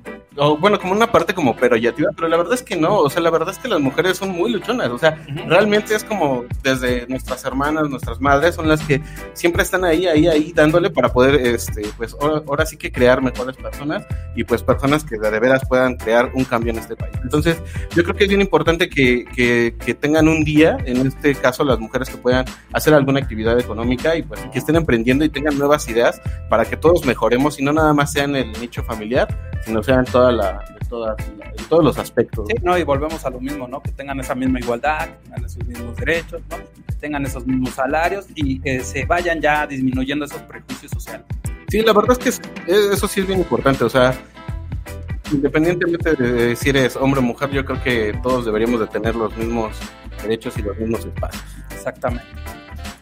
bueno, 0.60 0.80
como 0.80 0.94
una 0.94 1.12
parte 1.12 1.34
como 1.34 1.56
perorativa, 1.56 2.12
pero 2.16 2.28
la 2.28 2.38
verdad 2.38 2.54
es 2.54 2.64
que 2.64 2.76
no, 2.76 3.00
o 3.00 3.10
sea, 3.10 3.22
la 3.22 3.30
verdad 3.30 3.50
es 3.50 3.58
que 3.58 3.68
las 3.68 3.80
mujeres 3.80 4.18
son 4.18 4.30
muy 4.30 4.52
luchonas, 4.52 4.90
o 4.90 4.98
sea, 4.98 5.24
realmente 5.48 5.96
es 5.96 6.04
como 6.04 6.46
desde 6.64 7.06
nuestras 7.08 7.44
hermanas, 7.46 7.90
nuestras 7.90 8.20
madres 8.20 8.56
son 8.56 8.68
las 8.68 8.82
que 8.82 9.02
siempre 9.34 9.64
están 9.64 9.84
ahí, 9.84 10.08
ahí, 10.08 10.28
ahí 10.28 10.52
dándole 10.54 10.90
para 10.90 11.12
poder, 11.12 11.36
este, 11.36 11.84
pues 11.98 12.16
ahora, 12.20 12.66
sí 12.66 12.78
que 12.78 12.92
crear 12.92 13.22
mejores 13.22 13.56
personas 13.56 14.06
y 14.36 14.44
pues 14.44 14.62
personas 14.62 15.04
que 15.04 15.18
de 15.18 15.40
veras 15.40 15.64
puedan 15.68 15.96
crear 15.96 16.32
un 16.34 16.46
cambio 16.46 16.72
en 16.72 16.80
este 16.80 16.96
país. 16.96 17.16
Entonces, 17.24 17.58
yo 17.96 18.04
creo 18.04 18.16
que 18.16 18.24
es 18.24 18.30
bien 18.30 18.42
importante 18.42 18.69
que, 18.78 19.26
que, 19.26 19.94
tengan 19.94 20.28
un 20.28 20.44
día, 20.44 20.78
en 20.86 21.08
este 21.08 21.34
caso 21.36 21.64
las 21.64 21.80
mujeres 21.80 22.10
que 22.10 22.18
puedan 22.18 22.46
hacer 22.74 22.94
alguna 22.94 23.20
actividad 23.20 23.60
económica 23.60 24.16
y 24.16 24.22
pues 24.22 24.40
que 24.52 24.60
estén 24.60 24.76
emprendiendo 24.76 25.26
y 25.26 25.30
tengan 25.30 25.58
nuevas 25.58 25.88
ideas 25.90 26.22
para 26.50 26.66
que 26.66 26.78
todos 26.78 27.06
mejoremos 27.06 27.60
y 27.60 27.64
no 27.64 27.74
nada 27.74 27.94
más 27.94 28.12
sea 28.12 28.26
en 28.26 28.36
el 28.36 28.52
nicho 28.62 28.84
familiar, 28.84 29.28
sino 29.66 29.82
sea 29.82 29.96
en 29.96 30.06
toda 30.06 30.32
la, 30.32 30.64
en 31.58 31.66
todos 31.70 31.84
los 31.84 31.98
aspectos. 31.98 32.48
Sí, 32.48 32.56
no, 32.64 32.78
y 32.78 32.84
volvemos 32.84 33.26
a 33.26 33.30
lo 33.30 33.40
mismo, 33.40 33.68
¿no? 33.68 33.82
Que 33.82 33.92
tengan 33.92 34.20
esa 34.20 34.36
misma 34.36 34.60
igualdad, 34.60 35.08
que 35.08 35.24
tengan 35.24 35.46
esos 35.46 35.66
mismos 35.66 35.96
derechos, 35.98 36.42
¿no? 36.50 36.58
Que 36.58 36.94
tengan 37.00 37.26
esos 37.26 37.46
mismos 37.46 37.72
salarios 37.72 38.26
y 38.36 38.60
que 38.60 38.82
se 38.82 39.06
vayan 39.06 39.42
ya 39.42 39.68
disminuyendo 39.68 40.26
esos 40.26 40.42
prejuicios 40.44 40.92
sociales. 40.92 41.26
Sí, 41.70 41.82
la 41.82 41.94
verdad 41.94 42.18
es 42.20 42.42
que 42.42 42.74
eso 42.94 43.08
sí 43.08 43.22
es 43.22 43.28
bien 43.28 43.40
importante, 43.40 43.84
o 43.84 43.90
sea, 43.90 44.14
independientemente 45.32 46.16
de 46.16 46.56
si 46.56 46.70
eres 46.70 46.96
hombre 46.96 47.20
o 47.20 47.24
mujer, 47.24 47.50
yo 47.52 47.66
creo 47.66 47.82
que 47.82 48.20
todos 48.22 48.46
deberíamos 48.46 48.80
de 48.80 48.88
tener 48.88 49.16
los 49.16 49.36
mismos 49.38 49.76
derechos 50.22 50.58
y 50.58 50.62
los 50.62 50.78
mismos 50.78 51.06
espacios. 51.06 51.44
Exactamente. 51.72 52.28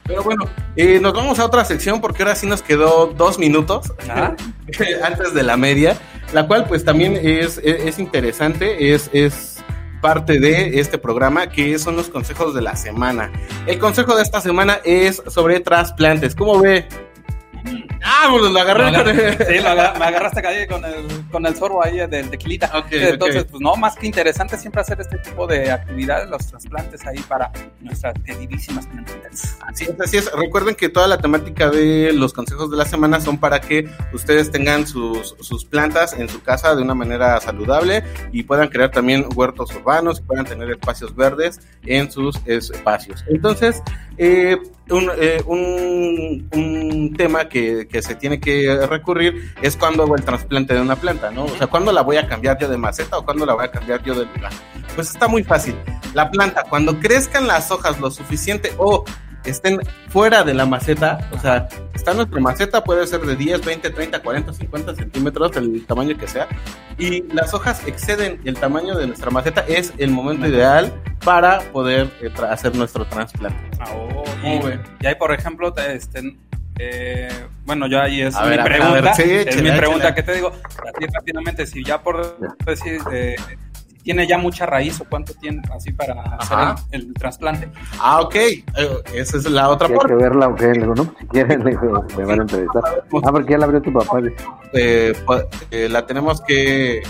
Pero 0.08 0.24
bueno, 0.24 0.46
eh, 0.78 1.00
nos 1.02 1.14
vamos 1.14 1.38
a 1.40 1.46
otra 1.46 1.66
sección 1.66 2.00
porque 2.00 2.24
ahora 2.24 2.36
sí 2.36 2.48
nos 2.48 2.62
quedó 2.62 3.08
dos 3.08 3.38
minutos 3.38 3.92
antes 5.04 5.34
de 5.34 5.44
la 5.44 5.58
media, 5.58 5.98
la 6.34 6.48
cual 6.48 6.66
pues 6.66 6.86
también 6.86 7.20
es, 7.22 7.60
es, 7.62 8.00
interesante, 8.00 8.94
es, 8.94 9.10
es 9.12 9.58
parte 10.02 10.40
de 10.40 10.80
este 10.80 10.98
programa 10.98 11.50
que 11.50 11.78
son 11.78 11.98
los 11.98 12.08
consejos 12.08 12.54
de 12.54 12.62
la 12.62 12.78
semana. 12.78 13.32
El 13.66 13.80
consejo 13.80 14.16
de 14.16 14.24
esta 14.24 14.40
semana 14.40 14.80
es 14.86 15.22
sobre 15.28 15.60
trasplantes. 15.60 16.36
¿Cómo 16.36 16.62
ve, 16.62 16.88
Ah, 18.04 18.28
pues 18.30 18.52
lo 18.52 18.60
agarré. 18.60 19.38
Sí, 19.46 19.64
me 19.64 19.70
agarraste 19.70 20.46
ahí 20.46 20.68
con 20.68 20.84
el, 20.86 21.26
con 21.32 21.46
el 21.46 21.56
sorbo 21.56 21.84
ahí 21.84 21.98
del 22.08 22.30
tequilita. 22.30 22.72
Entonces, 22.92 23.46
pues 23.46 23.62
no, 23.62 23.76
más 23.76 23.96
que 23.96 24.08
interesante 24.08 24.58
siempre 24.58 24.82
hacer 24.82 25.00
este 25.02 25.18
tipo 25.18 25.48
de 25.48 25.72
actividades, 25.72 26.30
los 26.30 26.46
trasplantes 26.48 27.06
ahí 27.06 27.20
para 27.28 27.52
nuestras 27.82 28.14
queridísimas 28.26 28.88
plantitas. 28.88 29.58
Así 29.68 29.86
es, 29.86 30.00
así 30.00 30.18
es. 30.18 30.32
Recuerden 30.32 30.76
que 30.76 30.90
toda 30.90 31.08
la 31.08 31.18
temática 31.18 31.70
de 31.70 32.12
los 32.14 32.34
consejos 32.34 32.72
de 32.72 32.78
la 32.78 32.86
semana 32.86 33.20
son 33.20 33.38
para 33.38 33.60
que 33.60 33.90
ustedes 34.14 34.52
tengan 34.52 34.88
sus, 34.88 35.36
sus 35.40 35.66
plantas 35.66 36.14
en 36.14 36.30
su 36.30 36.42
casa 36.42 36.76
de 36.76 36.82
una 36.82 36.96
manera 36.96 37.40
saludable 37.42 38.04
y 38.32 38.44
puedan 38.44 38.70
crear 38.70 38.92
también 38.92 39.26
huertos 39.36 39.74
urbanos 39.76 40.20
y 40.20 40.22
puedan 40.24 40.46
tener 40.46 40.70
espacios 40.72 41.16
verdes 41.16 41.60
en 41.86 42.12
sus 42.12 42.40
espacios. 42.46 43.24
Entonces, 43.28 43.82
eh, 44.18 44.58
un, 44.90 45.12
eh, 45.20 45.42
un, 45.46 46.50
un, 46.54 47.14
tema 47.18 47.50
que, 47.50 47.88
que, 47.88 48.02
se 48.02 48.16
tiene 48.16 48.40
que 48.40 48.86
recurrir 48.88 49.54
es 49.62 49.76
cuando 49.76 50.04
hago 50.04 50.16
el 50.16 50.24
trasplante 50.24 50.74
de 50.74 50.82
una 50.82 50.96
planta, 50.96 51.32
¿no? 51.32 51.46
O 51.46 51.58
sea, 51.58 51.68
¿cuándo 51.68 51.92
la 51.92 52.02
voy 52.02 52.18
a 52.18 52.28
cambiar 52.28 52.58
yo 52.60 52.68
de 52.70 52.78
maceta 52.78 53.18
o 53.18 53.26
cuándo 53.26 53.46
la 53.46 53.54
voy 53.54 53.66
a 53.66 53.72
cambiar 53.72 54.04
yo 54.04 54.14
de 54.16 54.26
lugar? 54.26 54.52
Pues 54.96 55.10
está 55.10 55.28
muy 55.28 55.44
fácil. 55.44 55.76
La 56.14 56.30
planta, 56.32 56.64
cuando 56.70 57.00
crezcan 57.00 57.48
las 57.48 57.72
hojas 57.72 58.00
lo 58.00 58.12
suficiente 58.12 58.74
o 58.78 59.04
estén 59.50 59.80
fuera 60.10 60.44
de 60.44 60.54
la 60.54 60.66
maceta, 60.66 61.30
o 61.32 61.40
sea, 61.40 61.68
está 61.94 62.14
nuestra 62.14 62.40
maceta, 62.40 62.84
puede 62.84 63.06
ser 63.08 63.22
de 63.22 63.36
10, 63.36 63.66
20, 63.66 63.90
30, 63.90 64.22
40, 64.22 64.54
50 64.54 64.96
centímetros, 64.96 65.56
el 65.58 65.86
tamaño 65.86 66.18
que 66.18 66.28
sea, 66.28 66.48
y 66.98 67.24
las 67.34 67.54
hojas 67.54 67.86
exceden 67.88 68.42
el 68.46 68.56
tamaño 68.56 68.96
de 68.96 69.08
nuestra 69.08 69.32
maceta, 69.32 69.64
es 69.68 69.94
el 69.98 70.12
momento 70.12 70.48
ideal 70.48 70.94
para 71.24 71.60
poder 71.72 72.10
eh, 72.22 72.32
hacer 72.50 72.76
nuestro 72.76 73.06
trasplante. 73.06 73.60
Ah, 73.80 73.92
oh, 73.94 74.24
y, 74.44 75.04
y, 75.04 75.08
ahí, 75.08 75.16
por 75.16 75.32
ejemplo, 75.32 75.74
este, 75.78 76.36
eh, 76.80 77.30
bueno, 77.66 77.88
yo 77.88 78.02
ahí 78.02 78.22
es 78.22 78.36
mi 78.36 78.58
pregunta, 78.58 79.12
es 79.12 79.62
mi 79.62 79.72
pregunta, 79.72 80.16
¿qué 80.16 80.24
te 80.24 80.34
digo? 80.34 80.52
Así 80.52 81.06
rápidamente, 81.14 81.66
si 81.66 81.84
ya 81.84 82.02
por 82.02 82.38
decir... 82.66 83.00
Eh, 83.12 83.36
tiene 84.04 84.28
ya 84.28 84.38
mucha 84.38 84.66
raíz 84.66 85.00
o 85.02 85.06
cuánto 85.06 85.34
tiene 85.34 85.62
así 85.76 85.92
para 85.92 86.22
hacer 86.38 86.58
el, 86.92 87.08
el, 87.08 87.14
trasplante. 87.14 87.70
Ah, 88.00 88.22
ok. 88.22 88.36
Eh, 88.36 88.64
esa 89.14 89.38
es 89.38 89.50
la 89.50 89.70
otra 89.70 89.88
parte. 89.88 90.14
Hay 90.14 90.18
que 90.18 90.24
verla, 90.24 90.56
digo, 90.58 90.96
no, 90.96 91.14
si 91.20 91.26
quieren, 91.28 91.64
le 91.64 91.78
me 91.78 92.26
van 92.26 92.40
a 92.40 92.42
entrevistar. 92.44 92.84
Ah, 92.86 93.32
porque 93.32 93.52
ya 93.52 93.58
la 93.58 93.66
abrió 93.66 93.82
tu 93.82 93.92
papá. 93.92 94.20
Eh, 94.74 95.14
pues, 95.26 95.46
eh, 95.72 95.90
la 95.90 96.06
tenemos 96.06 96.42
que 96.42 97.02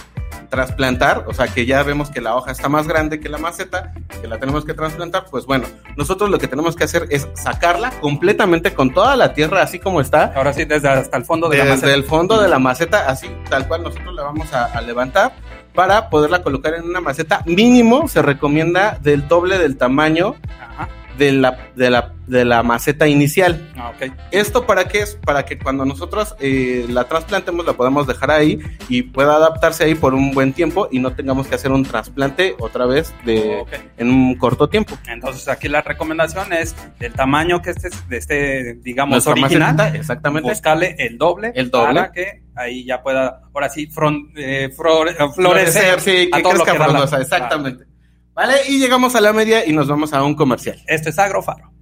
trasplantar, 0.50 1.26
o 1.28 1.34
sea 1.34 1.47
que 1.47 1.65
ya 1.65 1.84
vemos 1.84 2.10
que 2.10 2.21
la 2.21 2.36
hoja 2.36 2.52
está 2.52 2.69
más 2.69 2.88
grande 2.88 3.19
que 3.19 3.30
la 3.30 3.38
maceta, 3.38 3.93
que 4.21 4.28
la 4.28 4.39
tenemos 4.39 4.65
que 4.65 4.73
trasplantar, 4.73 5.26
pues 5.30 5.45
bueno, 5.45 5.67
nosotros 5.95 6.30
lo 6.30 6.39
que 6.39 6.47
tenemos 6.47 6.76
que 6.76 6.86
hacer 6.86 7.08
es 7.10 7.28
sacarla 7.34 7.91
completamente 8.00 8.73
con 8.73 8.93
toda 8.93 9.15
la 9.15 9.34
tierra 9.34 9.62
así 9.62 9.80
como 9.80 10.02
está. 10.02 10.34
Ahora 10.36 10.54
sí, 10.54 10.65
desde 10.65 10.89
hasta 10.89 11.17
el 11.17 11.26
fondo 11.26 11.50
de 11.50 11.58
desde 11.58 11.67
la 11.67 11.73
maceta. 11.73 11.88
Desde 11.88 12.00
el 12.00 12.06
fondo 12.06 12.41
de 12.41 12.47
la 12.47 12.60
maceta, 12.60 13.10
así 13.10 13.28
tal 13.50 13.67
cual 13.67 13.84
nosotros 13.84 14.13
la 14.13 14.23
vamos 14.23 14.54
a, 14.54 14.65
a 14.65 14.82
levantar 14.82 15.34
para 15.78 16.10
poderla 16.10 16.42
colocar 16.42 16.74
en 16.74 16.86
una 16.86 17.02
maceta. 17.02 17.44
Mínimo 17.46 18.08
se 18.08 18.24
recomienda 18.24 18.98
del 19.00 19.28
doble 19.28 19.60
del 19.60 19.78
tamaño 19.78 20.34
Ajá 20.60 20.90
de 21.17 21.32
la, 21.32 21.69
de 21.75 21.89
la, 21.89 22.13
de 22.27 22.45
la 22.45 22.63
maceta 22.63 23.08
inicial. 23.08 23.71
Ah, 23.75 23.91
okay. 23.95 24.12
¿Esto 24.32 24.65
para 24.65 24.88
qué 24.88 24.99
es? 24.99 25.15
Para 25.15 25.45
que 25.45 25.58
cuando 25.58 25.86
nosotros 25.86 26.36
eh, 26.39 26.86
la 26.89 27.06
trasplantemos 27.06 27.65
la 27.65 27.73
podamos 27.73 28.08
dejar 28.08 28.32
ahí 28.32 28.60
y 28.89 29.03
pueda 29.03 29.36
adaptarse 29.36 29.84
ahí 29.84 29.95
por 29.95 30.13
un 30.13 30.32
buen 30.32 30.53
tiempo 30.53 30.88
y 30.91 30.99
no 30.99 31.13
tengamos 31.13 31.47
que 31.47 31.56
hacer 31.56 31.71
un 31.71 31.84
trasplante 31.84 32.56
otra 32.60 32.86
vez 32.86 33.13
de, 33.25 33.60
okay. 33.62 33.80
en 33.97 34.10
un 34.10 34.36
corto 34.36 34.69
tiempo. 34.69 34.97
Entonces 35.08 35.47
aquí 35.47 35.67
la 35.67 35.82
recomendación 35.82 36.53
es 36.53 36.75
del 36.99 37.13
tamaño 37.13 37.62
que 37.62 37.71
este, 37.71 37.89
de 38.10 38.17
este 38.17 38.73
digamos, 38.75 39.13
Nuestra 39.13 39.34
original, 39.34 39.75
maceta, 39.75 39.97
exactamente. 39.97 40.49
buscarle 40.49 40.95
el 40.99 41.17
doble, 41.17 41.51
el 41.56 41.69
doble 41.69 41.93
para 42.01 42.12
que 42.12 42.43
ahí 42.56 42.86
ya 42.86 43.01
pueda, 43.01 43.41
ahora 43.53 43.69
sí, 43.69 43.88
front, 43.88 44.32
eh, 44.36 44.69
flore, 44.75 45.13
florecer, 45.13 45.34
florecer, 45.34 46.01
sí, 46.01 46.30
que 46.32 46.41
crezca 46.43 46.75
frondosa, 46.75 47.21
exactamente. 47.21 47.86
¿Vale? 48.38 48.67
Y 48.67 48.78
llegamos 48.78 49.15
a 49.15 49.21
la 49.21 49.34
media 49.34 49.65
y 49.65 49.73
nos 49.73 49.88
vamos 49.88 50.13
a 50.13 50.23
un 50.23 50.36
comercial. 50.36 50.80
Esto 50.86 51.10
es 51.10 51.17
Agrofaro. 51.17 51.73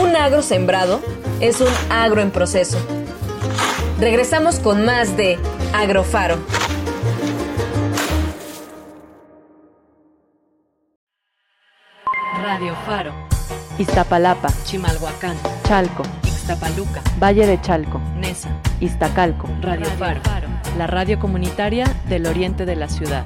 Un 0.00 0.16
agro 0.16 0.42
sembrado 0.42 1.00
es 1.38 1.60
un 1.60 1.68
agro 1.88 2.20
en 2.20 2.32
proceso. 2.32 2.76
Regresamos 4.00 4.58
con 4.58 4.84
más 4.84 5.16
de 5.16 5.38
Agrofaro. 5.72 6.36
Radio 12.42 12.74
Faro. 12.84 13.12
Iztapalapa, 13.78 14.48
Chimalhuacán, 14.64 15.36
Chalco, 15.62 16.02
Ixtapaluca, 16.24 17.02
Valle 17.22 17.46
de 17.46 17.60
Chalco, 17.60 18.00
Nesa, 18.16 18.48
Iztacalco, 18.80 19.46
Radio, 19.60 19.84
Radio 19.84 19.90
Faro. 19.96 20.20
Faro, 20.24 20.48
la 20.78 20.86
radio 20.86 21.18
comunitaria 21.18 21.92
del 22.08 22.24
oriente 22.26 22.64
de 22.64 22.76
la 22.76 22.88
ciudad. 22.88 23.24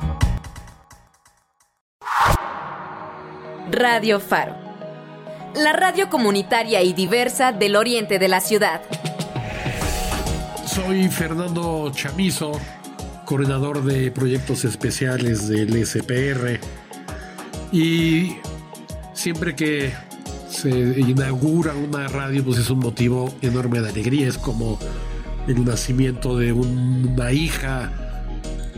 Radio 3.71 4.19
Faro, 4.21 4.55
la 5.57 5.75
radio 5.75 6.09
comunitaria 6.09 6.81
y 6.81 6.95
diversa 6.95 7.53
del 7.53 7.77
oriente 7.77 8.19
de 8.19 8.29
la 8.29 8.41
ciudad. 8.41 8.81
Soy 10.65 11.09
Fernando 11.09 11.93
Chamizo, 11.95 12.53
coordinador 13.27 13.85
de 13.85 14.11
proyectos 14.11 14.65
especiales 14.65 15.47
del 15.47 15.87
SPR 15.87 16.59
y 17.71 18.39
siempre 19.13 19.55
que 19.55 19.93
se 20.49 20.71
inaugura 20.71 21.75
una 21.75 22.09
radio, 22.09 22.43
pues 22.43 22.57
es 22.57 22.71
un 22.71 22.79
motivo 22.79 23.31
enorme 23.43 23.83
de 23.83 23.91
alegría. 23.91 24.27
Es 24.27 24.39
como 24.39 24.79
el 25.47 25.65
nacimiento 25.65 26.37
de 26.37 26.53
un, 26.53 27.11
una 27.15 27.33
hija, 27.33 27.91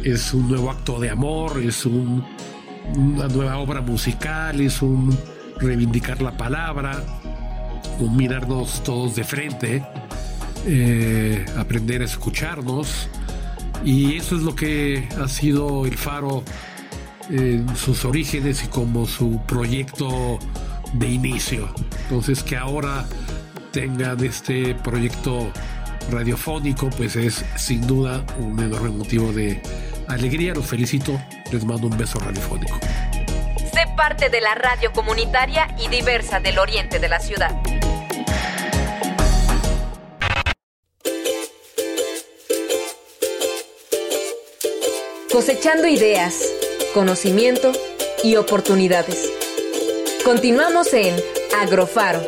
es 0.03 0.35
un 0.35 0.49
nuevo 0.49 0.71
acto 0.71 0.99
de 0.99 1.11
amor, 1.11 1.61
es 1.63 1.87
un, 1.87 2.25
una 2.97 3.29
nueva 3.29 3.59
obra 3.59 3.81
musical, 3.81 4.61
es 4.61 4.83
un 4.83 5.17
reivindicar 5.59 6.21
la 6.21 6.37
palabra, 6.37 7.03
un 7.99 8.17
mirarnos 8.17 8.83
todos 8.83 9.15
de 9.15 9.25
frente, 9.25 9.85
eh, 10.67 11.45
aprender 11.57 12.03
a 12.03 12.05
escucharnos. 12.05 13.09
Y 13.85 14.17
eso 14.17 14.37
es 14.37 14.43
lo 14.43 14.55
que 14.55 15.09
ha 15.21 15.29
sido 15.29 15.85
el 15.85 15.97
faro 15.97 16.43
en 17.31 17.75
sus 17.77 18.05
orígenes 18.05 18.65
y 18.65 18.69
como 18.69 19.07
su 19.07 19.41
proyecto 19.47 20.39
de 20.95 21.09
inicio. 21.09 21.69
Entonces 22.05 22.43
que 22.43 22.57
ahora 22.57 23.07
tengan 23.73 24.23
este 24.25 24.75
proyecto 24.77 25.51
radiofónico, 26.11 26.91
pues 26.91 27.17
es 27.17 27.45
sin 27.57 27.87
duda 27.87 28.25
un 28.39 28.59
enorme 28.61 28.91
motivo 28.91 29.33
de 29.33 29.61
alegría. 30.09 30.55
Los 30.55 30.67
felicito, 30.67 31.21
les 31.51 31.65
mando 31.65 31.87
un 31.87 31.97
beso 31.97 32.19
radiofónico. 32.19 32.79
Sé 33.73 33.87
parte 33.97 34.29
de 34.29 34.41
la 34.41 34.55
radio 34.55 34.93
comunitaria 34.93 35.75
y 35.79 35.89
diversa 35.89 36.41
del 36.41 36.59
oriente 36.59 36.99
de 36.99 37.09
la 37.09 37.21
ciudad. 37.21 37.55
Cosechando 45.33 45.89
ideas, 45.89 46.37
conocimiento 46.95 47.73
y 48.23 48.37
oportunidades. 48.37 49.29
Continuamos 50.25 50.95
en 50.95 51.17
Agrofaro. 51.61 52.23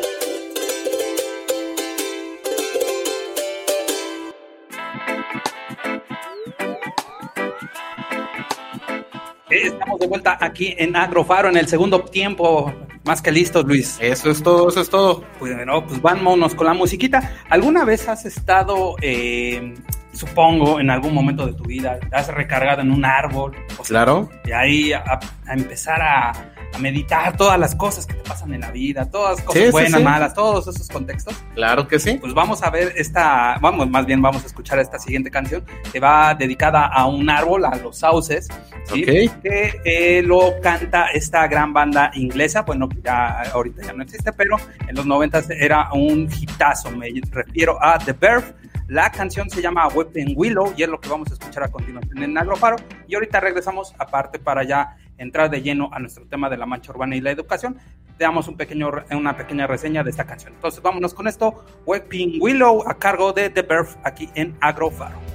Estamos 9.97 10.01
de 10.01 10.09
vuelta 10.09 10.37
aquí 10.45 10.75
en 10.77 10.95
Agrofaro 10.95 11.49
en 11.49 11.57
el 11.57 11.67
segundo 11.67 12.03
tiempo. 12.03 12.71
Más 13.03 13.19
que 13.19 13.31
listos, 13.31 13.65
Luis. 13.65 13.97
Eso 13.99 14.29
es 14.29 14.43
todo, 14.43 14.69
eso 14.69 14.81
es 14.81 14.91
todo. 14.91 15.23
Bueno, 15.39 15.87
pues 15.87 15.99
vámonos 15.99 16.53
con 16.53 16.67
la 16.67 16.75
musiquita. 16.75 17.31
¿Alguna 17.49 17.83
vez 17.83 18.07
has 18.07 18.23
estado, 18.23 18.95
eh, 19.01 19.73
supongo, 20.13 20.79
en 20.79 20.91
algún 20.91 21.15
momento 21.15 21.47
de 21.47 21.53
tu 21.53 21.63
vida, 21.63 21.99
has 22.11 22.27
recargado 22.27 22.81
en 22.81 22.91
un 22.91 23.05
árbol? 23.05 23.55
O 23.79 23.83
sea, 23.83 23.85
claro. 23.85 24.29
Y 24.45 24.51
ahí 24.51 24.93
a, 24.93 25.19
a 25.47 25.53
empezar 25.53 25.99
a, 25.99 26.31
meditar 26.77 27.35
todas 27.37 27.59
las 27.59 27.75
cosas 27.75 28.05
que 28.05 28.13
te 28.13 28.23
pasan 28.23 28.53
en 28.53 28.61
la 28.61 28.71
vida, 28.71 29.09
todas 29.09 29.41
cosas 29.41 29.63
sí, 29.63 29.71
buenas, 29.71 29.91
sí, 29.91 29.97
sí. 29.97 30.03
malas, 30.03 30.33
todos 30.33 30.67
esos 30.67 30.87
contextos. 30.87 31.35
Claro 31.53 31.87
que 31.87 31.99
sí. 31.99 32.17
Pues 32.19 32.33
vamos 32.33 32.63
a 32.63 32.69
ver 32.69 32.93
esta, 32.95 33.57
vamos, 33.61 33.89
más 33.89 34.05
bien 34.05 34.21
vamos 34.21 34.43
a 34.43 34.47
escuchar 34.47 34.79
esta 34.79 34.99
siguiente 34.99 35.31
canción 35.31 35.63
que 35.91 35.99
va 35.99 36.35
dedicada 36.35 36.85
a 36.85 37.05
un 37.07 37.29
árbol, 37.29 37.65
a 37.65 37.75
los 37.75 37.99
sauces. 37.99 38.47
Okay. 38.89 39.27
que 39.43 39.81
eh, 39.83 40.23
lo 40.23 40.61
canta 40.61 41.07
esta 41.07 41.45
gran 41.47 41.73
banda 41.73 42.09
inglesa, 42.13 42.61
bueno, 42.61 42.87
que 42.87 43.01
ya 43.01 43.41
ahorita 43.51 43.83
ya 43.83 43.91
no 43.91 44.03
existe, 44.03 44.31
pero 44.31 44.55
en 44.87 44.95
los 44.95 45.05
90 45.05 45.43
era 45.59 45.91
un 45.93 46.29
hitazo, 46.31 46.91
me 46.91 47.09
refiero 47.31 47.77
a 47.83 47.97
The 47.99 48.13
Verve. 48.13 48.53
La 48.87 49.11
canción 49.11 49.49
se 49.49 49.61
llama 49.61 49.85
Weeping 49.89 50.33
Willow 50.37 50.73
y 50.77 50.83
es 50.83 50.89
lo 50.89 51.01
que 51.01 51.09
vamos 51.09 51.29
a 51.29 51.33
escuchar 51.33 51.63
a 51.63 51.67
continuación 51.67 52.23
en 52.23 52.37
Agrofaro. 52.37 52.77
Y 53.05 53.15
ahorita 53.15 53.41
regresamos 53.41 53.93
aparte 53.99 54.39
para 54.39 54.63
ya 54.63 54.95
entrar 55.17 55.49
de 55.49 55.61
lleno 55.61 55.89
a 55.91 55.99
nuestro 55.99 56.25
tema 56.25 56.49
de 56.49 56.57
la 56.57 56.65
mancha 56.65 56.91
urbana 56.91 57.15
y 57.15 57.21
la 57.21 57.31
educación. 57.31 57.77
Damos 58.17 58.47
una 58.47 59.37
pequeña 59.37 59.67
reseña 59.67 60.03
de 60.03 60.09
esta 60.09 60.25
canción. 60.25 60.53
Entonces 60.53 60.81
vámonos 60.81 61.13
con 61.13 61.27
esto. 61.27 61.65
Weeping 61.85 62.41
Willow 62.41 62.83
a 62.87 62.95
cargo 62.95 63.33
de 63.33 63.49
The 63.49 63.61
Verve 63.61 63.91
aquí 64.03 64.29
en 64.33 64.55
Agrofaro. 64.59 65.26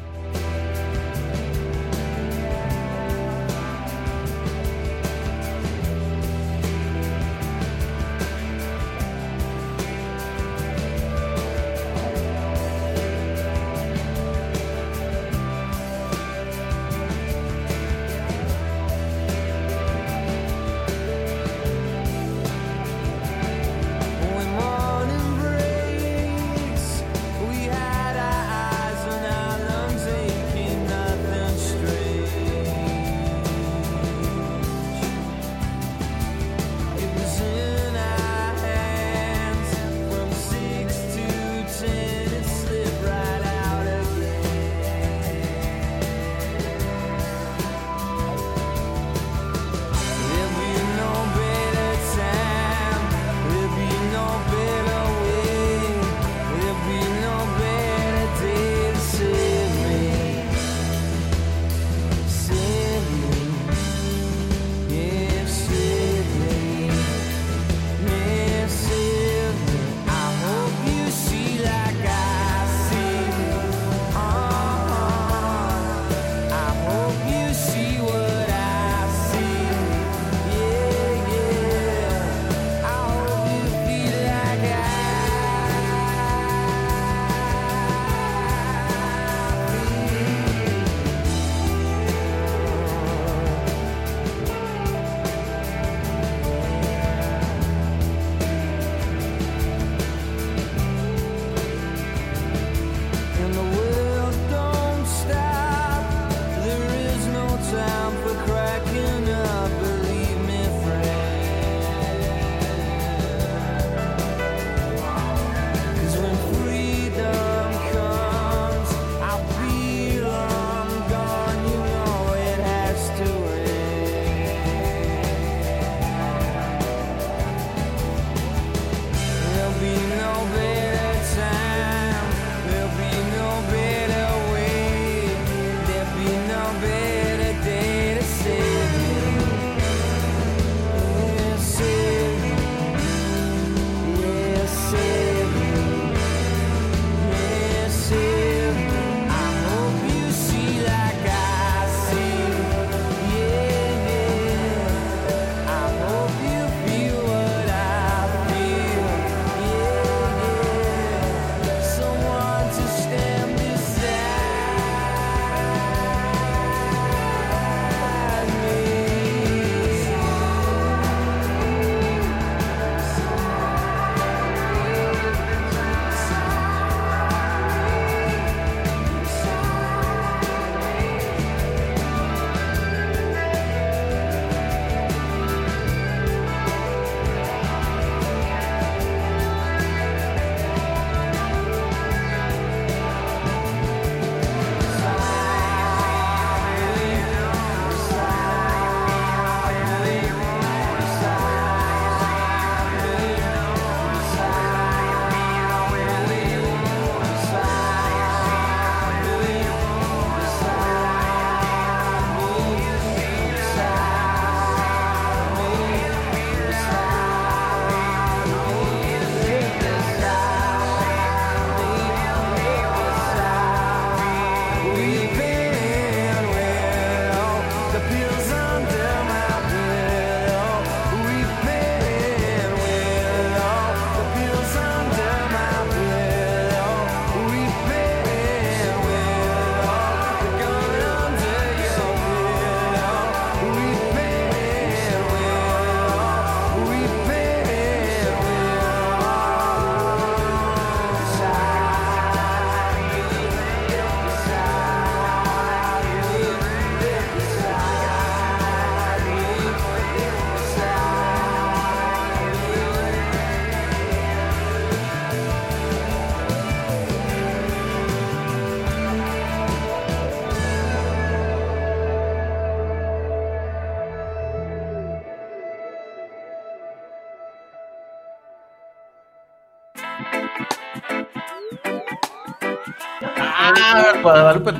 Guadalupe. 284.22 284.72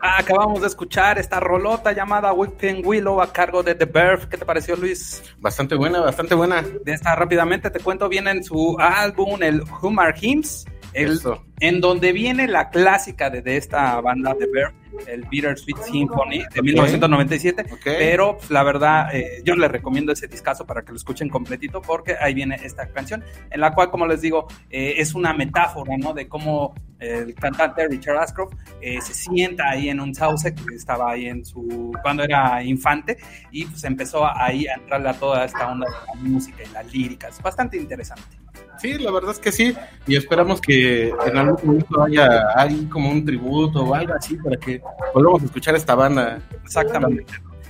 Ah, 0.00 0.18
acabamos 0.18 0.60
de 0.60 0.66
escuchar 0.66 1.18
esta 1.18 1.40
rolota 1.40 1.92
llamada 1.92 2.32
Weekend 2.32 2.84
Willow 2.84 3.22
a 3.22 3.32
cargo 3.32 3.62
de 3.62 3.74
The 3.74 3.86
Verve. 3.86 4.28
¿Qué 4.28 4.36
te 4.36 4.44
pareció, 4.44 4.76
Luis? 4.76 5.22
Bastante 5.38 5.74
buena, 5.74 6.00
bastante 6.00 6.34
buena. 6.34 6.62
De 6.62 6.92
esta 6.92 7.14
rápidamente 7.14 7.70
te 7.70 7.80
cuento, 7.80 8.08
viene 8.08 8.32
en 8.32 8.44
su 8.44 8.76
álbum, 8.78 9.42
el 9.42 9.62
Humor 9.80 10.14
Hymns, 10.20 10.66
el, 10.94 11.20
en 11.60 11.80
donde 11.80 12.12
viene 12.12 12.48
la 12.48 12.70
clásica 12.70 13.30
de, 13.30 13.42
de 13.42 13.56
esta 13.56 14.00
banda 14.00 14.34
The 14.38 14.46
Verve, 14.46 14.74
el 15.06 15.22
Bittersweet 15.28 15.76
Symphony 15.78 16.44
de 16.54 16.62
1997. 16.62 17.66
Pero 17.84 18.38
pues, 18.38 18.50
la 18.50 18.62
verdad, 18.62 19.14
eh, 19.14 19.42
yo 19.44 19.54
les 19.54 19.70
recomiendo 19.70 20.12
ese 20.12 20.26
discazo 20.26 20.66
para 20.66 20.82
que 20.82 20.92
lo 20.92 20.96
escuchen 20.96 21.28
completito, 21.28 21.82
porque 21.82 22.16
ahí 22.20 22.34
viene 22.34 22.56
esta 22.62 22.88
canción, 22.88 23.24
en 23.50 23.60
la 23.60 23.74
cual, 23.74 23.90
como 23.90 24.06
les 24.06 24.20
digo, 24.20 24.46
eh, 24.70 24.94
es 24.98 25.14
una 25.14 25.32
metáfora, 25.32 25.96
¿no? 25.96 26.14
De 26.14 26.28
cómo 26.28 26.74
el 27.00 27.34
cantante 27.34 27.86
Richard 27.88 28.16
Ashcroft 28.16 28.54
eh, 28.80 29.00
se 29.02 29.12
sienta 29.12 29.68
ahí 29.68 29.88
en 29.88 30.00
un 30.00 30.14
sauce 30.14 30.54
que 30.54 30.74
estaba 30.74 31.12
ahí 31.12 31.26
en 31.26 31.44
su 31.44 31.92
cuando 32.02 32.22
era 32.22 32.62
infante 32.62 33.18
y 33.50 33.66
pues 33.66 33.84
empezó 33.84 34.24
ahí 34.24 34.66
a 34.66 34.74
entrarle 34.74 35.10
a 35.10 35.14
toda 35.14 35.44
esta 35.44 35.70
onda 35.70 35.86
de 35.86 36.06
la 36.06 36.30
música 36.30 36.62
y 36.62 36.72
las 36.72 36.90
líricas. 36.92 37.42
Bastante 37.42 37.76
interesante. 37.76 38.43
Sí, 38.80 38.94
la 38.98 39.10
verdad 39.10 39.30
es 39.30 39.38
que 39.38 39.52
sí, 39.52 39.74
y 40.06 40.16
esperamos 40.16 40.60
que 40.60 41.08
en 41.08 41.36
algún 41.38 41.58
momento 41.64 42.02
haya 42.02 42.44
ahí 42.54 42.86
como 42.86 43.10
un 43.10 43.24
tributo 43.24 43.84
o 43.84 43.94
algo 43.94 44.14
así 44.14 44.36
para 44.36 44.56
que 44.56 44.82
volvamos 45.14 45.42
a 45.42 45.44
escuchar 45.46 45.74
esta 45.74 45.94
banda. 45.94 46.40
Exactamente. 46.64 47.24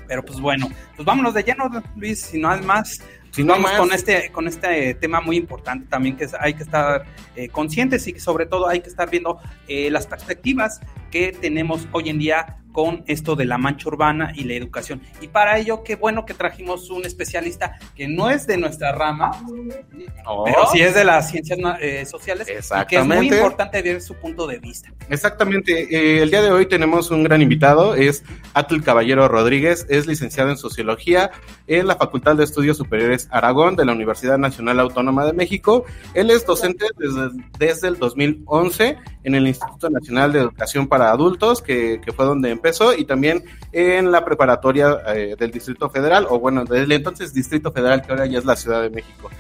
Pero 0.09 0.25
pues 0.25 0.41
bueno, 0.41 0.69
pues 0.97 1.07
vámonos 1.07 1.35
de 1.35 1.43
lleno, 1.43 1.71
Luis, 1.97 2.21
si 2.21 2.39
no 2.39 2.51
hay 2.51 2.63
más. 2.63 3.01
Si 3.31 3.43
no 3.43 3.55
Vamos 3.55 3.73
con 3.73 3.93
este 3.93 4.31
con 4.31 4.47
este 4.47 4.95
tema 4.95 5.21
muy 5.21 5.37
importante 5.37 5.89
también 5.89 6.17
que 6.17 6.29
hay 6.39 6.55
que 6.55 6.63
estar 6.63 7.05
eh, 7.35 7.49
conscientes 7.49 8.07
y 8.07 8.21
sobre 8.21 8.47
todo 8.47 8.69
hay 8.69 8.81
que 8.81 8.89
estar 8.89 9.11
viendo 9.11 9.41
eh, 9.67 9.91
las 9.91 10.07
perspectivas 10.07 10.81
que 11.11 11.33
tenemos 11.33 11.89
hoy 11.91 12.11
en 12.11 12.19
día 12.21 12.59
con 12.75 13.05
esto 13.07 13.37
de 13.37 13.45
la 13.45 13.57
mancha 13.57 13.89
urbana 13.89 14.33
y 14.35 14.43
la 14.43 14.55
educación. 14.55 15.01
Y 15.21 15.29
para 15.29 15.59
ello, 15.59 15.85
qué 15.85 15.95
bueno 15.95 16.27
que 16.27 16.35
trajimos 16.35 16.91
un 16.91 17.07
especialista 17.07 17.79
que 17.95 18.09
no 18.09 18.29
es 18.31 18.49
de 18.49 18.57
nuestra 18.57 18.91
rama, 18.91 19.31
Oh. 20.27 20.43
pero 20.45 20.67
sí 20.73 20.81
es 20.81 20.95
de 20.95 21.05
las 21.05 21.31
ciencias 21.31 21.59
eh, 21.81 22.05
sociales, 22.05 22.49
y 22.49 22.87
que 22.87 22.97
es 22.97 23.07
muy 23.07 23.29
importante 23.29 23.81
ver 23.81 24.01
su 24.03 24.15
punto 24.15 24.47
de 24.47 24.59
vista. 24.59 24.91
Exactamente. 25.09 25.83
eh, 25.95 26.23
el 26.23 26.31
día 26.31 26.43
de 26.43 26.51
hoy 26.51 26.67
tenemos 26.67 27.13
un 27.13 27.23
gran 27.23 27.41
invitado, 27.43 27.95
es 27.95 28.25
Atul 28.55 28.83
Caballero 28.83 29.29
Rodríguez, 29.29 29.87
es 29.89 30.07
licenciado 30.09 30.51
en 30.51 30.57
Sociología 30.57 31.31
en 31.69 31.87
la 31.87 31.95
Facultad 31.95 32.35
de 32.37 32.43
Estudios 32.45 32.77
Superiores 32.77 33.29
Aragón 33.31 33.77
de 33.77 33.85
la 33.85 33.93
Universidad 33.93 34.37
Nacional 34.39 34.81
Autónoma 34.81 35.25
de 35.27 35.33
México. 35.33 35.85
Él 36.15 36.31
es 36.31 36.45
docente 36.45 36.87
desde, 36.99 37.31
desde 37.59 37.89
el 37.89 37.99
2011 37.99 38.99
en 39.23 39.35
el 39.35 39.47
Instituto 39.47 39.89
Nacional 39.91 40.33
de 40.33 40.41
Educación 40.41 40.89
para 40.89 41.11
Adultos, 41.11 41.63
que, 41.63 42.01
que 42.05 42.13
fue 42.13 42.25
donde 42.25 42.51
empezó, 42.65 42.97
y 42.97 43.05
también 43.05 43.45
en 43.73 44.11
la 44.11 44.25
preparatoria 44.25 44.99
eh, 45.15 45.37
del 45.39 45.51
Distrito 45.51 45.91
Federal, 45.91 46.27
o 46.31 46.39
bueno, 46.39 46.65
del 46.65 46.91
entonces 46.93 47.35
Distrito 47.35 47.71
Federal, 47.71 48.01
que 48.01 48.11
ahora 48.11 48.25
ya 48.25 48.39
es 48.39 48.47
la 48.47 48.57
Ciudad 48.57 48.81
de 48.81 48.89
México. 48.89 49.31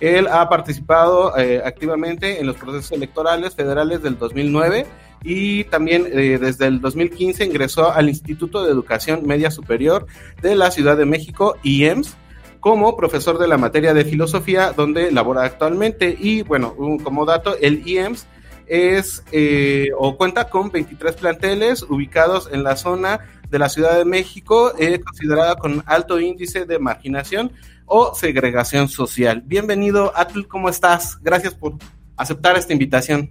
Él 0.00 0.26
ha 0.26 0.46
participado 0.50 1.36
eh, 1.38 1.62
activamente 1.64 2.40
en 2.40 2.46
los 2.46 2.56
procesos 2.56 2.92
electorales 2.92 3.54
federales 3.54 4.02
del 4.02 4.18
2009 4.18 4.86
y 5.22 5.64
también 5.64 6.06
eh, 6.12 6.36
desde 6.38 6.66
el 6.66 6.82
2015 6.82 7.46
ingresó 7.46 7.90
al 7.90 8.10
Instituto 8.10 8.64
de 8.64 8.70
Educación 8.70 9.26
Media 9.26 9.50
Superior 9.50 10.06
de 10.42 10.56
la 10.56 10.70
Ciudad 10.70 10.98
de 10.98 11.06
México, 11.06 11.56
IEMS, 11.62 12.16
como 12.60 12.96
profesor 12.96 13.38
de 13.38 13.48
la 13.48 13.56
materia 13.56 13.94
de 13.94 14.04
filosofía, 14.04 14.72
donde 14.72 15.10
labora 15.10 15.44
actualmente. 15.44 16.14
Y 16.18 16.42
bueno, 16.42 16.74
como 17.02 17.24
dato, 17.24 17.56
el 17.60 17.86
IEMS 17.86 18.26
es 18.66 19.24
eh, 19.32 19.90
o 19.98 20.16
cuenta 20.16 20.48
con 20.48 20.70
23 20.70 21.14
planteles 21.16 21.82
ubicados 21.82 22.48
en 22.52 22.62
la 22.62 22.76
zona 22.76 23.20
de 23.50 23.58
la 23.58 23.68
Ciudad 23.68 23.96
de 23.96 24.04
México, 24.04 24.72
eh, 24.78 25.00
considerada 25.00 25.56
con 25.56 25.82
alto 25.86 26.18
índice 26.20 26.64
de 26.64 26.78
marginación 26.78 27.52
o 27.86 28.14
segregación 28.14 28.88
social. 28.88 29.42
Bienvenido, 29.44 30.12
Atul, 30.16 30.48
¿cómo 30.48 30.68
estás? 30.68 31.18
Gracias 31.22 31.54
por 31.54 31.74
aceptar 32.16 32.56
esta 32.56 32.72
invitación. 32.72 33.30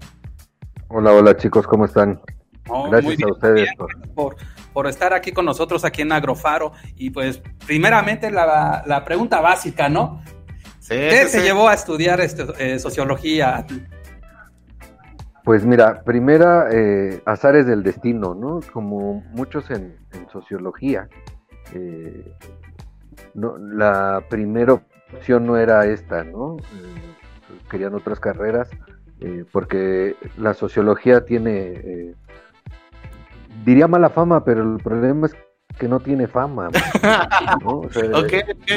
Hola, 0.88 1.12
hola 1.12 1.36
chicos, 1.36 1.66
¿cómo 1.66 1.86
están? 1.86 2.22
Oh, 2.70 2.90
Gracias 2.90 3.18
bien, 3.18 3.30
a 3.30 3.34
ustedes. 3.34 3.70
por, 4.16 4.36
por 4.72 4.88
estar 4.88 5.14
aquí 5.14 5.32
con 5.32 5.46
nosotros 5.46 5.84
aquí 5.84 6.02
en 6.02 6.12
Agrofaro. 6.12 6.72
Y 6.96 7.10
pues, 7.10 7.42
primeramente, 7.66 8.32
la, 8.32 8.84
la 8.86 9.04
pregunta 9.04 9.42
básica, 9.42 9.90
¿no? 9.90 10.24
¿Qué 10.88 11.26
sí, 11.26 11.32
te 11.32 11.40
sí. 11.40 11.42
llevó 11.42 11.68
a 11.68 11.74
estudiar 11.74 12.20
este, 12.22 12.46
eh, 12.60 12.80
sociología? 12.80 13.66
Pues 15.44 15.66
mira, 15.66 16.04
primera, 16.04 16.70
eh, 16.72 17.22
azares 17.26 17.66
del 17.66 17.84
destino, 17.84 18.34
¿no? 18.34 18.62
Como 18.72 19.22
muchos 19.32 19.70
en, 19.72 19.98
sociología, 20.32 21.10
eh, 21.74 22.34
la 23.34 24.24
primera 24.30 24.82
opción 25.14 25.46
no 25.46 25.58
era 25.58 25.86
esta, 25.86 26.24
¿no? 26.24 26.56
Eh, 26.58 27.60
querían 27.70 27.94
otras 27.94 28.22
carreras, 28.22 28.70
eh, 29.20 29.44
porque 29.52 30.16
la 30.38 30.54
sociología 30.54 31.26
tiene, 31.26 32.16
diría 33.66 33.90
mala 33.90 34.10
fama, 34.10 34.46
pero 34.46 34.64
el 34.64 34.82
problema 34.82 35.28
es 35.28 35.36
que 35.78 35.88
no 35.88 36.00
tiene 36.00 36.28
fama. 36.28 36.70
¿no? 37.64 37.80
O 37.82 37.90
sea. 37.92 38.04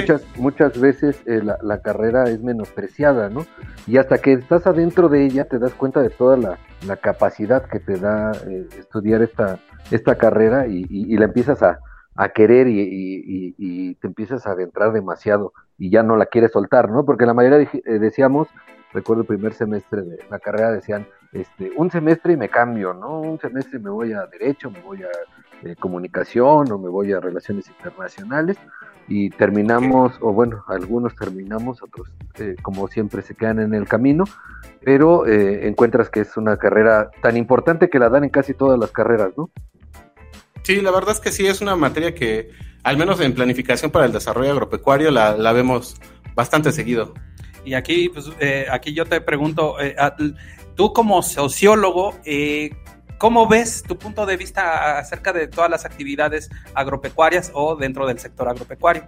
Muchas, 0.01 0.25
muchas 0.37 0.81
veces 0.81 1.23
eh, 1.27 1.41
la, 1.43 1.59
la 1.63 1.81
carrera 1.83 2.25
es 2.25 2.43
menospreciada, 2.43 3.29
¿no? 3.29 3.47
Y 3.87 3.99
hasta 3.99 4.19
que 4.19 4.33
estás 4.33 4.67
adentro 4.67 5.09
de 5.09 5.25
ella 5.25 5.45
te 5.45 5.59
das 5.59 5.73
cuenta 5.75 6.01
de 6.03 6.11
toda 6.11 6.37
la, 6.37 6.59
la 6.87 6.97
capacidad 6.97 7.65
que 7.67 7.81
te 7.81 7.97
da 7.99 8.33
eh, 8.49 8.67
estudiar 8.79 9.23
esta, 9.23 9.59
esta 9.91 10.17
carrera 10.17 10.67
y, 10.67 10.79
y- 10.89 11.15
y 11.15 11.17
la 11.19 11.27
empiezas 11.27 11.63
a, 11.63 11.79
a 12.17 12.29
querer 12.31 12.67
y, 12.69 12.81
y- 12.81 13.25
y- 13.27 13.55
y 13.59 13.95
te 13.97 14.07
empiezas 14.09 14.47
a 14.47 14.53
adentrar 14.53 14.93
demasiado 14.93 15.53
y 15.79 15.91
ya 15.91 16.03
no 16.03 16.17
la 16.17 16.27
quieres 16.27 16.53
soltar, 16.53 16.91
¿no? 16.91 17.05
Porque 17.05 17.27
la 17.27 17.35
mayoría 17.35 17.59
dij- 17.61 17.83
eh, 17.85 17.99
decíamos, 17.99 18.49
recuerdo 18.93 19.23
el 19.23 19.29
primer 19.29 19.53
semestre 19.53 20.03
de 20.03 20.19
la 20.31 20.39
carrera, 20.39 20.73
decían, 20.73 21.07
este, 21.33 21.71
un 21.77 21.91
semestre 21.91 22.33
y 22.33 22.37
me 22.37 22.49
cambio, 22.49 22.95
¿no? 22.95 23.21
Un 23.21 23.39
semestre 23.39 23.79
me 23.79 23.91
voy 23.91 24.13
a 24.15 24.25
Derecho, 24.27 24.71
me 24.71 24.81
voy 24.81 25.03
a 25.03 25.09
eh, 25.65 25.75
Comunicación 25.79 26.71
o 26.71 26.79
me 26.79 26.89
voy 26.89 27.13
a 27.13 27.21
Relaciones 27.21 27.69
Internacionales 27.69 28.57
y 29.09 29.31
terminamos, 29.31 30.15
o 30.21 30.33
bueno, 30.33 30.65
algunos 30.69 31.15
terminamos, 31.15 31.83
otros 31.83 32.09
eh, 32.39 32.57
como 32.63 32.89
siempre 32.89 33.23
se 33.23 33.35
quedan 33.35 33.61
en 33.61 33.73
el 33.75 33.87
camino, 33.87 34.25
pero 34.85 35.27
eh, 35.27 35.69
encuentras 35.69 36.11
que 36.11 36.21
es 36.21 36.37
una 36.37 36.57
carrera 36.57 37.11
tan 37.23 37.37
importante 37.37 37.89
que 37.89 37.99
la 37.99 38.09
dan 38.09 38.25
en 38.25 38.31
casi 38.31 38.53
todas 38.55 38.79
las 38.79 38.91
carreras, 38.91 39.31
¿no? 39.37 39.51
Sí, 40.63 40.81
la 40.81 40.91
verdad 40.91 41.13
es 41.13 41.21
que 41.21 41.31
sí, 41.31 41.47
es 41.47 41.61
una 41.61 41.77
materia 41.77 42.15
que, 42.15 42.51
al 42.83 42.97
menos 42.97 43.21
en 43.21 43.33
planificación 43.35 43.93
para 43.93 44.07
el 44.07 44.13
desarrollo 44.13 44.51
agropecuario, 44.51 45.13
la, 45.13 45.37
la 45.37 45.53
vemos 45.53 45.95
bastante 46.35 46.73
seguido. 46.73 47.15
Y 47.65 47.75
aquí, 47.75 48.09
pues, 48.09 48.31
eh, 48.41 48.67
aquí 48.71 48.93
yo 48.93 49.07
te 49.07 49.21
pregunto, 49.21 49.81
eh, 49.81 49.95
a- 49.99 50.17
tú 50.75 50.93
como 50.93 51.23
sociólogo, 51.23 52.15
eh, 52.25 52.71
¿cómo 53.19 53.49
ves 53.49 53.83
tu 53.83 53.97
punto 53.99 54.27
de 54.27 54.37
vista 54.37 54.99
acerca 54.99 55.33
de 55.33 55.49
todas 55.49 55.71
las 55.71 55.85
actividades 55.85 56.51
agropecuarias 56.75 57.51
o 57.55 57.77
dentro 57.77 58.07
del 58.07 58.19
sector 58.19 58.49
agropecuario? 58.49 59.05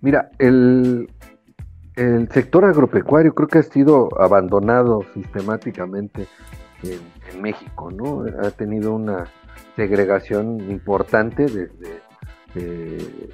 Mira, 0.00 0.30
el, 0.38 1.10
el 1.96 2.28
sector 2.30 2.64
agropecuario 2.64 3.34
creo 3.34 3.48
que 3.48 3.58
ha 3.58 3.62
sido 3.62 4.08
abandonado 4.18 5.04
sistemáticamente 5.14 6.26
en, 6.82 7.20
México, 7.40 7.90
¿no? 7.90 8.24
Ha 8.42 8.50
tenido 8.50 8.92
una 8.92 9.24
segregación 9.76 10.60
importante 10.70 11.44
desde 11.44 12.02
eh, 12.56 13.30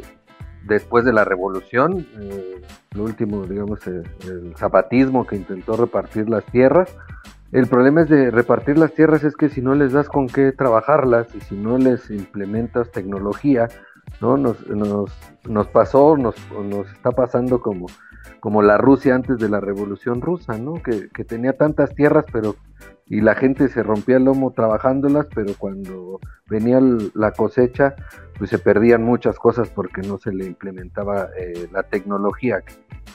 después 0.65 1.05
de 1.05 1.13
la 1.13 1.25
revolución, 1.25 2.07
eh, 2.21 2.61
lo 2.93 3.05
último, 3.05 3.47
digamos, 3.47 3.87
el, 3.87 4.05
el 4.29 4.55
zapatismo 4.57 5.27
que 5.27 5.37
intentó 5.37 5.77
repartir 5.77 6.29
las 6.29 6.45
tierras. 6.47 6.95
El 7.53 7.69
problema 7.69 8.03
es 8.03 8.09
de 8.09 8.31
repartir 8.31 8.77
las 8.77 8.93
tierras 8.93 9.23
es 9.25 9.37
que 9.37 9.49
si 9.49 9.61
no 9.63 9.75
les 9.75 9.93
das 9.93 10.09
con 10.09 10.27
qué 10.27 10.53
trabajarlas 10.53 11.33
y 11.35 11.41
si 11.41 11.57
no 11.57 11.79
les 11.79 12.11
implementas 12.11 12.91
tecnología, 12.91 13.69
¿no? 14.21 14.37
Nos, 14.37 14.67
nos, 14.69 15.13
nos 15.49 15.69
pasó, 15.69 16.17
nos, 16.17 16.35
nos 16.53 16.91
está 16.93 17.13
pasando 17.13 17.61
como, 17.61 17.87
como 18.41 18.63
la 18.63 18.79
Rusia 18.79 19.15
antes 19.15 19.39
de 19.39 19.49
la 19.49 19.61
Revolución 19.61 20.21
Rusa, 20.21 20.59
¿no? 20.59 20.83
Que, 20.83 21.09
que 21.09 21.25
tenía 21.25 21.53
tantas 21.57 21.95
tierras, 21.95 22.25
pero 22.33 22.57
y 23.09 23.21
la 23.21 23.35
gente 23.35 23.69
se 23.69 23.83
rompía 23.83 24.17
el 24.17 24.25
lomo 24.25 24.51
trabajándolas, 24.51 25.29
pero 25.35 25.53
cuando 25.57 26.21
venía 26.49 26.81
la 27.15 27.33
cosecha, 27.33 27.95
pues 28.37 28.51
se 28.51 28.59
perdían 28.59 29.05
muchas 29.05 29.39
cosas 29.39 29.69
porque 29.71 30.03
no 30.03 30.19
se 30.19 30.33
le 30.33 30.47
implementaba 30.47 31.29
eh, 31.39 31.69
la 31.73 31.85
tecnología 31.85 32.63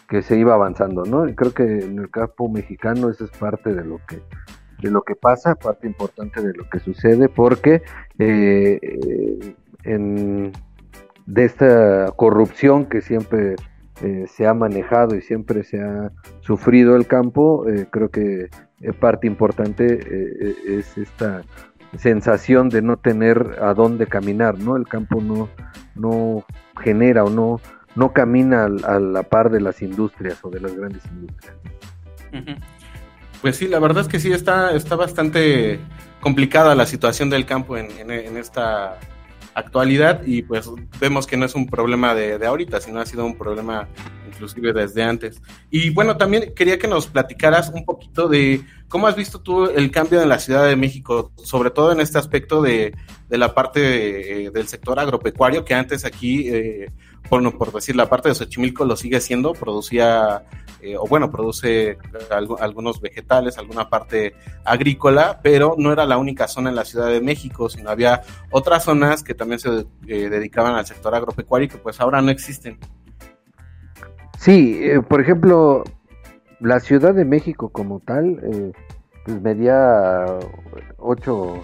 que, 0.07 0.21
se 0.21 0.37
iba 0.37 0.53
avanzando, 0.53 1.05
¿no? 1.05 1.25
Y 1.27 1.35
creo 1.35 1.53
que 1.53 1.63
en 1.63 1.97
el 1.97 2.09
campo 2.09 2.49
mexicano 2.49 3.09
eso 3.09 3.23
es 3.23 3.31
parte 3.31 3.73
de 3.73 3.85
lo 3.85 3.99
que 4.05 4.21
de 4.81 4.89
lo 4.89 5.03
que 5.03 5.15
pasa, 5.15 5.55
parte 5.55 5.87
importante 5.87 6.41
de 6.41 6.53
lo 6.53 6.67
que 6.69 6.79
sucede, 6.79 7.29
porque 7.29 7.83
eh, 8.17 9.55
en, 9.83 10.51
de 11.27 11.45
esta 11.45 12.11
corrupción 12.15 12.87
que 12.87 13.01
siempre 13.01 13.55
eh, 14.03 14.25
se 14.27 14.47
ha 14.47 14.53
manejado 14.53 15.15
y 15.15 15.21
siempre 15.21 15.63
se 15.63 15.79
ha 15.81 16.11
sufrido 16.39 16.95
el 16.95 17.05
campo, 17.05 17.67
eh, 17.69 17.85
creo 17.89 18.09
que 18.09 18.49
eh, 18.81 18.93
parte 18.93 19.27
importante 19.27 19.99
es 20.65 20.97
esta 20.97 21.43
sensación 21.97 22.69
de 22.69 22.81
no 22.81 22.97
tener 22.97 23.57
a 23.61 23.73
dónde 23.73 24.07
caminar, 24.07 24.57
¿no? 24.57 24.75
El 24.75 24.87
campo 24.87 25.21
no, 25.21 25.49
no 25.93 26.45
genera 26.81 27.23
o 27.25 27.29
no, 27.29 27.61
no 27.95 28.11
camina 28.11 28.65
a 28.65 28.99
la 28.99 29.23
par 29.23 29.51
de 29.51 29.61
las 29.61 29.81
industrias 29.81 30.39
o 30.43 30.49
de 30.49 30.61
las 30.61 30.73
grandes 30.73 31.03
industrias. 31.05 31.55
Pues 33.41 33.57
sí, 33.57 33.67
la 33.67 33.79
verdad 33.79 34.01
es 34.01 34.07
que 34.07 34.19
sí 34.19 34.31
está, 34.31 34.73
está 34.73 34.95
bastante 34.95 35.79
complicada 36.21 36.73
la 36.73 36.85
situación 36.85 37.29
del 37.29 37.45
campo 37.45 37.77
en, 37.77 37.89
en 38.09 38.37
esta 38.37 38.97
actualidad 39.53 40.21
y 40.25 40.41
pues 40.43 40.69
vemos 40.99 41.27
que 41.27 41.37
no 41.37 41.45
es 41.45 41.55
un 41.55 41.67
problema 41.67 42.13
de, 42.15 42.37
de, 42.37 42.45
ahorita, 42.45 42.79
sino 42.81 42.99
ha 42.99 43.05
sido 43.05 43.25
un 43.25 43.37
problema 43.37 43.87
inclusive 44.31 44.73
desde 44.73 45.03
antes. 45.03 45.41
Y 45.69 45.89
bueno, 45.91 46.17
también 46.17 46.53
quería 46.55 46.77
que 46.77 46.87
nos 46.87 47.07
platicaras 47.07 47.71
un 47.73 47.85
poquito 47.85 48.27
de 48.27 48.61
cómo 48.87 49.07
has 49.07 49.15
visto 49.15 49.39
tú 49.39 49.65
el 49.65 49.91
cambio 49.91 50.21
en 50.21 50.29
la 50.29 50.39
Ciudad 50.39 50.67
de 50.67 50.75
México, 50.75 51.31
sobre 51.37 51.71
todo 51.71 51.91
en 51.91 52.01
este 52.01 52.17
aspecto 52.17 52.61
de, 52.61 52.93
de 53.29 53.37
la 53.37 53.53
parte 53.53 54.45
eh, 54.45 54.51
del 54.51 54.67
sector 54.67 54.99
agropecuario, 54.99 55.63
que 55.63 55.73
antes 55.73 56.05
aquí, 56.05 56.49
eh, 56.49 56.91
por, 57.29 57.57
por 57.57 57.71
decir, 57.71 57.95
la 57.95 58.09
parte 58.09 58.29
de 58.29 58.35
Xochimilco 58.35 58.85
lo 58.85 58.95
sigue 58.95 59.21
siendo, 59.21 59.53
producía 59.53 60.43
eh, 60.81 60.97
o 60.97 61.05
bueno, 61.05 61.31
produce 61.31 61.99
algunos 62.59 62.99
vegetales, 63.01 63.57
alguna 63.59 63.87
parte 63.87 64.33
agrícola, 64.65 65.39
pero 65.43 65.75
no 65.77 65.93
era 65.93 66.05
la 66.05 66.17
única 66.17 66.47
zona 66.47 66.71
en 66.71 66.75
la 66.75 66.85
Ciudad 66.85 67.07
de 67.07 67.21
México, 67.21 67.69
sino 67.69 67.91
había 67.91 68.23
otras 68.49 68.83
zonas 68.83 69.21
que 69.21 69.35
también 69.35 69.59
se 69.59 69.85
eh, 70.07 70.29
dedicaban 70.29 70.73
al 70.73 70.87
sector 70.87 71.13
agropecuario 71.13 71.67
y 71.67 71.69
que 71.69 71.77
pues 71.77 72.01
ahora 72.01 72.21
no 72.21 72.31
existen. 72.31 72.79
Sí, 74.41 74.79
eh, 74.81 75.01
por 75.07 75.21
ejemplo, 75.21 75.83
la 76.59 76.79
Ciudad 76.79 77.13
de 77.13 77.25
México 77.25 77.69
como 77.69 77.99
tal, 77.99 78.73
pues 79.23 79.39
medía 79.39 80.25
8 80.97 81.61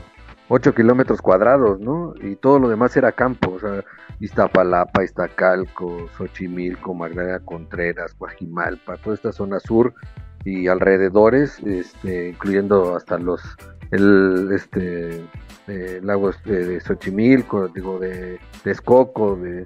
8 0.50 0.76
kilómetros 0.76 1.22
cuadrados, 1.22 1.80
¿no? 1.80 2.14
Y 2.22 2.36
todo 2.36 2.60
lo 2.60 2.70
demás 2.70 2.96
era 2.96 3.12
campo, 3.12 3.54
o 3.54 3.60
sea, 3.60 3.84
Iztapalapa, 4.20 5.04
Iztacalco, 5.04 6.08
Xochimilco, 6.18 6.94
Magdalena 6.94 7.40
Contreras, 7.40 8.16
Guajimalpa, 8.18 8.98
toda 8.98 9.16
esta 9.16 9.32
zona 9.32 9.60
sur 9.60 9.94
y 10.46 10.68
alrededores, 10.68 11.60
este, 11.66 12.30
incluyendo 12.30 12.96
hasta 12.96 13.18
los, 13.18 13.42
el, 13.90 14.50
este, 14.54 15.26
eh, 15.68 16.00
lagos 16.04 16.42
de, 16.44 16.80
Xochimilco, 16.80 17.68
digo, 17.70 18.00
de 18.00 18.40
Texcoco, 18.64 19.36
de, 19.36 19.66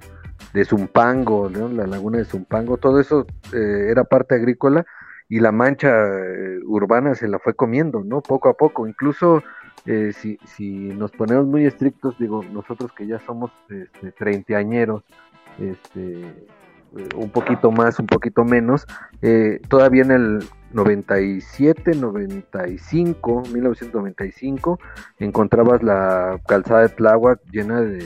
Zumpango, 0.64 1.48
¿no? 1.48 1.68
la 1.68 1.86
laguna 1.86 2.18
de 2.18 2.24
Zumpango, 2.24 2.76
todo 2.76 3.00
eso 3.00 3.26
eh, 3.52 3.88
era 3.90 4.04
parte 4.04 4.34
agrícola 4.34 4.84
y 5.28 5.40
la 5.40 5.50
mancha 5.50 5.88
eh, 5.88 6.58
urbana 6.66 7.14
se 7.14 7.26
la 7.26 7.38
fue 7.38 7.54
comiendo, 7.54 8.04
¿no? 8.04 8.20
Poco 8.20 8.50
a 8.50 8.54
poco, 8.54 8.86
incluso 8.86 9.42
eh, 9.86 10.12
si, 10.12 10.38
si 10.44 10.68
nos 10.68 11.10
ponemos 11.10 11.46
muy 11.46 11.64
estrictos, 11.64 12.18
digo, 12.18 12.44
nosotros 12.52 12.92
que 12.92 13.06
ya 13.06 13.18
somos 13.20 13.50
este, 13.70 14.12
treintañeros, 14.12 15.02
este, 15.58 16.46
un 17.16 17.30
poquito 17.30 17.70
más, 17.72 17.98
un 17.98 18.06
poquito 18.06 18.44
menos, 18.44 18.86
eh, 19.22 19.60
todavía 19.68 20.02
en 20.02 20.10
el 20.10 20.44
97, 20.72 21.94
95, 21.94 23.42
1995, 23.52 24.78
encontrabas 25.18 25.82
la 25.82 26.40
calzada 26.46 26.82
de 26.82 26.88
Tláhuac 26.88 27.40
llena 27.50 27.80
de, 27.80 28.00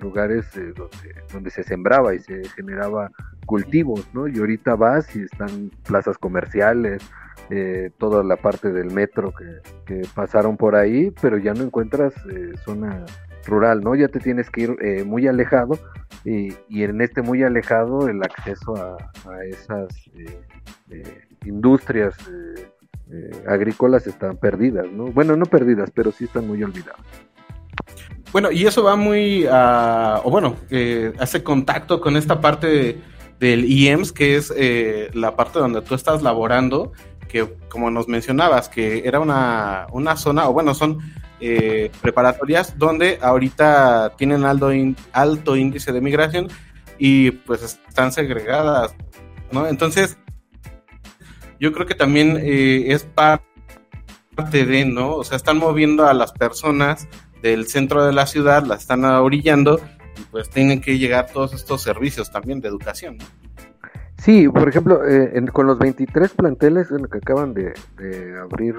lugares 0.00 0.46
donde, 0.54 1.14
donde, 1.32 1.50
se 1.50 1.62
sembraba 1.62 2.14
y 2.14 2.20
se 2.20 2.44
generaba 2.50 3.10
cultivos, 3.46 4.06
¿no? 4.12 4.28
Y 4.28 4.38
ahorita 4.38 4.76
vas 4.76 5.14
y 5.16 5.22
están 5.22 5.70
plazas 5.84 6.18
comerciales, 6.18 7.02
eh, 7.50 7.90
toda 7.98 8.22
la 8.22 8.36
parte 8.36 8.72
del 8.72 8.90
metro 8.90 9.32
que, 9.86 10.02
pasaron 10.14 10.56
por 10.56 10.74
ahí, 10.74 11.12
pero 11.20 11.36
ya 11.36 11.52
no 11.52 11.62
encuentras 11.64 12.14
eh, 12.30 12.52
zona 12.64 13.04
rural, 13.44 13.82
¿no? 13.82 13.94
Ya 13.94 14.08
te 14.08 14.20
tienes 14.20 14.48
que 14.48 14.62
ir 14.62 14.76
eh, 14.80 15.04
muy 15.04 15.26
alejado 15.26 15.78
y, 16.24 16.82
en 16.82 17.00
este 17.00 17.22
muy 17.22 17.42
alejado 17.42 18.08
el 18.08 18.22
acceso 18.22 18.74
a, 18.76 18.96
esas 19.44 19.88
industrias 21.44 22.14
agrícolas 23.48 24.06
están 24.06 24.36
perdidas, 24.36 24.86
¿no? 24.90 25.06
Bueno, 25.06 25.36
no 25.36 25.46
perdidas, 25.46 25.90
pero 25.94 26.12
sí 26.12 26.24
están 26.24 26.46
muy 26.46 26.62
olvidadas. 26.62 27.00
Bueno, 28.32 28.50
y 28.50 28.66
eso 28.66 28.82
va 28.82 28.96
muy 28.96 29.46
a, 29.50 30.20
o 30.24 30.30
bueno, 30.30 30.56
hace 31.18 31.42
contacto 31.42 32.00
con 32.00 32.16
esta 32.16 32.40
parte 32.40 32.98
del 33.38 33.64
IEMS, 33.64 34.12
que 34.12 34.36
es 34.36 34.52
la 35.14 35.36
parte 35.36 35.58
donde 35.58 35.82
tú 35.82 35.94
estás 35.94 36.22
laborando 36.22 36.92
que 37.32 37.48
como 37.70 37.90
nos 37.90 38.08
mencionabas, 38.08 38.68
que 38.68 39.08
era 39.08 39.18
una, 39.18 39.86
una 39.90 40.16
zona, 40.16 40.48
o 40.50 40.52
bueno, 40.52 40.74
son 40.74 40.98
eh, 41.44 41.90
preparatorias 42.00 42.78
donde 42.78 43.18
ahorita 43.20 44.12
tienen 44.16 44.44
alto, 44.44 44.70
alto 45.12 45.56
índice 45.56 45.90
de 45.90 46.00
migración 46.00 46.46
y 46.98 47.32
pues 47.32 47.62
están 47.62 48.12
segregadas, 48.12 48.94
¿no? 49.50 49.66
Entonces, 49.66 50.16
yo 51.58 51.72
creo 51.72 51.84
que 51.84 51.96
también 51.96 52.38
eh, 52.40 52.92
es 52.92 53.02
parte 53.02 53.44
de, 54.64 54.84
¿no? 54.84 55.16
O 55.16 55.24
sea, 55.24 55.36
están 55.36 55.58
moviendo 55.58 56.06
a 56.06 56.14
las 56.14 56.30
personas 56.30 57.08
del 57.42 57.66
centro 57.66 58.06
de 58.06 58.12
la 58.12 58.26
ciudad, 58.26 58.64
las 58.64 58.82
están 58.82 59.04
orillando 59.04 59.80
y 60.16 60.22
pues 60.30 60.48
tienen 60.48 60.80
que 60.80 60.96
llegar 60.96 61.26
todos 61.32 61.54
estos 61.54 61.82
servicios 61.82 62.30
también 62.30 62.60
de 62.60 62.68
educación, 62.68 63.16
¿no? 63.18 63.24
Sí, 64.18 64.48
por 64.48 64.68
ejemplo, 64.68 65.02
eh, 65.04 65.44
con 65.52 65.66
los 65.66 65.80
23 65.80 66.30
planteles 66.34 66.86
que 67.10 67.18
acaban 67.18 67.52
de, 67.54 67.74
abrir 68.40 68.76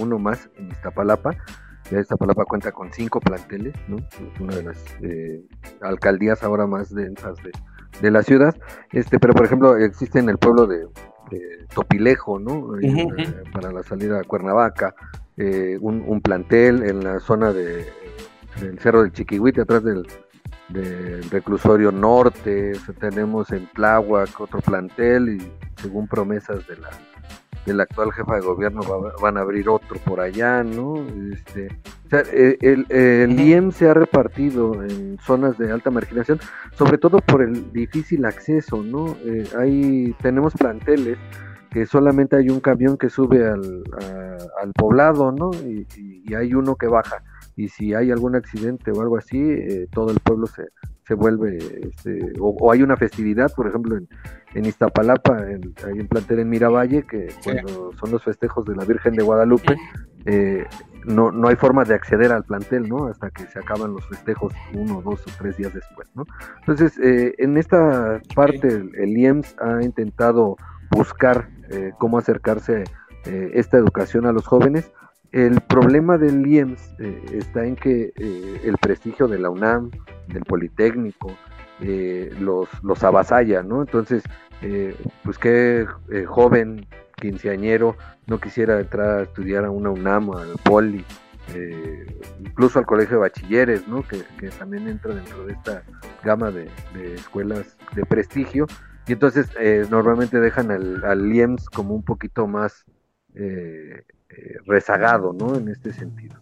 uno 0.00 0.18
más 0.18 0.50
en 0.56 0.72
Iztapalapa, 0.72 1.36
ya 1.90 2.00
Iztapalapa 2.00 2.44
cuenta 2.44 2.72
con 2.72 2.92
cinco 2.92 3.20
planteles, 3.20 3.74
¿no? 3.88 3.96
Es 3.98 4.40
una 4.40 4.56
de 4.56 4.62
las 4.62 4.84
eh, 5.02 5.42
alcaldías 5.80 6.42
ahora 6.42 6.66
más 6.66 6.94
densas 6.94 7.36
de, 8.00 8.10
la 8.10 8.22
ciudad. 8.22 8.54
Este, 8.92 9.18
pero 9.18 9.34
por 9.34 9.44
ejemplo, 9.44 9.76
existe 9.76 10.18
en 10.18 10.28
el 10.28 10.38
pueblo 10.38 10.66
de, 10.66 10.86
Topilejo, 11.72 12.40
¿no? 12.40 12.72
para 13.52 13.70
la 13.70 13.84
salida 13.84 14.18
a 14.18 14.24
Cuernavaca, 14.24 14.96
un, 15.36 16.02
un, 16.04 16.20
plantel 16.20 16.82
en 16.82 17.04
la 17.04 17.20
zona 17.20 17.52
de, 17.52 17.86
del 18.60 18.80
Cerro 18.80 19.02
del 19.02 19.12
Chiquihuite, 19.12 19.60
atrás 19.60 19.84
del 19.84 20.04
del 20.72 21.28
reclusorio 21.30 21.90
norte, 21.90 22.72
tenemos 22.98 23.50
en 23.50 23.66
Tláhuac 23.72 24.40
otro 24.40 24.60
plantel 24.60 25.40
y 25.40 25.52
según 25.80 26.06
promesas 26.06 26.66
de 26.66 26.76
la 26.76 26.90
de 27.66 27.74
la 27.74 27.82
actual 27.84 28.12
jefa 28.12 28.36
de 28.36 28.40
gobierno 28.40 28.80
van 29.20 29.36
a 29.36 29.40
abrir 29.40 29.68
otro 29.68 29.98
por 30.04 30.20
allá, 30.20 30.62
¿no? 30.62 30.94
Este, 31.32 31.68
o 32.06 32.08
sea, 32.08 32.22
e, 32.32 32.58
el, 32.60 32.86
el, 32.88 33.38
IEM 33.38 33.70
se 33.70 33.88
ha 33.88 33.94
repartido 33.94 34.82
en 34.82 35.18
zonas 35.18 35.58
de 35.58 35.70
alta 35.70 35.90
marginación, 35.90 36.40
sobre 36.72 36.98
todo 36.98 37.18
por 37.18 37.42
el 37.42 37.72
difícil 37.72 38.24
acceso, 38.24 38.82
¿no? 38.82 39.16
Eh, 39.24 39.44
hay, 39.58 40.14
tenemos 40.22 40.54
planteles 40.54 41.18
que 41.70 41.86
solamente 41.86 42.36
hay 42.36 42.48
un 42.50 42.60
camión 42.60 42.96
que 42.96 43.08
sube 43.08 43.46
al, 43.46 43.84
al 44.60 44.72
poblado, 44.72 45.30
¿no? 45.30 45.50
y, 45.52 45.86
hay 46.34 46.54
uno 46.54 46.76
que 46.76 46.86
baja 46.86 47.24
y 47.56 47.68
si 47.68 47.92
hay 47.92 48.10
algún 48.10 48.36
accidente 48.36 48.90
o 48.90 49.00
algo 49.02 49.16
así, 49.18 49.38
eh, 49.38 49.88
todo 49.92 50.10
el 50.10 50.20
pueblo 50.20 50.46
se, 50.46 50.62
se 51.10 51.14
vuelve, 51.16 51.58
este, 51.88 52.20
o, 52.38 52.70
hay 52.70 52.84
una 52.84 52.96
festividad, 52.96 53.52
por 53.56 53.66
ejemplo, 53.66 53.96
en, 53.96 54.08
en 54.54 54.64
Iztapalapa, 54.64 55.38
hay 55.38 55.98
un 55.98 56.06
plantel 56.06 56.38
en 56.38 56.48
Miravalle, 56.48 57.02
que 57.02 57.34
cuando 57.42 57.90
son 57.98 58.12
los 58.12 58.22
festejos 58.22 58.64
de 58.64 58.76
la 58.76 58.84
Virgen 58.84 59.16
de 59.16 59.24
Guadalupe, 59.24 59.76
eh, 60.26 60.64
no, 61.06 61.32
no 61.32 61.48
hay 61.48 61.56
forma 61.56 61.82
de 61.82 61.94
acceder 61.94 62.30
al 62.30 62.44
plantel, 62.44 62.88
¿no? 62.88 63.06
Hasta 63.06 63.28
que 63.30 63.44
se 63.48 63.58
acaban 63.58 63.92
los 63.92 64.06
festejos 64.06 64.52
uno, 64.72 65.02
dos 65.02 65.20
o 65.26 65.30
tres 65.36 65.56
días 65.56 65.74
después, 65.74 66.08
¿no? 66.14 66.22
Entonces, 66.60 66.96
eh, 67.00 67.34
en 67.38 67.56
esta 67.56 68.20
parte, 68.36 68.68
el, 68.68 69.18
IEMS 69.18 69.56
ha 69.58 69.82
intentado 69.82 70.54
buscar 70.92 71.48
cómo 71.98 72.18
acercarse 72.18 72.84
esta 73.24 73.78
educación 73.78 74.26
a 74.26 74.32
los 74.32 74.46
jóvenes, 74.46 74.92
el 75.32 75.60
problema 75.60 76.18
del 76.18 76.44
IEMS 76.44 76.94
eh, 76.98 77.22
está 77.34 77.64
en 77.64 77.76
que 77.76 78.12
eh, 78.16 78.60
el 78.64 78.76
prestigio 78.78 79.28
de 79.28 79.38
la 79.38 79.50
UNAM, 79.50 79.90
del 80.32 80.44
Politécnico, 80.44 81.36
eh, 81.80 82.34
los, 82.38 82.68
los 82.82 83.02
avasalla, 83.04 83.62
¿no? 83.62 83.82
Entonces, 83.82 84.22
pues 85.22 85.38
qué 85.38 85.86
joven, 86.26 86.86
quinceañero, 87.16 87.96
no 88.26 88.38
quisiera 88.38 88.78
entrar 88.78 89.20
a 89.20 89.22
estudiar 89.22 89.64
a 89.64 89.70
una 89.70 89.88
UNAM, 89.88 90.32
al 90.32 90.52
Poli, 90.62 91.02
incluso 92.40 92.78
al 92.78 92.84
Colegio 92.84 93.16
de 93.16 93.20
Bachilleres, 93.20 93.88
¿no? 93.88 94.02
Que, 94.06 94.22
también 94.58 94.86
entra 94.86 95.14
dentro 95.14 95.46
de 95.46 95.54
esta 95.54 95.82
gama 96.22 96.50
de, 96.50 96.68
escuelas 97.14 97.78
de 97.94 98.04
prestigio. 98.04 98.66
Y 99.06 99.12
entonces 99.12 99.48
normalmente 99.90 100.38
dejan 100.40 100.70
al, 100.70 101.02
al 101.04 101.34
IEMS 101.34 101.70
como 101.70 101.94
un 101.94 102.04
poquito 102.04 102.46
más 102.46 102.84
eh, 103.34 104.04
rezagado, 104.64 105.32
¿no? 105.32 105.56
En 105.56 105.68
este 105.68 105.92
sentido. 105.92 106.36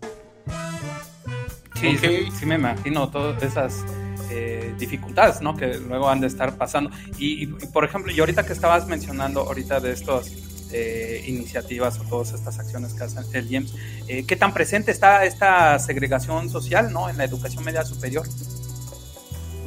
Sí, 1.80 1.96
sí, 1.98 2.28
sí, 2.38 2.46
me 2.46 2.56
imagino 2.56 3.08
todas 3.08 3.42
esas 3.42 3.84
eh, 4.30 4.74
dificultades, 4.78 5.40
¿no? 5.40 5.56
Que 5.56 5.78
luego 5.78 6.08
han 6.08 6.20
de 6.20 6.26
estar 6.26 6.56
pasando. 6.56 6.90
Y, 7.18 7.44
y, 7.44 7.46
por 7.46 7.84
ejemplo, 7.84 8.12
y 8.12 8.18
ahorita 8.20 8.44
que 8.44 8.52
estabas 8.52 8.86
mencionando 8.86 9.40
ahorita 9.40 9.80
de 9.80 9.92
estas 9.92 10.32
eh, 10.72 11.24
iniciativas 11.26 11.98
o 12.00 12.04
todas 12.04 12.32
estas 12.32 12.58
acciones 12.58 12.94
que 12.94 13.04
hace 13.04 13.20
el 13.38 13.50
IEMS, 13.50 13.74
eh, 14.08 14.24
¿qué 14.26 14.36
tan 14.36 14.52
presente 14.52 14.90
está 14.90 15.24
esta 15.24 15.78
segregación 15.78 16.50
social, 16.50 16.92
¿no? 16.92 17.08
En 17.08 17.16
la 17.16 17.24
educación 17.24 17.64
media 17.64 17.84
superior. 17.84 18.26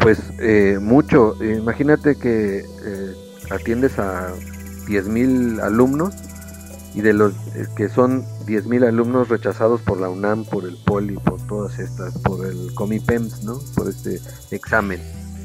Pues 0.01 0.19
eh, 0.39 0.79
mucho. 0.81 1.35
Imagínate 1.43 2.15
que 2.15 2.59
eh, 2.59 3.15
atiendes 3.51 3.99
a 3.99 4.33
10.000 4.87 5.61
alumnos 5.61 6.15
y 6.95 7.01
de 7.01 7.13
los 7.13 7.33
eh, 7.55 7.67
que 7.75 7.87
son 7.87 8.25
10.000 8.45 8.87
alumnos 8.87 9.29
rechazados 9.29 9.81
por 9.81 9.99
la 9.99 10.09
UNAM, 10.09 10.45
por 10.45 10.65
el 10.65 10.77
POLI, 10.85 11.15
por 11.17 11.45
todas 11.47 11.79
estas, 11.79 12.17
por 12.19 12.45
el 12.45 12.73
COMIPEMS, 12.73 13.43
¿no? 13.43 13.59
Por 13.75 13.89
este 13.89 14.19
examen. 14.51 14.99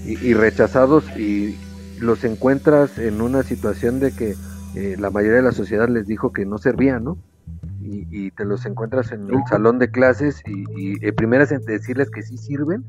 Y, 0.05 0.13
y 0.25 0.35
rechazados 0.35 1.05
y 1.17 1.57
los 1.99 2.25
encuentras 2.25 2.99
en 2.99 3.21
una 3.21 3.43
situación 3.43 4.01
de 4.01 4.13
que 4.13 4.35
eh, 4.75 4.97
la 4.99 5.11
mayoría 5.11 5.39
de 5.39 5.43
la 5.43 5.53
sociedad 5.53 5.89
les 5.89 6.07
dijo 6.07 6.33
que 6.33 6.45
no 6.45 6.59
servían, 6.59 7.05
¿no? 7.05 7.19
Y, 7.81 8.07
y 8.11 8.31
te 8.33 8.45
los 8.45 8.67
encuentras 8.67 9.13
en 9.13 9.29
el 9.29 9.41
salón 9.49 9.79
de 9.79 9.91
clases 9.91 10.43
y, 10.45 10.65
y 10.77 11.07
eh, 11.07 11.13
primera 11.13 11.45
es 11.45 11.65
decirles 11.65 12.11
que 12.11 12.23
sí 12.23 12.37
sirven 12.37 12.85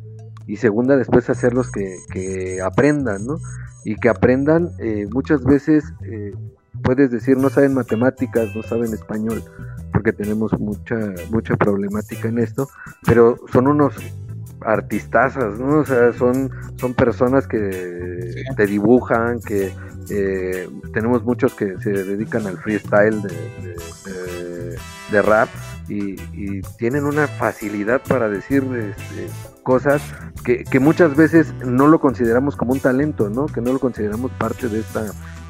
y 0.47 0.55
segunda 0.55 0.95
después 0.95 1.29
hacerlos 1.29 1.69
que, 1.69 1.97
que 2.11 2.61
aprendan, 2.61 3.25
¿no? 3.25 3.37
Y 3.83 3.95
que 3.95 4.09
aprendan 4.09 4.69
eh, 4.79 5.07
muchas 5.11 5.43
veces, 5.43 5.83
eh, 6.05 6.33
puedes 6.83 7.11
decir, 7.11 7.37
no 7.37 7.49
saben 7.49 7.73
matemáticas, 7.73 8.55
no 8.55 8.61
saben 8.63 8.93
español, 8.93 9.43
porque 9.93 10.13
tenemos 10.13 10.57
mucha, 10.59 10.95
mucha 11.31 11.55
problemática 11.57 12.27
en 12.27 12.39
esto, 12.39 12.69
pero 13.05 13.37
son 13.51 13.67
unos 13.67 13.93
artistazas, 14.61 15.59
¿no? 15.59 15.79
O 15.79 15.85
sea, 15.85 16.13
son, 16.13 16.49
son 16.77 16.93
personas 16.93 17.47
que 17.47 18.31
Sí. 18.33 18.43
te 18.55 18.65
dibujan, 18.65 19.39
que 19.39 19.71
eh, 20.09 20.69
tenemos 20.93 21.23
muchos 21.23 21.53
que 21.53 21.77
se 21.79 21.91
dedican 21.91 22.47
al 22.47 22.57
freestyle 22.57 23.21
de, 23.21 23.29
de- 23.29 24.11
de- 24.11 24.77
de 25.11 25.21
rap 25.21 25.47
y, 25.87 26.15
y 26.33 26.61
tienen 26.77 27.05
una 27.05 27.27
facilidad 27.27 28.01
para 28.07 28.27
decir 28.29 28.63
este, 28.63 29.27
cosas 29.63 30.01
que, 30.43 30.63
que 30.65 30.79
muchas 30.79 31.15
veces 31.15 31.53
no 31.65 31.87
lo 31.87 31.99
consideramos 31.99 32.55
como 32.57 32.73
un 32.73 32.79
talento, 32.79 33.29
¿no? 33.29 33.45
Que 33.45 33.61
no 33.61 33.71
lo 33.73 33.79
consideramos 33.79 34.31
parte 34.31 34.67
de 34.67 34.79
esta 34.79 35.05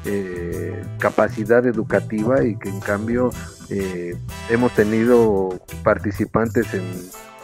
eh, 0.08 0.82
capacidad 0.98 1.66
educativa 1.66 2.42
y 2.42 2.56
que 2.56 2.70
en 2.70 2.80
cambio 2.80 3.30
eh, 3.68 4.16
hemos 4.48 4.72
tenido 4.74 5.60
participantes 5.84 6.72
en, 6.72 6.84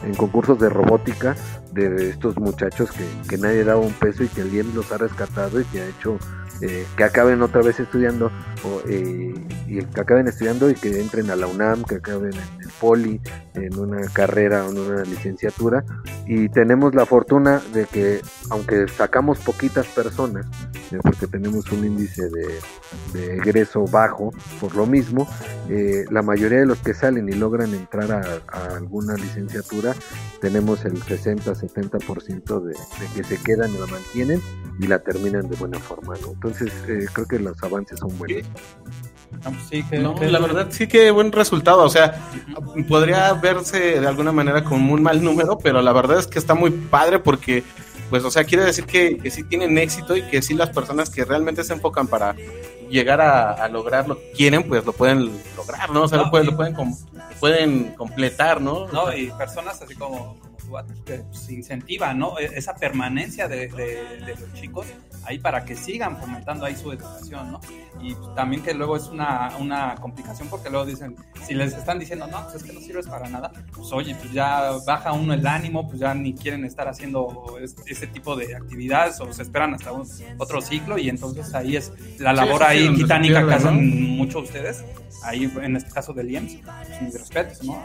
en 0.03 0.15
concursos 0.15 0.59
de 0.59 0.69
robótica 0.69 1.35
de 1.75 2.09
estos 2.09 2.37
muchachos 2.37 2.89
que, 2.91 3.05
que 3.29 3.37
nadie 3.37 3.63
daba 3.63 3.81
un 3.81 3.93
peso 3.93 4.23
y 4.23 4.27
que 4.27 4.41
el 4.41 4.53
IEM 4.53 4.73
los 4.73 4.91
ha 4.91 4.97
rescatado 4.97 5.59
y 5.59 5.65
que 5.65 5.81
ha 5.81 5.87
hecho 5.87 6.17
eh, 6.61 6.85
que 6.95 7.03
acaben 7.03 7.41
otra 7.41 7.61
vez 7.61 7.79
estudiando 7.81 8.31
o, 8.63 8.81
eh, 8.87 9.33
y 9.67 9.83
que 9.83 10.01
acaben 10.01 10.27
estudiando 10.27 10.69
y 10.69 10.75
que 10.75 11.01
entren 11.01 11.29
a 11.29 11.35
la 11.35 11.47
UNAM, 11.47 11.83
que 11.83 11.95
acaben 11.95 12.31
en 12.33 12.61
el 12.61 12.69
Poli, 12.79 13.19
en 13.55 13.77
una 13.77 14.07
carrera 14.13 14.65
o 14.65 14.71
en 14.71 14.77
una 14.77 15.03
licenciatura. 15.03 15.83
Y 16.25 16.47
tenemos 16.49 16.95
la 16.95 17.05
fortuna 17.05 17.61
de 17.73 17.85
que 17.85 18.21
aunque 18.49 18.87
sacamos 18.87 19.39
poquitas 19.39 19.85
personas 19.87 20.45
eh, 20.91 20.99
porque 21.01 21.27
tenemos 21.27 21.69
un 21.71 21.83
índice 21.83 22.29
de, 22.29 22.47
de 23.13 23.35
egreso 23.35 23.85
bajo 23.85 24.31
por 24.61 24.75
lo 24.75 24.85
mismo 24.85 25.27
eh, 25.69 26.05
la 26.09 26.21
mayoría 26.21 26.59
de 26.59 26.65
los 26.65 26.79
que 26.79 26.93
salen 26.93 27.27
y 27.27 27.33
logran 27.33 27.73
entrar 27.73 28.11
a, 28.11 28.21
a 28.47 28.75
alguna 28.75 29.15
licenciatura 29.15 29.93
tenemos 30.39 30.85
el 30.85 31.01
60-70% 31.67 32.61
de, 32.61 32.73
de 32.73 33.13
que 33.15 33.23
se 33.23 33.41
quedan 33.43 33.73
y 33.73 33.77
la 33.77 33.85
mantienen 33.87 34.41
y 34.79 34.87
la 34.87 34.99
terminan 34.99 35.47
de 35.49 35.55
buena 35.55 35.79
forma 35.79 36.15
¿no? 36.21 36.31
entonces 36.33 36.71
eh, 36.87 37.05
creo 37.13 37.27
que 37.27 37.39
los 37.39 37.61
avances 37.63 37.99
son 37.99 38.17
buenos 38.17 38.43
No, 39.43 39.51
sí, 39.69 39.83
que, 39.83 39.99
No, 39.99 40.15
que- 40.15 40.27
la 40.31 40.39
verdad 40.39 40.67
sí 40.69 40.87
que 40.87 41.11
buen 41.11 41.31
resultado. 41.31 41.83
O 41.83 41.89
sea, 41.89 42.15
podría 42.87 43.33
verse 43.33 43.99
de 43.99 44.07
alguna 44.07 44.31
manera 44.31 44.63
como 44.63 44.93
un 44.93 45.03
mal 45.03 45.21
número, 45.23 45.57
pero 45.57 45.81
la 45.81 45.91
verdad 45.93 46.19
es 46.19 46.27
que 46.27 46.39
está 46.39 46.53
muy 46.55 46.71
padre 46.71 47.19
porque, 47.19 47.63
pues, 48.09 48.23
o 48.23 48.31
sea, 48.31 48.43
quiere 48.45 48.63
decir 48.63 48.85
que, 48.85 49.17
que 49.17 49.29
sí 49.31 49.43
tienen 49.43 49.77
éxito 49.77 50.15
y 50.15 50.21
que 50.29 50.41
sí 50.41 50.53
las 50.53 50.69
personas 50.69 51.09
que 51.09 51.25
realmente 51.25 51.63
se 51.63 51.73
enfocan 51.73 52.07
para 52.07 52.35
llegar 52.89 53.19
a, 53.19 53.51
a 53.51 53.67
lograr 53.67 54.07
lo 54.07 54.17
que 54.17 54.31
quieren, 54.31 54.63
pues 54.67 54.85
lo 54.85 54.93
pueden 54.93 55.31
lograr, 55.57 55.89
¿no? 55.91 56.03
O 56.03 56.07
sea, 56.07 56.19
No, 56.19 56.25
lo 56.25 56.31
pueden, 56.31 56.47
y- 56.47 56.51
lo 56.51 56.57
pueden, 56.57 56.73
com- 56.73 56.95
pueden 57.39 57.83
completar, 57.95 58.61
¿no? 58.61 58.87
¿no? 58.87 59.11
Y 59.15 59.31
personas 59.31 59.81
así 59.81 59.95
como, 59.95 60.37
que 61.05 61.23
se 61.31 61.53
incentivan, 61.53 62.17
¿no? 62.19 62.39
E- 62.39 62.51
Esa 62.57 62.75
permanencia 62.75 63.47
de, 63.47 63.67
de- 63.67 64.25
de 64.25 64.35
los 64.39 64.53
chicos 64.53 64.87
ahí 65.25 65.39
para 65.39 65.65
que 65.65 65.75
sigan 65.75 66.17
fomentando 66.17 66.65
ahí 66.65 66.75
su 66.75 66.91
educación, 66.91 67.51
¿no? 67.53 67.59
Y 68.01 68.15
también 68.35 68.61
que 68.61 68.73
luego 68.75 68.95
es 68.95 69.07
una, 69.07 69.51
una 69.59 69.95
complicación 69.95 70.47
porque 70.49 70.69
luego 70.69 70.85
dicen, 70.85 71.15
si 71.47 71.55
les 71.55 71.73
están 71.73 71.97
diciendo, 71.97 72.27
no, 72.27 72.43
pues 72.43 72.55
es 72.57 72.63
que 72.63 72.73
no 72.73 72.79
sirves 72.79 73.07
para 73.07 73.27
nada, 73.27 73.51
pues 73.73 73.91
oye, 73.91 74.13
pues 74.15 74.31
ya 74.31 74.71
baja 74.85 75.13
uno 75.13 75.33
el 75.33 75.45
ánimo, 75.47 75.87
pues 75.87 75.99
ya 75.99 76.13
ni 76.13 76.33
quieren 76.35 76.63
estar 76.63 76.87
haciendo 76.87 77.57
es- 77.59 77.75
ese 77.87 78.05
tipo 78.07 78.35
de 78.35 78.55
actividades 78.55 79.19
o 79.19 79.31
se 79.33 79.41
esperan 79.41 79.73
hasta 79.73 79.91
un- 79.91 80.07
otro 80.37 80.61
ciclo 80.61 80.97
y 80.99 81.09
entonces 81.09 81.53
ahí 81.55 81.75
es 81.75 81.91
la 82.19 82.31
labor 82.33 82.59
sí, 82.59 82.65
ahí 82.67 82.95
titánica 82.95 83.39
que 83.39 83.45
¿no? 83.47 83.55
hacen 83.55 84.03
muchos 84.17 84.43
de 84.43 84.47
ustedes, 84.59 84.83
ahí 85.23 85.51
en 85.59 85.75
este 85.75 85.89
caso 85.91 86.13
del 86.13 86.29
IEMS, 86.29 86.57
pues 86.87 87.01
mis 87.01 87.13
respetos, 87.19 87.63
¿no? 87.63 87.81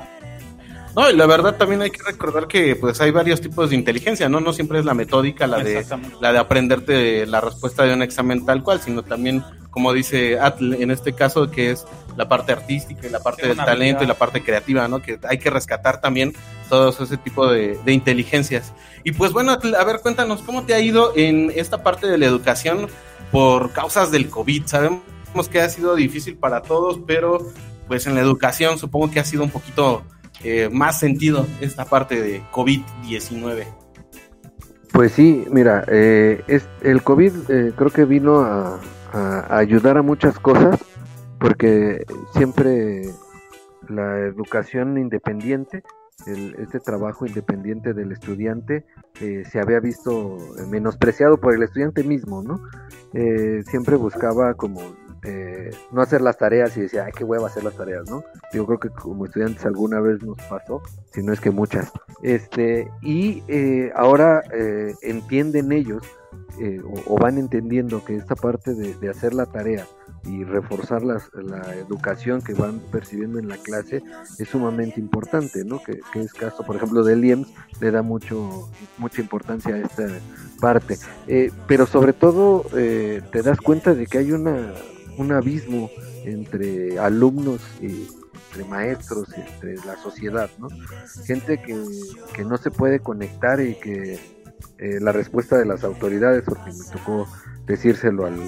No, 0.96 1.08
y 1.08 1.16
la 1.16 1.26
verdad 1.26 1.56
también 1.56 1.82
hay 1.82 1.90
que 1.90 2.02
recordar 2.02 2.48
que 2.48 2.74
pues 2.74 3.00
hay 3.00 3.10
varios 3.10 3.40
tipos 3.40 3.70
de 3.70 3.76
inteligencia, 3.76 4.28
¿no? 4.28 4.40
No 4.40 4.52
siempre 4.52 4.78
es 4.78 4.84
la 4.84 4.94
metódica, 4.94 5.46
la 5.46 5.58
de 5.58 5.86
la 6.20 6.32
de 6.32 6.38
aprenderte 6.38 7.26
la 7.26 7.40
respuesta 7.40 7.84
de 7.84 7.94
un 7.94 8.02
examen 8.02 8.44
tal 8.44 8.62
cual, 8.62 8.80
sino 8.80 9.02
también, 9.02 9.44
como 9.70 9.92
dice 9.92 10.40
Atl, 10.40 10.74
en 10.74 10.90
este 10.90 11.12
caso, 11.12 11.50
que 11.50 11.70
es 11.70 11.86
la 12.16 12.28
parte 12.28 12.52
artística 12.52 13.06
y 13.06 13.10
la 13.10 13.20
parte 13.20 13.46
del 13.46 13.56
talento 13.56 13.72
habilidad. 13.72 14.02
y 14.02 14.06
la 14.06 14.14
parte 14.14 14.42
creativa, 14.42 14.88
¿no? 14.88 15.00
Que 15.00 15.18
hay 15.28 15.38
que 15.38 15.50
rescatar 15.50 16.00
también 16.00 16.34
todos 16.68 17.00
ese 17.00 17.16
tipo 17.16 17.48
de, 17.48 17.78
de 17.84 17.92
inteligencias. 17.92 18.72
Y 19.04 19.12
pues 19.12 19.32
bueno, 19.32 19.52
Atl, 19.52 19.74
a 19.76 19.84
ver, 19.84 20.00
cuéntanos, 20.00 20.42
¿cómo 20.42 20.64
te 20.64 20.74
ha 20.74 20.80
ido 20.80 21.12
en 21.16 21.52
esta 21.54 21.84
parte 21.84 22.08
de 22.08 22.18
la 22.18 22.26
educación 22.26 22.88
por 23.30 23.72
causas 23.72 24.10
del 24.10 24.28
COVID? 24.28 24.66
Sabemos 24.66 25.02
que 25.50 25.60
ha 25.60 25.68
sido 25.68 25.94
difícil 25.94 26.36
para 26.36 26.62
todos, 26.62 26.98
pero 27.06 27.46
pues 27.86 28.06
en 28.06 28.16
la 28.16 28.20
educación 28.20 28.78
supongo 28.78 29.10
que 29.10 29.20
ha 29.20 29.24
sido 29.24 29.44
un 29.44 29.50
poquito 29.50 30.04
eh, 30.44 30.68
más 30.72 30.98
sentido 30.98 31.46
esta 31.60 31.84
parte 31.84 32.20
de 32.20 32.42
COVID-19. 32.52 33.64
Pues 34.92 35.12
sí, 35.12 35.44
mira, 35.50 35.84
eh, 35.88 36.42
es, 36.48 36.66
el 36.82 37.02
COVID 37.02 37.32
eh, 37.48 37.72
creo 37.76 37.90
que 37.90 38.04
vino 38.04 38.40
a, 38.40 38.80
ayudar 39.48 39.96
a 39.98 40.02
muchas 40.02 40.38
cosas 40.38 40.78
porque 41.40 42.04
siempre 42.34 43.02
la 43.88 44.18
educación 44.20 44.98
independiente, 44.98 45.82
el- 46.26 46.54
este 46.60 46.78
trabajo 46.80 47.26
independiente 47.26 47.92
del 47.92 48.12
estudiante 48.12 48.84
eh, 49.20 49.42
se 49.50 49.58
había 49.58 49.80
visto 49.80 50.36
menospreciado 50.68 51.38
por 51.38 51.54
el 51.54 51.62
estudiante 51.64 52.04
mismo, 52.04 52.42
¿no? 52.42 52.60
Eh, 53.14 53.62
siempre 53.66 53.96
buscaba 53.96 54.54
como 54.54 54.80
eh, 55.22 55.70
no 55.92 56.00
hacer 56.02 56.20
las 56.20 56.38
tareas 56.38 56.76
y 56.76 56.82
decía, 56.82 57.04
ay, 57.06 57.12
qué 57.14 57.24
hueva 57.24 57.46
hacer 57.48 57.64
las 57.64 57.76
tareas, 57.76 58.08
¿no? 58.08 58.22
Yo 58.52 58.66
creo 58.66 58.78
que 58.80 58.88
como 58.90 59.26
estudiantes 59.26 59.64
alguna 59.66 60.00
vez 60.00 60.22
nos 60.22 60.38
pasó, 60.48 60.82
si 61.12 61.22
no 61.22 61.32
es 61.32 61.40
que 61.40 61.50
muchas. 61.50 61.90
Este, 62.22 62.88
y 63.02 63.42
eh, 63.48 63.92
ahora 63.94 64.42
eh, 64.52 64.94
entienden 65.02 65.72
ellos 65.72 66.02
eh, 66.60 66.80
o, 66.84 67.14
o 67.14 67.18
van 67.18 67.38
entendiendo 67.38 68.04
que 68.04 68.16
esta 68.16 68.34
parte 68.34 68.74
de, 68.74 68.94
de 68.94 69.08
hacer 69.10 69.34
la 69.34 69.46
tarea 69.46 69.86
y 70.24 70.44
reforzar 70.44 71.02
las- 71.02 71.30
la 71.34 71.74
educación 71.76 72.42
que 72.42 72.52
van 72.52 72.78
percibiendo 72.92 73.38
en 73.38 73.48
la 73.48 73.56
clase 73.56 74.02
es 74.38 74.48
sumamente 74.48 75.00
importante, 75.00 75.64
¿no? 75.64 75.82
Que, 75.82 76.00
es 76.20 76.32
caso, 76.34 76.62
por 76.64 76.76
ejemplo, 76.76 77.02
del 77.04 77.24
IEMS 77.24 77.48
le 77.80 77.90
da 77.90 78.02
mucho 78.02 78.68
mucha 78.98 79.22
importancia 79.22 79.74
a 79.74 79.78
esta 79.78 80.06
parte. 80.60 80.98
Eh, 81.26 81.50
pero 81.66 81.86
sobre 81.86 82.12
todo 82.12 82.66
eh, 82.76 83.22
te 83.32 83.42
das 83.42 83.58
cuenta 83.60 83.94
de 83.94 84.06
que 84.06 84.18
hay 84.18 84.32
una, 84.32 84.74
un 85.20 85.32
abismo 85.32 85.90
entre 86.24 86.98
alumnos 86.98 87.60
y 87.80 88.08
entre 88.50 88.64
maestros 88.68 89.28
entre 89.36 89.76
la 89.86 89.96
sociedad, 89.96 90.50
¿no? 90.58 90.68
Gente 91.24 91.60
que, 91.62 91.76
que 92.34 92.44
no 92.44 92.56
se 92.56 92.70
puede 92.70 93.00
conectar 93.00 93.60
y 93.60 93.74
que 93.74 94.14
eh, 94.78 94.98
la 95.00 95.12
respuesta 95.12 95.56
de 95.56 95.66
las 95.66 95.84
autoridades, 95.84 96.42
porque 96.44 96.72
me 96.72 96.84
tocó 96.92 97.28
decírselo 97.66 98.26
al, 98.26 98.40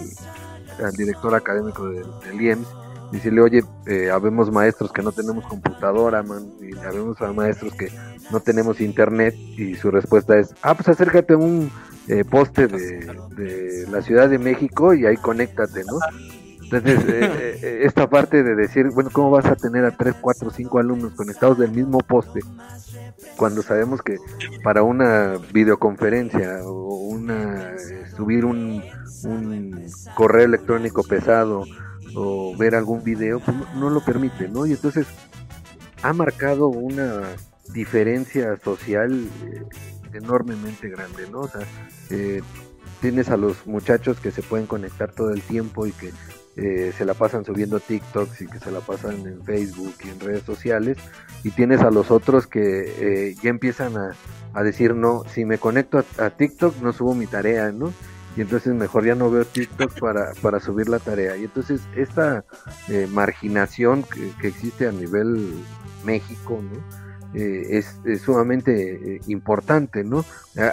director 0.97 1.35
académico 1.35 1.89
del, 1.91 2.07
del 2.25 2.41
IEMS, 2.41 2.67
decirle, 3.13 3.43
oye, 3.43 3.63
eh, 3.87 4.11
habemos 4.11 4.51
maestros 4.51 4.91
que 4.91 5.03
no 5.03 5.13
tenemos 5.13 5.47
computadora, 5.47 6.23
man, 6.23 6.51
y 6.61 6.77
habemos 6.79 7.21
a 7.21 7.33
maestros 7.33 7.75
que 7.75 7.89
no 8.31 8.41
tenemos 8.41 8.81
internet, 8.81 9.35
y 9.37 9.75
su 9.75 9.91
respuesta 9.91 10.39
es, 10.39 10.55
ah, 10.63 10.75
pues 10.75 10.89
acércate 10.89 11.35
a 11.35 11.37
un 11.37 11.71
eh, 12.09 12.25
poste 12.25 12.67
de, 12.67 13.15
de 13.37 13.87
la 13.91 14.01
Ciudad 14.01 14.31
de 14.31 14.39
México 14.39 14.95
y 14.95 15.05
ahí 15.05 15.17
conéctate, 15.19 15.85
¿no? 15.85 15.99
Entonces, 16.73 17.09
eh, 17.09 17.59
eh, 17.63 17.81
esta 17.83 18.09
parte 18.09 18.43
de 18.43 18.55
decir, 18.55 18.89
bueno, 18.95 19.11
¿cómo 19.13 19.31
vas 19.31 19.47
a 19.47 19.57
tener 19.57 19.85
a 19.85 19.97
3, 19.97 20.17
4, 20.21 20.51
5 20.51 20.79
alumnos 20.79 21.13
conectados 21.13 21.59
del 21.59 21.71
mismo 21.71 21.99
poste? 21.99 22.41
Cuando 23.37 23.63
sabemos 23.63 24.03
que 24.03 24.17
para 24.65 24.83
una 24.83 25.35
videoconferencia 25.53 26.61
o 26.65 26.95
una 26.95 27.75
subir 28.17 28.45
un, 28.45 28.83
un 29.25 29.87
correo 30.15 30.45
electrónico 30.45 31.03
pesado 31.03 31.65
o 32.15 32.57
ver 32.57 32.75
algún 32.75 33.03
video, 33.03 33.41
pues 33.41 33.57
no, 33.57 33.67
no 33.75 33.91
lo 33.91 34.05
permite, 34.05 34.49
¿no? 34.49 34.67
Y 34.67 34.73
entonces 34.73 35.07
ha 36.03 36.13
marcado 36.13 36.69
una 36.69 37.23
diferencia 37.73 38.57
social 38.63 39.29
eh, 39.45 39.65
enormemente 40.13 40.89
grande, 40.89 41.29
¿no? 41.31 41.41
O 41.41 41.49
sea, 41.49 41.63
eh, 42.11 42.43
tienes 43.01 43.31
a 43.31 43.37
los 43.37 43.67
muchachos 43.67 44.21
que 44.21 44.31
se 44.31 44.43
pueden 44.43 44.67
conectar 44.67 45.13
todo 45.13 45.31
el 45.31 45.43
tiempo 45.43 45.87
y 45.87 45.93
que 45.93 46.13
eh, 46.57 46.93
se 46.97 47.05
la 47.05 47.15
pasan 47.15 47.45
subiendo 47.45 47.81
TikToks 47.81 48.43
y 48.43 48.47
que 48.47 48.59
se 48.59 48.71
la 48.71 48.81
pasan 48.81 49.27
en 49.27 49.43
Facebook 49.43 49.95
y 50.05 50.09
en 50.11 50.21
redes 50.21 50.43
sociales, 50.43 50.99
y 51.45 51.51
tienes 51.51 51.81
a 51.81 51.91
los 51.91 52.11
otros 52.11 52.47
que 52.47 53.31
eh, 53.31 53.35
ya 53.43 53.51
empiezan 53.51 53.97
a, 53.97 54.13
a 54.55 54.63
decir, 54.63 54.95
no, 54.95 55.25
si 55.33 55.45
me 55.45 55.59
conecto 55.59 56.05
a, 56.19 56.31
TikTok 56.31 56.81
no 56.83 56.93
subo 56.93 57.15
mi 57.15 57.27
tarea, 57.27 57.73
¿no? 57.73 57.93
y 58.37 58.41
entonces 58.41 58.75
mejor 58.75 59.05
ya 59.05 59.15
no 59.15 59.31
veo 59.31 59.45
TikTok 59.45 59.99
para, 60.01 60.33
para 60.41 60.59
subir 60.59 60.89
la 60.89 60.99
tarea. 60.99 61.37
Y 61.37 61.45
entonces 61.45 61.83
esta 61.95 62.45
eh, 62.89 63.07
marginación 63.11 64.05
que, 64.05 64.33
que, 64.41 64.49
existe 64.49 64.89
a 64.89 64.93
nivel 64.93 65.53
México, 66.05 66.63
¿no? 66.63 66.83
Eh, 67.35 67.79
es, 67.79 67.99
es, 68.05 68.23
sumamente 68.23 69.17
eh, 69.17 69.21
importante, 69.27 70.05
¿no? 70.05 70.25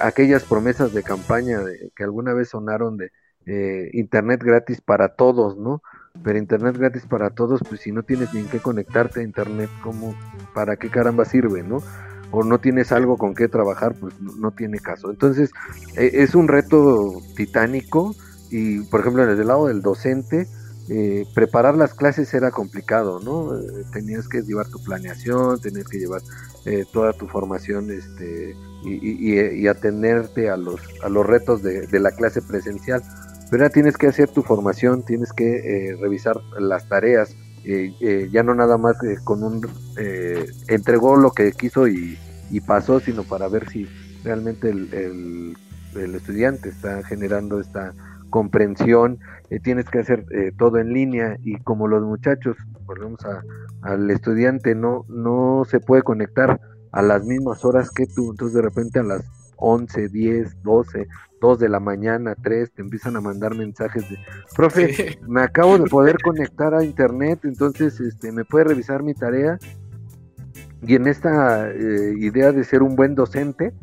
Aquellas 0.01 0.43
promesas 0.43 0.93
de 0.93 1.03
campaña 1.03 1.59
de, 1.59 1.91
que 1.95 2.03
alguna 2.03 2.33
vez 2.33 2.49
sonaron 2.49 2.97
de 2.97 3.11
eh, 3.49 3.89
Internet 3.93 4.43
gratis 4.43 4.81
para 4.81 5.15
todos, 5.15 5.57
¿no? 5.57 5.81
Pero 6.23 6.37
Internet 6.37 6.77
gratis 6.77 7.05
para 7.05 7.31
todos, 7.31 7.61
pues 7.67 7.81
si 7.81 7.91
no 7.91 8.03
tienes 8.03 8.33
ni 8.33 8.41
en 8.41 8.47
qué 8.47 8.59
conectarte 8.59 9.21
a 9.21 9.23
Internet, 9.23 9.69
¿cómo, 9.83 10.15
para 10.53 10.77
qué 10.77 10.89
caramba 10.89 11.25
sirve, 11.25 11.63
¿no? 11.63 11.81
o 12.31 12.43
no 12.43 12.59
tienes 12.59 12.91
algo 12.91 13.17
con 13.17 13.33
qué 13.33 13.47
trabajar, 13.47 13.95
pues 13.99 14.13
no, 14.21 14.51
tiene 14.51 14.77
caso. 14.77 15.09
Entonces, 15.09 15.49
eh, 15.97 16.11
es 16.13 16.35
un 16.35 16.47
reto 16.47 17.23
titánico 17.35 18.15
y, 18.51 18.81
por 18.81 18.99
ejemplo, 18.99 19.25
desde 19.25 19.41
el 19.41 19.47
lado 19.47 19.65
del 19.65 19.81
docente, 19.81 20.47
eh, 20.91 21.27
preparar 21.35 21.77
las 21.77 21.93
clases 21.93 22.33
era 22.33 22.49
complicado, 22.49 23.19
¿no? 23.19 23.55
Eh, 23.55 23.85
tenías 23.93 24.27
que 24.27 24.41
llevar 24.41 24.67
tu 24.69 24.83
planeación, 24.83 25.61
tenías 25.61 25.87
que 25.87 25.99
llevar 25.99 26.21
eh, 26.65 26.83
toda 26.91 27.13
tu 27.13 27.27
formación 27.27 27.91
este, 27.91 28.55
y, 28.83 29.61
y, 29.61 29.67
atenderte 29.67 30.49
a 30.49 30.57
los, 30.57 30.81
a 31.03 31.09
los 31.09 31.27
retos 31.27 31.61
de, 31.61 31.87
la 31.99 32.09
clase 32.11 32.41
presencial. 32.41 33.03
Pero 33.49 33.63
ahora 33.63 33.73
tienes 33.73 33.97
que 33.97 34.07
hacer 34.07 34.29
tu 34.29 34.43
formación, 34.43 35.03
tienes 35.03 35.33
que 35.33 35.97
revisar 35.99 36.37
las 36.59 36.87
tareas, 36.87 37.35
eh, 37.65 37.93
eh, 37.99 38.29
ya 38.31 38.41
no 38.41 38.55
nada 38.55 38.77
más 38.77 38.95
eh, 39.03 39.17
con 39.23 39.43
un 39.43 39.67
eh, 39.97 40.45
entregó 40.69 41.17
lo 41.17 41.31
que 41.31 41.51
quiso 41.51 41.87
y, 41.87 42.17
y, 42.49 42.61
pasó, 42.61 42.99
sino 42.99 43.23
para 43.23 43.49
ver 43.49 43.69
si 43.69 43.87
realmente 44.23 44.69
el, 44.69 45.55
estudiante 45.93 46.69
está 46.69 47.03
generando 47.03 47.59
esta 47.59 47.93
comprensión, 48.29 49.19
eh, 49.49 49.59
tienes 49.59 49.85
que 49.89 49.99
hacer 49.99 50.25
todo 50.57 50.77
en 50.77 50.93
línea 50.93 51.37
y 51.43 51.57
como 51.57 51.87
los 51.87 52.03
muchachos, 52.03 52.55
volvemos 52.85 53.19
a, 53.25 53.43
al 53.81 54.09
estudiante, 54.09 54.75
no, 54.75 55.05
no 55.09 55.63
se 55.69 55.79
puede 55.79 56.03
conectar 56.03 56.61
a 56.91 57.01
las 57.01 57.25
mismas 57.25 57.65
horas 57.65 57.89
que 57.89 58.05
tú, 58.07 58.31
entonces 58.31 58.55
de 58.55 58.61
repente 58.61 58.99
a 58.99 59.03
las 59.03 59.25
11, 59.59 60.09
10, 60.09 60.63
12, 60.63 61.07
2 61.41 61.59
de 61.59 61.69
la 61.69 61.79
mañana, 61.79 62.35
3, 62.41 62.71
te 62.71 62.81
empiezan 62.81 63.15
a 63.15 63.21
mandar 63.21 63.55
mensajes 63.55 64.09
de, 64.09 64.17
profe, 64.55 64.93
sí. 64.93 65.19
me 65.27 65.41
acabo 65.41 65.77
de 65.77 65.89
poder 65.89 66.17
conectar 66.23 66.73
a 66.73 66.83
internet, 66.83 67.39
entonces 67.43 67.99
este, 67.99 68.31
me 68.31 68.45
puede 68.45 68.65
revisar 68.65 69.03
mi 69.03 69.13
tarea. 69.13 69.57
Y 70.81 70.95
en 70.95 71.07
esta 71.07 71.69
eh, 71.71 72.13
idea 72.17 72.53
de 72.53 72.63
ser 72.63 72.83
un 72.83 72.95
buen 72.95 73.13
docente, 73.13 73.73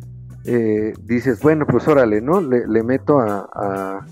eh, 0.45 0.95
dices, 1.03 1.41
bueno, 1.43 1.67
pues 1.67 1.87
órale, 1.89 2.21
¿no? 2.21 2.41
Le, 2.41 2.67
le 2.67 2.83
meto 2.83 3.21
a, 3.21 3.49
a, 3.53 4.07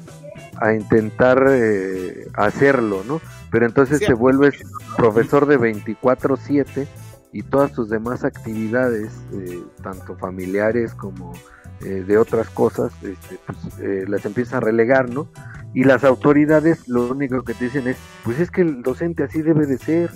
a 0.60 0.72
intentar 0.74 1.46
eh, 1.48 2.28
hacerlo, 2.34 3.02
¿no? 3.06 3.20
Pero 3.50 3.66
entonces 3.66 3.98
sí. 3.98 4.06
te 4.06 4.14
vuelves 4.14 4.54
profesor 4.96 5.46
de 5.46 5.58
24/7 5.58 6.86
y 7.32 7.42
todas 7.42 7.72
tus 7.72 7.88
demás 7.88 8.24
actividades, 8.24 9.12
eh, 9.32 9.62
tanto 9.82 10.16
familiares 10.16 10.94
como 10.94 11.32
eh, 11.82 12.04
de 12.06 12.18
otras 12.18 12.48
cosas, 12.50 12.92
este, 13.02 13.38
pues, 13.46 13.78
eh, 13.80 14.04
las 14.08 14.24
empiezas 14.24 14.54
a 14.54 14.60
relegar, 14.60 15.10
¿no? 15.10 15.28
Y 15.74 15.84
las 15.84 16.04
autoridades 16.04 16.88
lo 16.88 17.10
único 17.10 17.42
que 17.42 17.54
te 17.54 17.64
dicen 17.64 17.88
es, 17.88 17.96
pues 18.22 18.38
es 18.38 18.50
que 18.50 18.62
el 18.62 18.82
docente 18.82 19.24
así 19.24 19.42
debe 19.42 19.66
de 19.66 19.78
ser, 19.78 20.10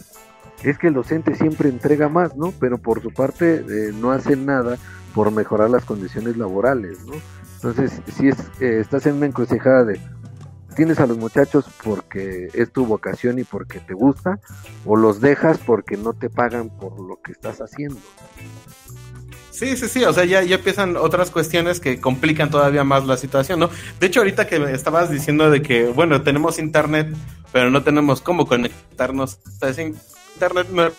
es 0.63 0.79
que 0.79 0.89
el 0.89 0.95
docente 0.95 1.35
siempre 1.35 1.69
entrega 1.69 2.09
más, 2.09 2.37
¿no? 2.37 2.53
Pero 2.59 2.79
por 2.79 3.03
su 3.03 3.13
parte 3.13 3.65
eh, 3.69 3.93
no 3.93 4.13
hacen 4.13 4.47
nada 4.47 4.79
por 5.15 5.31
mejorar 5.31 5.71
las 5.71 5.85
condiciones 5.85 6.37
laborales, 6.37 7.05
¿no? 7.07 7.15
Entonces, 7.57 8.01
si 8.17 8.29
es, 8.29 8.39
eh, 8.61 8.79
estás 8.81 9.07
en 9.07 9.15
una 9.15 9.27
encrucijada 9.27 9.85
de, 9.85 10.01
tienes 10.77 11.01
a 11.01 11.09
los 11.09 11.19
muchachos 11.19 11.65
porque 11.83 12.49
es 12.55 12.71
tu 12.71 12.87
vocación 12.87 13.41
y 13.41 13.45
porque 13.45 13.81
te 13.81 13.95
gusta, 13.95 14.39
o 14.87 14.97
los 14.97 15.21
dejas 15.21 15.59
porque 15.59 15.97
no 15.97 16.13
te 16.13 16.31
pagan 16.31 16.71
por 16.71 17.01
lo 17.01 17.21
que 17.21 17.33
estás 17.33 17.59
haciendo. 17.59 17.99
Sí, 19.59 19.77
sí, 19.77 19.89
sí, 19.89 20.05
o 20.05 20.13
sea, 20.13 20.25
ya, 20.25 20.43
ya 20.45 20.55
empiezan 20.55 20.97
otras 20.97 21.33
cuestiones 21.33 21.81
que 21.81 22.01
complican 22.01 22.49
todavía 22.49 22.85
más 22.85 23.05
la 23.07 23.17
situación, 23.17 23.59
¿no? 23.59 23.71
De 23.99 24.07
hecho, 24.07 24.21
ahorita 24.21 24.47
que 24.47 24.57
estabas 24.73 25.11
diciendo 25.11 25.51
de 25.51 25.63
que, 25.63 25.87
bueno, 25.87 26.23
tenemos 26.23 26.61
internet, 26.61 27.09
pero 27.51 27.69
no 27.69 27.83
tenemos 27.83 28.21
cómo 28.21 28.47
conectarnos 28.47 29.41
a 29.61 29.69
ese 29.69 29.95
internet, 30.35 30.69
me 30.71 30.91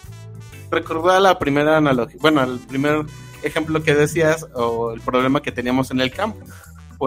recordó 0.70 1.10
a 1.10 1.22
la 1.22 1.40
primera 1.40 1.78
analogía, 1.78 2.18
bueno, 2.20 2.42
al 2.42 2.60
primer 2.60 3.06
ejemplo 3.44 3.82
que 3.82 3.96
decías, 3.96 4.46
o 4.54 4.92
el 4.92 5.00
problema 5.00 5.42
que 5.42 5.54
teníamos 5.54 5.92
en 5.92 6.02
el 6.02 6.12
campo 6.12 6.44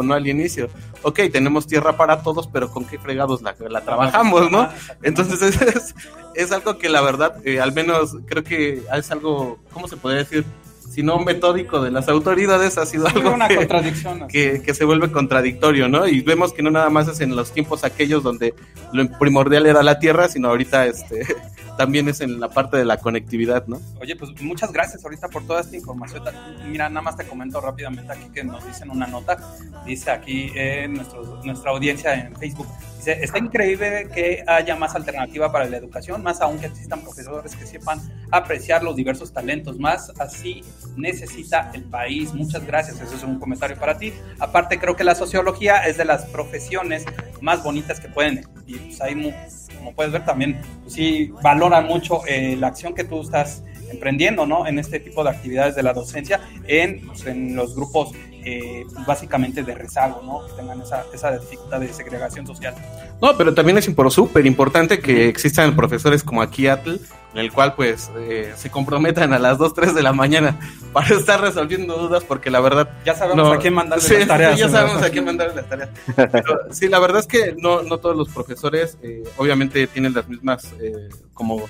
no 0.00 0.14
al 0.14 0.26
inicio. 0.26 0.70
Ok, 1.02 1.20
tenemos 1.30 1.66
tierra 1.66 1.98
para 1.98 2.22
todos, 2.22 2.46
pero 2.46 2.70
¿con 2.70 2.86
qué 2.86 2.98
fregados 2.98 3.42
la, 3.42 3.54
la 3.68 3.82
trabajamos, 3.82 4.50
no? 4.50 4.70
Entonces 5.02 5.42
es, 5.42 5.60
es, 5.76 5.94
es, 6.34 6.52
algo 6.52 6.78
que 6.78 6.88
la 6.88 7.02
verdad, 7.02 7.36
eh, 7.44 7.60
al 7.60 7.74
menos 7.74 8.16
creo 8.26 8.42
que 8.42 8.82
es 8.90 9.10
algo, 9.10 9.58
¿cómo 9.72 9.88
se 9.88 9.98
podría 9.98 10.20
decir? 10.20 10.46
Si 10.92 11.02
no 11.02 11.18
metódico 11.18 11.80
de 11.80 11.90
las 11.90 12.08
autoridades, 12.08 12.76
ha 12.76 12.84
sido 12.84 13.06
algo 13.06 13.32
una 13.32 13.48
que, 13.48 13.56
contradicción, 13.56 14.28
que, 14.28 14.60
que, 14.60 14.74
se 14.74 14.84
vuelve 14.84 15.10
contradictorio, 15.10 15.88
¿no? 15.88 16.06
Y 16.06 16.20
vemos 16.20 16.52
que 16.52 16.62
no 16.62 16.70
nada 16.70 16.90
más 16.90 17.08
es 17.08 17.20
en 17.20 17.34
los 17.34 17.50
tiempos 17.50 17.82
aquellos 17.82 18.22
donde 18.22 18.54
lo 18.92 19.08
primordial 19.18 19.64
era 19.64 19.82
la 19.82 19.98
tierra, 19.98 20.28
sino 20.28 20.48
ahorita 20.48 20.84
este 20.84 21.26
también 21.78 22.08
es 22.10 22.20
en 22.20 22.40
la 22.40 22.50
parte 22.50 22.76
de 22.76 22.84
la 22.84 22.98
conectividad, 22.98 23.66
¿no? 23.66 23.80
Oye, 24.00 24.16
pues 24.16 24.38
muchas 24.42 24.70
gracias 24.70 25.02
ahorita 25.02 25.28
por 25.28 25.46
toda 25.46 25.62
esta 25.62 25.74
información. 25.76 26.22
Mira, 26.68 26.90
nada 26.90 27.00
más 27.00 27.16
te 27.16 27.24
comento 27.24 27.58
rápidamente 27.60 28.12
aquí 28.12 28.28
que 28.32 28.44
nos 28.44 28.66
dicen 28.66 28.90
una 28.90 29.06
nota. 29.06 29.38
Dice 29.86 30.10
aquí 30.10 30.52
en 30.54 30.94
nuestro, 30.94 31.40
nuestra 31.42 31.70
audiencia 31.70 32.14
en 32.14 32.36
Facebook. 32.36 32.66
Dice, 33.02 33.18
está 33.20 33.40
increíble 33.40 34.06
que 34.14 34.44
haya 34.46 34.76
más 34.76 34.94
alternativa 34.94 35.50
para 35.50 35.64
la 35.64 35.76
educación, 35.76 36.22
más 36.22 36.40
aún 36.40 36.60
que 36.60 36.66
existan 36.66 37.00
profesores 37.00 37.56
que 37.56 37.66
sepan 37.66 38.00
apreciar 38.30 38.84
los 38.84 38.94
diversos 38.94 39.32
talentos, 39.32 39.76
más 39.80 40.12
así 40.20 40.62
necesita 40.96 41.72
el 41.74 41.82
país. 41.82 42.32
Muchas 42.32 42.64
gracias, 42.64 43.00
eso 43.00 43.16
es 43.16 43.24
un 43.24 43.40
comentario 43.40 43.76
para 43.76 43.98
ti. 43.98 44.12
Aparte, 44.38 44.78
creo 44.78 44.94
que 44.94 45.02
la 45.02 45.16
sociología 45.16 45.78
es 45.78 45.96
de 45.96 46.04
las 46.04 46.26
profesiones 46.26 47.04
más 47.40 47.64
bonitas 47.64 47.98
que 47.98 48.06
pueden. 48.06 48.46
Y 48.68 48.76
pues 48.76 49.00
hay 49.00 49.34
como 49.78 49.94
puedes 49.94 50.12
ver 50.12 50.24
también, 50.24 50.60
pues, 50.82 50.94
sí 50.94 51.32
valora 51.42 51.80
mucho 51.80 52.24
eh, 52.28 52.54
la 52.56 52.68
acción 52.68 52.94
que 52.94 53.02
tú 53.02 53.20
estás 53.22 53.64
emprendiendo, 53.90 54.46
¿no? 54.46 54.64
En 54.64 54.78
este 54.78 55.00
tipo 55.00 55.24
de 55.24 55.30
actividades 55.30 55.74
de 55.74 55.82
la 55.82 55.92
docencia, 55.92 56.38
en, 56.68 57.04
pues, 57.04 57.26
en 57.26 57.56
los 57.56 57.74
grupos 57.74 58.12
eh, 58.44 58.86
básicamente 59.06 59.62
de 59.62 59.74
rezago, 59.74 60.22
¿no? 60.24 60.46
Que 60.46 60.60
tengan 60.60 60.80
esa, 60.80 61.04
esa 61.12 61.38
dificultad 61.38 61.80
de 61.80 61.92
segregación 61.92 62.46
social. 62.46 62.74
No, 63.20 63.36
pero 63.36 63.54
también 63.54 63.78
es 63.78 63.88
súper 64.10 64.46
importante 64.46 64.98
que 64.98 65.28
existan 65.28 65.76
profesores 65.76 66.22
como 66.22 66.42
aquí 66.42 66.66
Atl, 66.66 66.96
en 67.34 67.38
el 67.38 67.52
cual 67.52 67.74
pues 67.74 68.10
eh, 68.16 68.52
se 68.56 68.70
comprometan 68.70 69.32
a 69.32 69.38
las 69.38 69.58
2, 69.58 69.74
3 69.74 69.94
de 69.94 70.02
la 70.02 70.12
mañana 70.12 70.58
para 70.92 71.14
estar 71.14 71.40
resolviendo 71.40 71.96
dudas, 71.96 72.24
porque 72.24 72.50
la 72.50 72.60
verdad... 72.60 72.90
Ya 73.04 73.14
sabemos 73.14 73.46
no, 73.46 73.52
a 73.52 73.58
quién 73.58 73.74
mandarle 73.74 74.04
sí, 74.04 74.14
las 74.14 74.28
tareas. 74.28 74.58
ya 74.58 74.68
sabemos 74.68 75.02
a 75.02 75.10
quién 75.12 75.24
mandarle 75.24 75.54
las 75.54 75.68
tareas. 75.68 75.90
Pero, 76.16 76.60
sí, 76.70 76.88
la 76.88 76.98
verdad 76.98 77.20
es 77.20 77.26
que 77.26 77.54
no, 77.58 77.82
no 77.82 77.98
todos 77.98 78.16
los 78.16 78.28
profesores 78.28 78.98
eh, 79.02 79.24
obviamente 79.36 79.86
tienen 79.86 80.14
las 80.14 80.28
mismas 80.28 80.72
eh, 80.80 81.08
como 81.32 81.62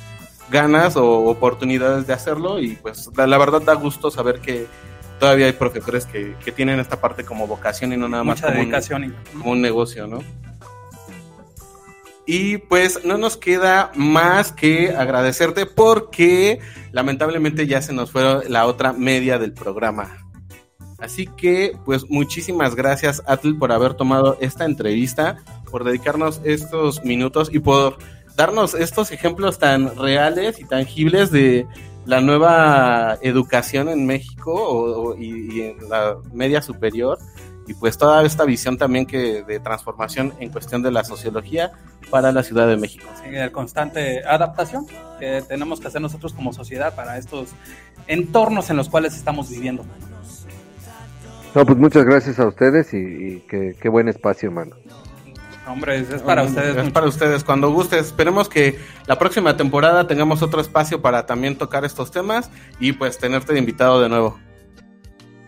ganas 0.51 0.97
o 0.97 1.25
oportunidades 1.27 2.07
de 2.07 2.13
hacerlo 2.13 2.59
y 2.59 2.77
pues 2.77 3.09
la, 3.17 3.27
la, 3.27 3.39
verdad 3.39 3.63
da 3.63 3.75
gusto 3.75 4.11
saber 4.11 4.41
que 4.41 4.67
todavía 5.23 5.47
hay 5.47 5.53
profesores 5.53 6.05
que, 6.05 6.35
que 6.45 6.51
tienen 6.51 6.81
esta 6.81 7.01
parte 7.01 7.25
como 7.25 7.47
vocación 7.47 7.93
y 7.93 7.97
no 7.97 8.09
nada 8.09 8.25
Mucha 8.25 8.43
más 8.47 8.51
como 8.51 8.61
dedicación 8.61 9.05
un, 9.05 9.15
como 9.33 9.53
un 9.53 9.61
negocio, 9.61 10.09
¿no? 10.09 10.19
Y 12.27 12.59
pues 12.59 13.05
no 13.05 13.17
nos 13.19 13.37
queda 13.37 13.93
más 13.95 14.51
que 14.51 14.97
agradecerte 14.97 15.65
porque 15.65 16.59
lamentablemente 16.91 17.69
ya 17.69 17.81
se 17.83 17.93
nos 17.93 18.11
fue 18.11 18.49
la 18.49 18.67
otra 18.67 18.93
media 18.93 19.39
del 19.39 19.53
programa. 19.53 20.27
Así 20.99 21.29
que 21.29 21.79
pues 21.85 22.11
muchísimas 22.11 22.75
gracias 22.75 23.23
Atl 23.25 23.57
por 23.57 23.71
haber 23.71 23.95
tomado 23.95 24.37
esta 24.41 24.65
entrevista 24.65 25.37
por 25.71 25.85
dedicarnos 25.85 26.41
estos 26.43 27.05
minutos 27.05 27.49
y 27.53 27.61
por 27.61 27.97
darnos 28.35 28.75
estos 28.75 29.13
ejemplos 29.13 29.61
tan 29.61 29.95
reales 29.95 30.59
y 30.59 30.65
tangibles 30.65 31.31
de 31.31 31.65
la 32.05 32.21
nueva 32.21 33.19
educación 33.23 33.89
en 33.89 34.07
México 34.07 34.53
o, 34.53 35.17
y, 35.17 35.59
y, 35.59 35.61
en 35.63 35.89
la 35.89 36.17
media 36.33 36.63
superior 36.63 37.19
y 37.67 37.75
pues 37.75 37.97
toda 37.97 38.25
esta 38.25 38.45
visión 38.45 38.77
también 38.77 39.07
que 39.07 39.45
de 39.45 39.61
transformación 39.61 40.33
en 40.41 40.51
cuestión 40.51 40.83
de 40.83 40.91
la 40.91 41.05
sociología 41.05 41.73
para 42.11 42.33
la 42.33 42.43
Ciudad 42.43 42.67
de 42.67 42.77
México. 42.77 43.09
Sí, 43.23 43.35
el 43.35 43.53
constante 43.53 44.25
adaptación 44.25 44.87
que 45.19 45.43
tenemos 45.49 45.81
que 45.81 45.89
hacer 45.89 46.01
nosotros 46.01 46.33
como 46.33 46.53
sociedad 46.53 46.95
para 46.95 47.17
estos 47.19 47.51
entornos 48.07 48.69
en 48.71 48.77
los 48.77 48.89
cuales 48.89 49.15
estamos 49.15 49.49
viviendo. 49.49 49.85
No, 51.55 51.67
pues 51.67 51.79
muchas 51.79 52.05
gracias 52.05 52.39
a 52.39 52.47
ustedes 52.47 52.93
y, 52.95 52.97
y 52.97 53.41
qué, 53.49 53.77
qué 53.81 53.89
buen 53.89 54.09
espacio, 54.09 54.49
hermano. 54.49 54.75
Hombre, 55.67 55.99
es 55.99 56.23
para 56.23 56.43
ustedes. 56.43 56.77
Es 56.77 56.91
para 56.91 57.07
ustedes. 57.07 57.45
Cuando 57.45 57.71
guste, 57.71 57.99
esperemos 57.99 58.49
que 58.49 58.79
la 59.07 59.19
próxima 59.19 59.57
temporada 59.57 60.07
tengamos 60.07 60.43
otro 60.43 60.61
espacio 60.61 61.01
para 61.01 61.25
también 61.27 61.57
tocar 61.57 61.85
estos 61.85 62.11
temas 62.11 62.51
y 62.81 62.93
pues 62.93 63.19
tenerte 63.19 63.53
de 63.53 63.59
invitado 63.59 64.01
de 64.01 64.09
nuevo. 64.09 64.39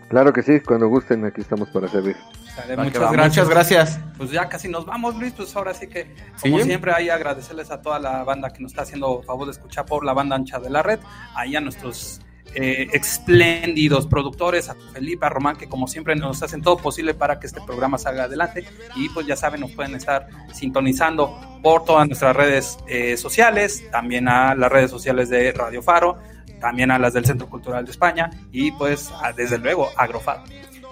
Claro 0.09 0.31
que 0.31 0.43
sí, 0.43 0.59
cuando 0.61 0.87
gusten, 0.87 1.25
aquí 1.25 1.41
estamos 1.41 1.69
para 1.69 1.87
servir. 1.87 2.15
Vale, 2.57 2.77
muchas, 2.77 3.11
gracias. 3.11 3.27
muchas 3.27 3.49
gracias. 3.49 3.99
Pues 4.17 4.31
ya 4.31 4.47
casi 4.47 4.69
nos 4.69 4.85
vamos, 4.85 5.15
Luis. 5.17 5.33
Pues 5.33 5.53
ahora 5.55 5.73
sí 5.73 5.87
que, 5.87 6.15
como 6.41 6.59
¿Sí? 6.59 6.63
siempre, 6.63 6.93
ahí 6.93 7.09
agradecerles 7.09 7.69
a 7.69 7.81
toda 7.81 7.99
la 7.99 8.23
banda 8.23 8.51
que 8.51 8.61
nos 8.61 8.71
está 8.71 8.83
haciendo 8.83 9.21
favor 9.23 9.45
de 9.45 9.51
escuchar 9.51 9.85
por 9.85 10.05
la 10.05 10.13
banda 10.13 10.35
ancha 10.35 10.59
de 10.59 10.69
la 10.69 10.81
red, 10.81 10.99
ahí 11.35 11.55
a 11.55 11.61
nuestros 11.61 12.21
eh, 12.55 12.87
espléndidos 12.93 14.07
productores, 14.07 14.69
a 14.69 14.75
Felipe, 14.93 15.25
a 15.25 15.29
Román, 15.29 15.57
que 15.57 15.67
como 15.67 15.87
siempre 15.87 16.15
nos 16.15 16.41
hacen 16.41 16.61
todo 16.61 16.77
posible 16.77 17.13
para 17.13 17.39
que 17.39 17.47
este 17.47 17.61
programa 17.61 17.97
salga 17.97 18.23
adelante. 18.23 18.65
Y 18.95 19.09
pues 19.09 19.27
ya 19.27 19.35
saben, 19.35 19.61
nos 19.61 19.71
pueden 19.71 19.95
estar 19.95 20.27
sintonizando 20.53 21.37
por 21.61 21.83
todas 21.83 22.07
nuestras 22.07 22.35
redes 22.35 22.77
eh, 22.87 23.17
sociales, 23.17 23.83
también 23.91 24.27
a 24.27 24.55
las 24.55 24.71
redes 24.71 24.89
sociales 24.89 25.29
de 25.29 25.51
Radio 25.51 25.81
Faro, 25.81 26.17
también 26.61 26.91
a 26.91 26.97
las 26.97 27.13
del 27.13 27.25
Centro 27.25 27.49
Cultural 27.49 27.85
de 27.85 27.91
España 27.91 28.29
y 28.51 28.71
pues 28.71 29.11
a, 29.21 29.33
desde 29.33 29.57
luego 29.57 29.89
Agrofaro. 29.97 30.43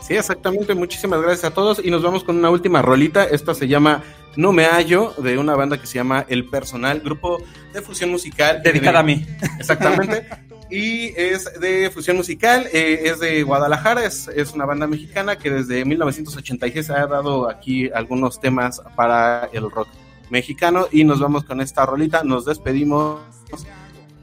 Sí, 0.02 0.16
exactamente. 0.16 0.76
Muchísimas 0.76 1.22
gracias 1.22 1.46
a 1.46 1.54
todos 1.54 1.80
y 1.84 1.90
nos 1.90 2.04
vamos 2.04 2.26
con 2.26 2.38
una 2.38 2.50
última 2.50 2.82
rolita. 2.82 3.24
Esta 3.24 3.54
se 3.54 3.70
llama 3.70 4.04
No 4.36 4.52
me 4.52 4.66
hallo 4.66 5.14
de 5.18 5.38
una 5.38 5.56
banda 5.56 5.80
que 5.80 5.88
se 5.88 5.96
llama 5.96 6.26
El 6.28 6.50
Personal, 6.50 7.00
grupo 7.00 7.42
de 7.72 7.82
fusión 7.82 8.12
musical. 8.12 8.62
Dedicada 8.62 8.92
de, 8.92 8.98
a 9.00 9.04
mí. 9.04 9.26
Exactamente. 9.60 10.28
y 10.74 11.14
es 11.16 11.60
de 11.60 11.92
fusión 11.92 12.18
musical, 12.18 12.68
eh, 12.74 13.02
es 13.04 13.20
de 13.20 13.44
Guadalajara, 13.44 14.06
es, 14.06 14.28
es, 14.28 14.54
una 14.54 14.66
banda 14.66 14.88
mexicana 14.88 15.38
que 15.38 15.52
desde 15.52 15.86
1986 15.86 16.90
ha 16.90 17.06
dado 17.06 17.48
aquí 17.48 17.92
algunos 17.94 18.40
temas 18.42 18.82
para 18.96 19.50
el 19.54 19.70
rock 19.70 19.88
mexicano 20.32 20.88
y 20.92 21.04
nos 21.04 21.20
vamos 21.20 21.44
con 21.44 21.62
esta 21.62 21.86
rolita, 21.86 22.24
nos 22.24 22.46
despedimos, 22.46 23.22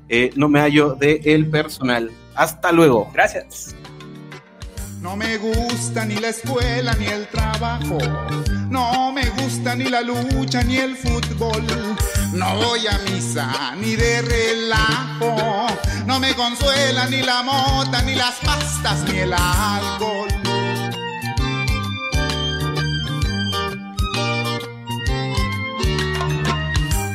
eh, 0.08 0.32
no 0.34 0.48
me 0.48 0.58
hallo 0.58 0.96
de 0.96 1.20
El 1.24 1.48
Personal. 1.48 2.10
Hasta 2.34 2.72
luego. 2.72 3.08
Gracias. 3.14 3.76
No 5.00 5.16
me 5.16 5.38
gusta 5.38 6.04
ni 6.04 6.16
la 6.16 6.28
escuela 6.28 6.94
ni 6.94 7.06
el 7.06 7.26
trabajo. 7.28 7.98
No 8.68 9.12
me 9.12 9.24
gusta 9.30 9.74
ni 9.74 9.84
la 9.84 10.02
lucha 10.02 10.62
ni 10.62 10.76
el 10.76 10.94
fútbol. 10.94 11.64
No 12.34 12.56
voy 12.56 12.86
a 12.86 12.98
misa 13.10 13.74
ni 13.76 13.96
de 13.96 14.20
relajo. 14.22 15.66
No 16.06 16.20
me 16.20 16.34
consuela 16.34 17.06
ni 17.06 17.22
la 17.22 17.42
mota 17.42 18.02
ni 18.02 18.14
las 18.14 18.34
pastas 18.44 19.02
ni 19.08 19.20
el 19.20 19.32
alcohol. 19.32 20.49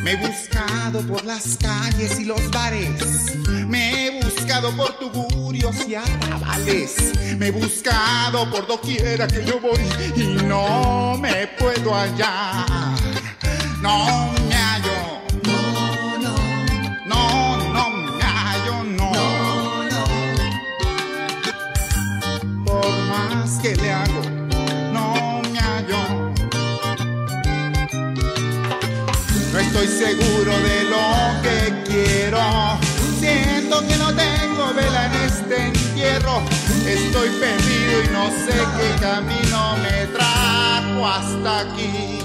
Me 0.06 0.12
he 0.12 0.16
buscado 0.18 1.02
por 1.08 1.26
las 1.26 1.58
calles 1.58 2.20
y 2.20 2.26
los 2.26 2.52
bares. 2.52 3.36
Me 3.68 4.06
he 4.06 4.24
buscado 4.24 4.72
por 4.78 5.00
tugurios 5.00 5.76
y 5.88 5.96
arrabales. 5.96 7.12
Me 7.40 7.48
he 7.48 7.52
buscado 7.52 8.48
por 8.52 8.68
doquiera 8.68 9.28
que 9.28 9.44
yo 9.44 9.60
voy 9.60 9.82
y 10.16 10.44
no 10.44 11.18
me 11.18 11.48
puedo 11.58 11.96
hallar. 11.96 12.68
No 13.82 14.32
me 14.48 14.54
hallo. 14.54 15.24
No, 15.44 16.20
no. 16.20 16.36
No, 17.08 17.58
no 17.74 17.90
me 17.90 18.24
hallo, 18.24 18.84
no. 18.84 19.12
No, 19.12 19.90
no. 19.90 20.06
Por 22.64 22.92
más 23.08 23.58
que 23.60 23.76
le 23.76 23.92
hago. 23.92 24.25
Estoy 29.86 30.16
seguro 30.16 30.52
de 30.60 30.84
lo 30.86 31.42
que 31.42 31.84
quiero. 31.86 32.40
Siento 33.20 33.86
que 33.88 33.96
no 33.98 34.14
tengo 34.14 34.74
vela 34.74 35.06
en 35.06 35.14
este 35.26 35.68
entierro. 35.68 36.42
Estoy 36.86 37.30
perdido 37.30 38.04
y 38.04 38.08
no 38.12 38.28
sé 38.46 38.58
qué 38.78 39.02
camino 39.02 39.78
me 39.78 40.08
trajo 40.08 41.08
hasta 41.08 41.60
aquí. 41.60 42.25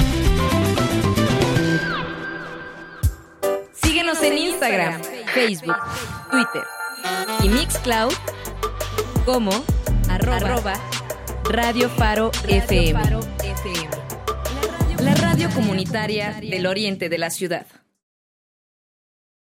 Instagram, 4.71 5.01
Facebook, 5.33 5.75
Twitter 6.31 6.63
y 7.43 7.49
Mixcloud 7.49 8.13
como 9.25 9.51
arroba, 10.09 10.73
Radio 11.43 11.89
Faro 11.89 12.31
FM. 12.47 13.01
La 15.01 15.13
radio 15.15 15.49
comunitaria 15.49 16.39
del 16.39 16.65
oriente 16.67 17.09
de 17.09 17.17
la 17.17 17.29
ciudad. 17.31 17.65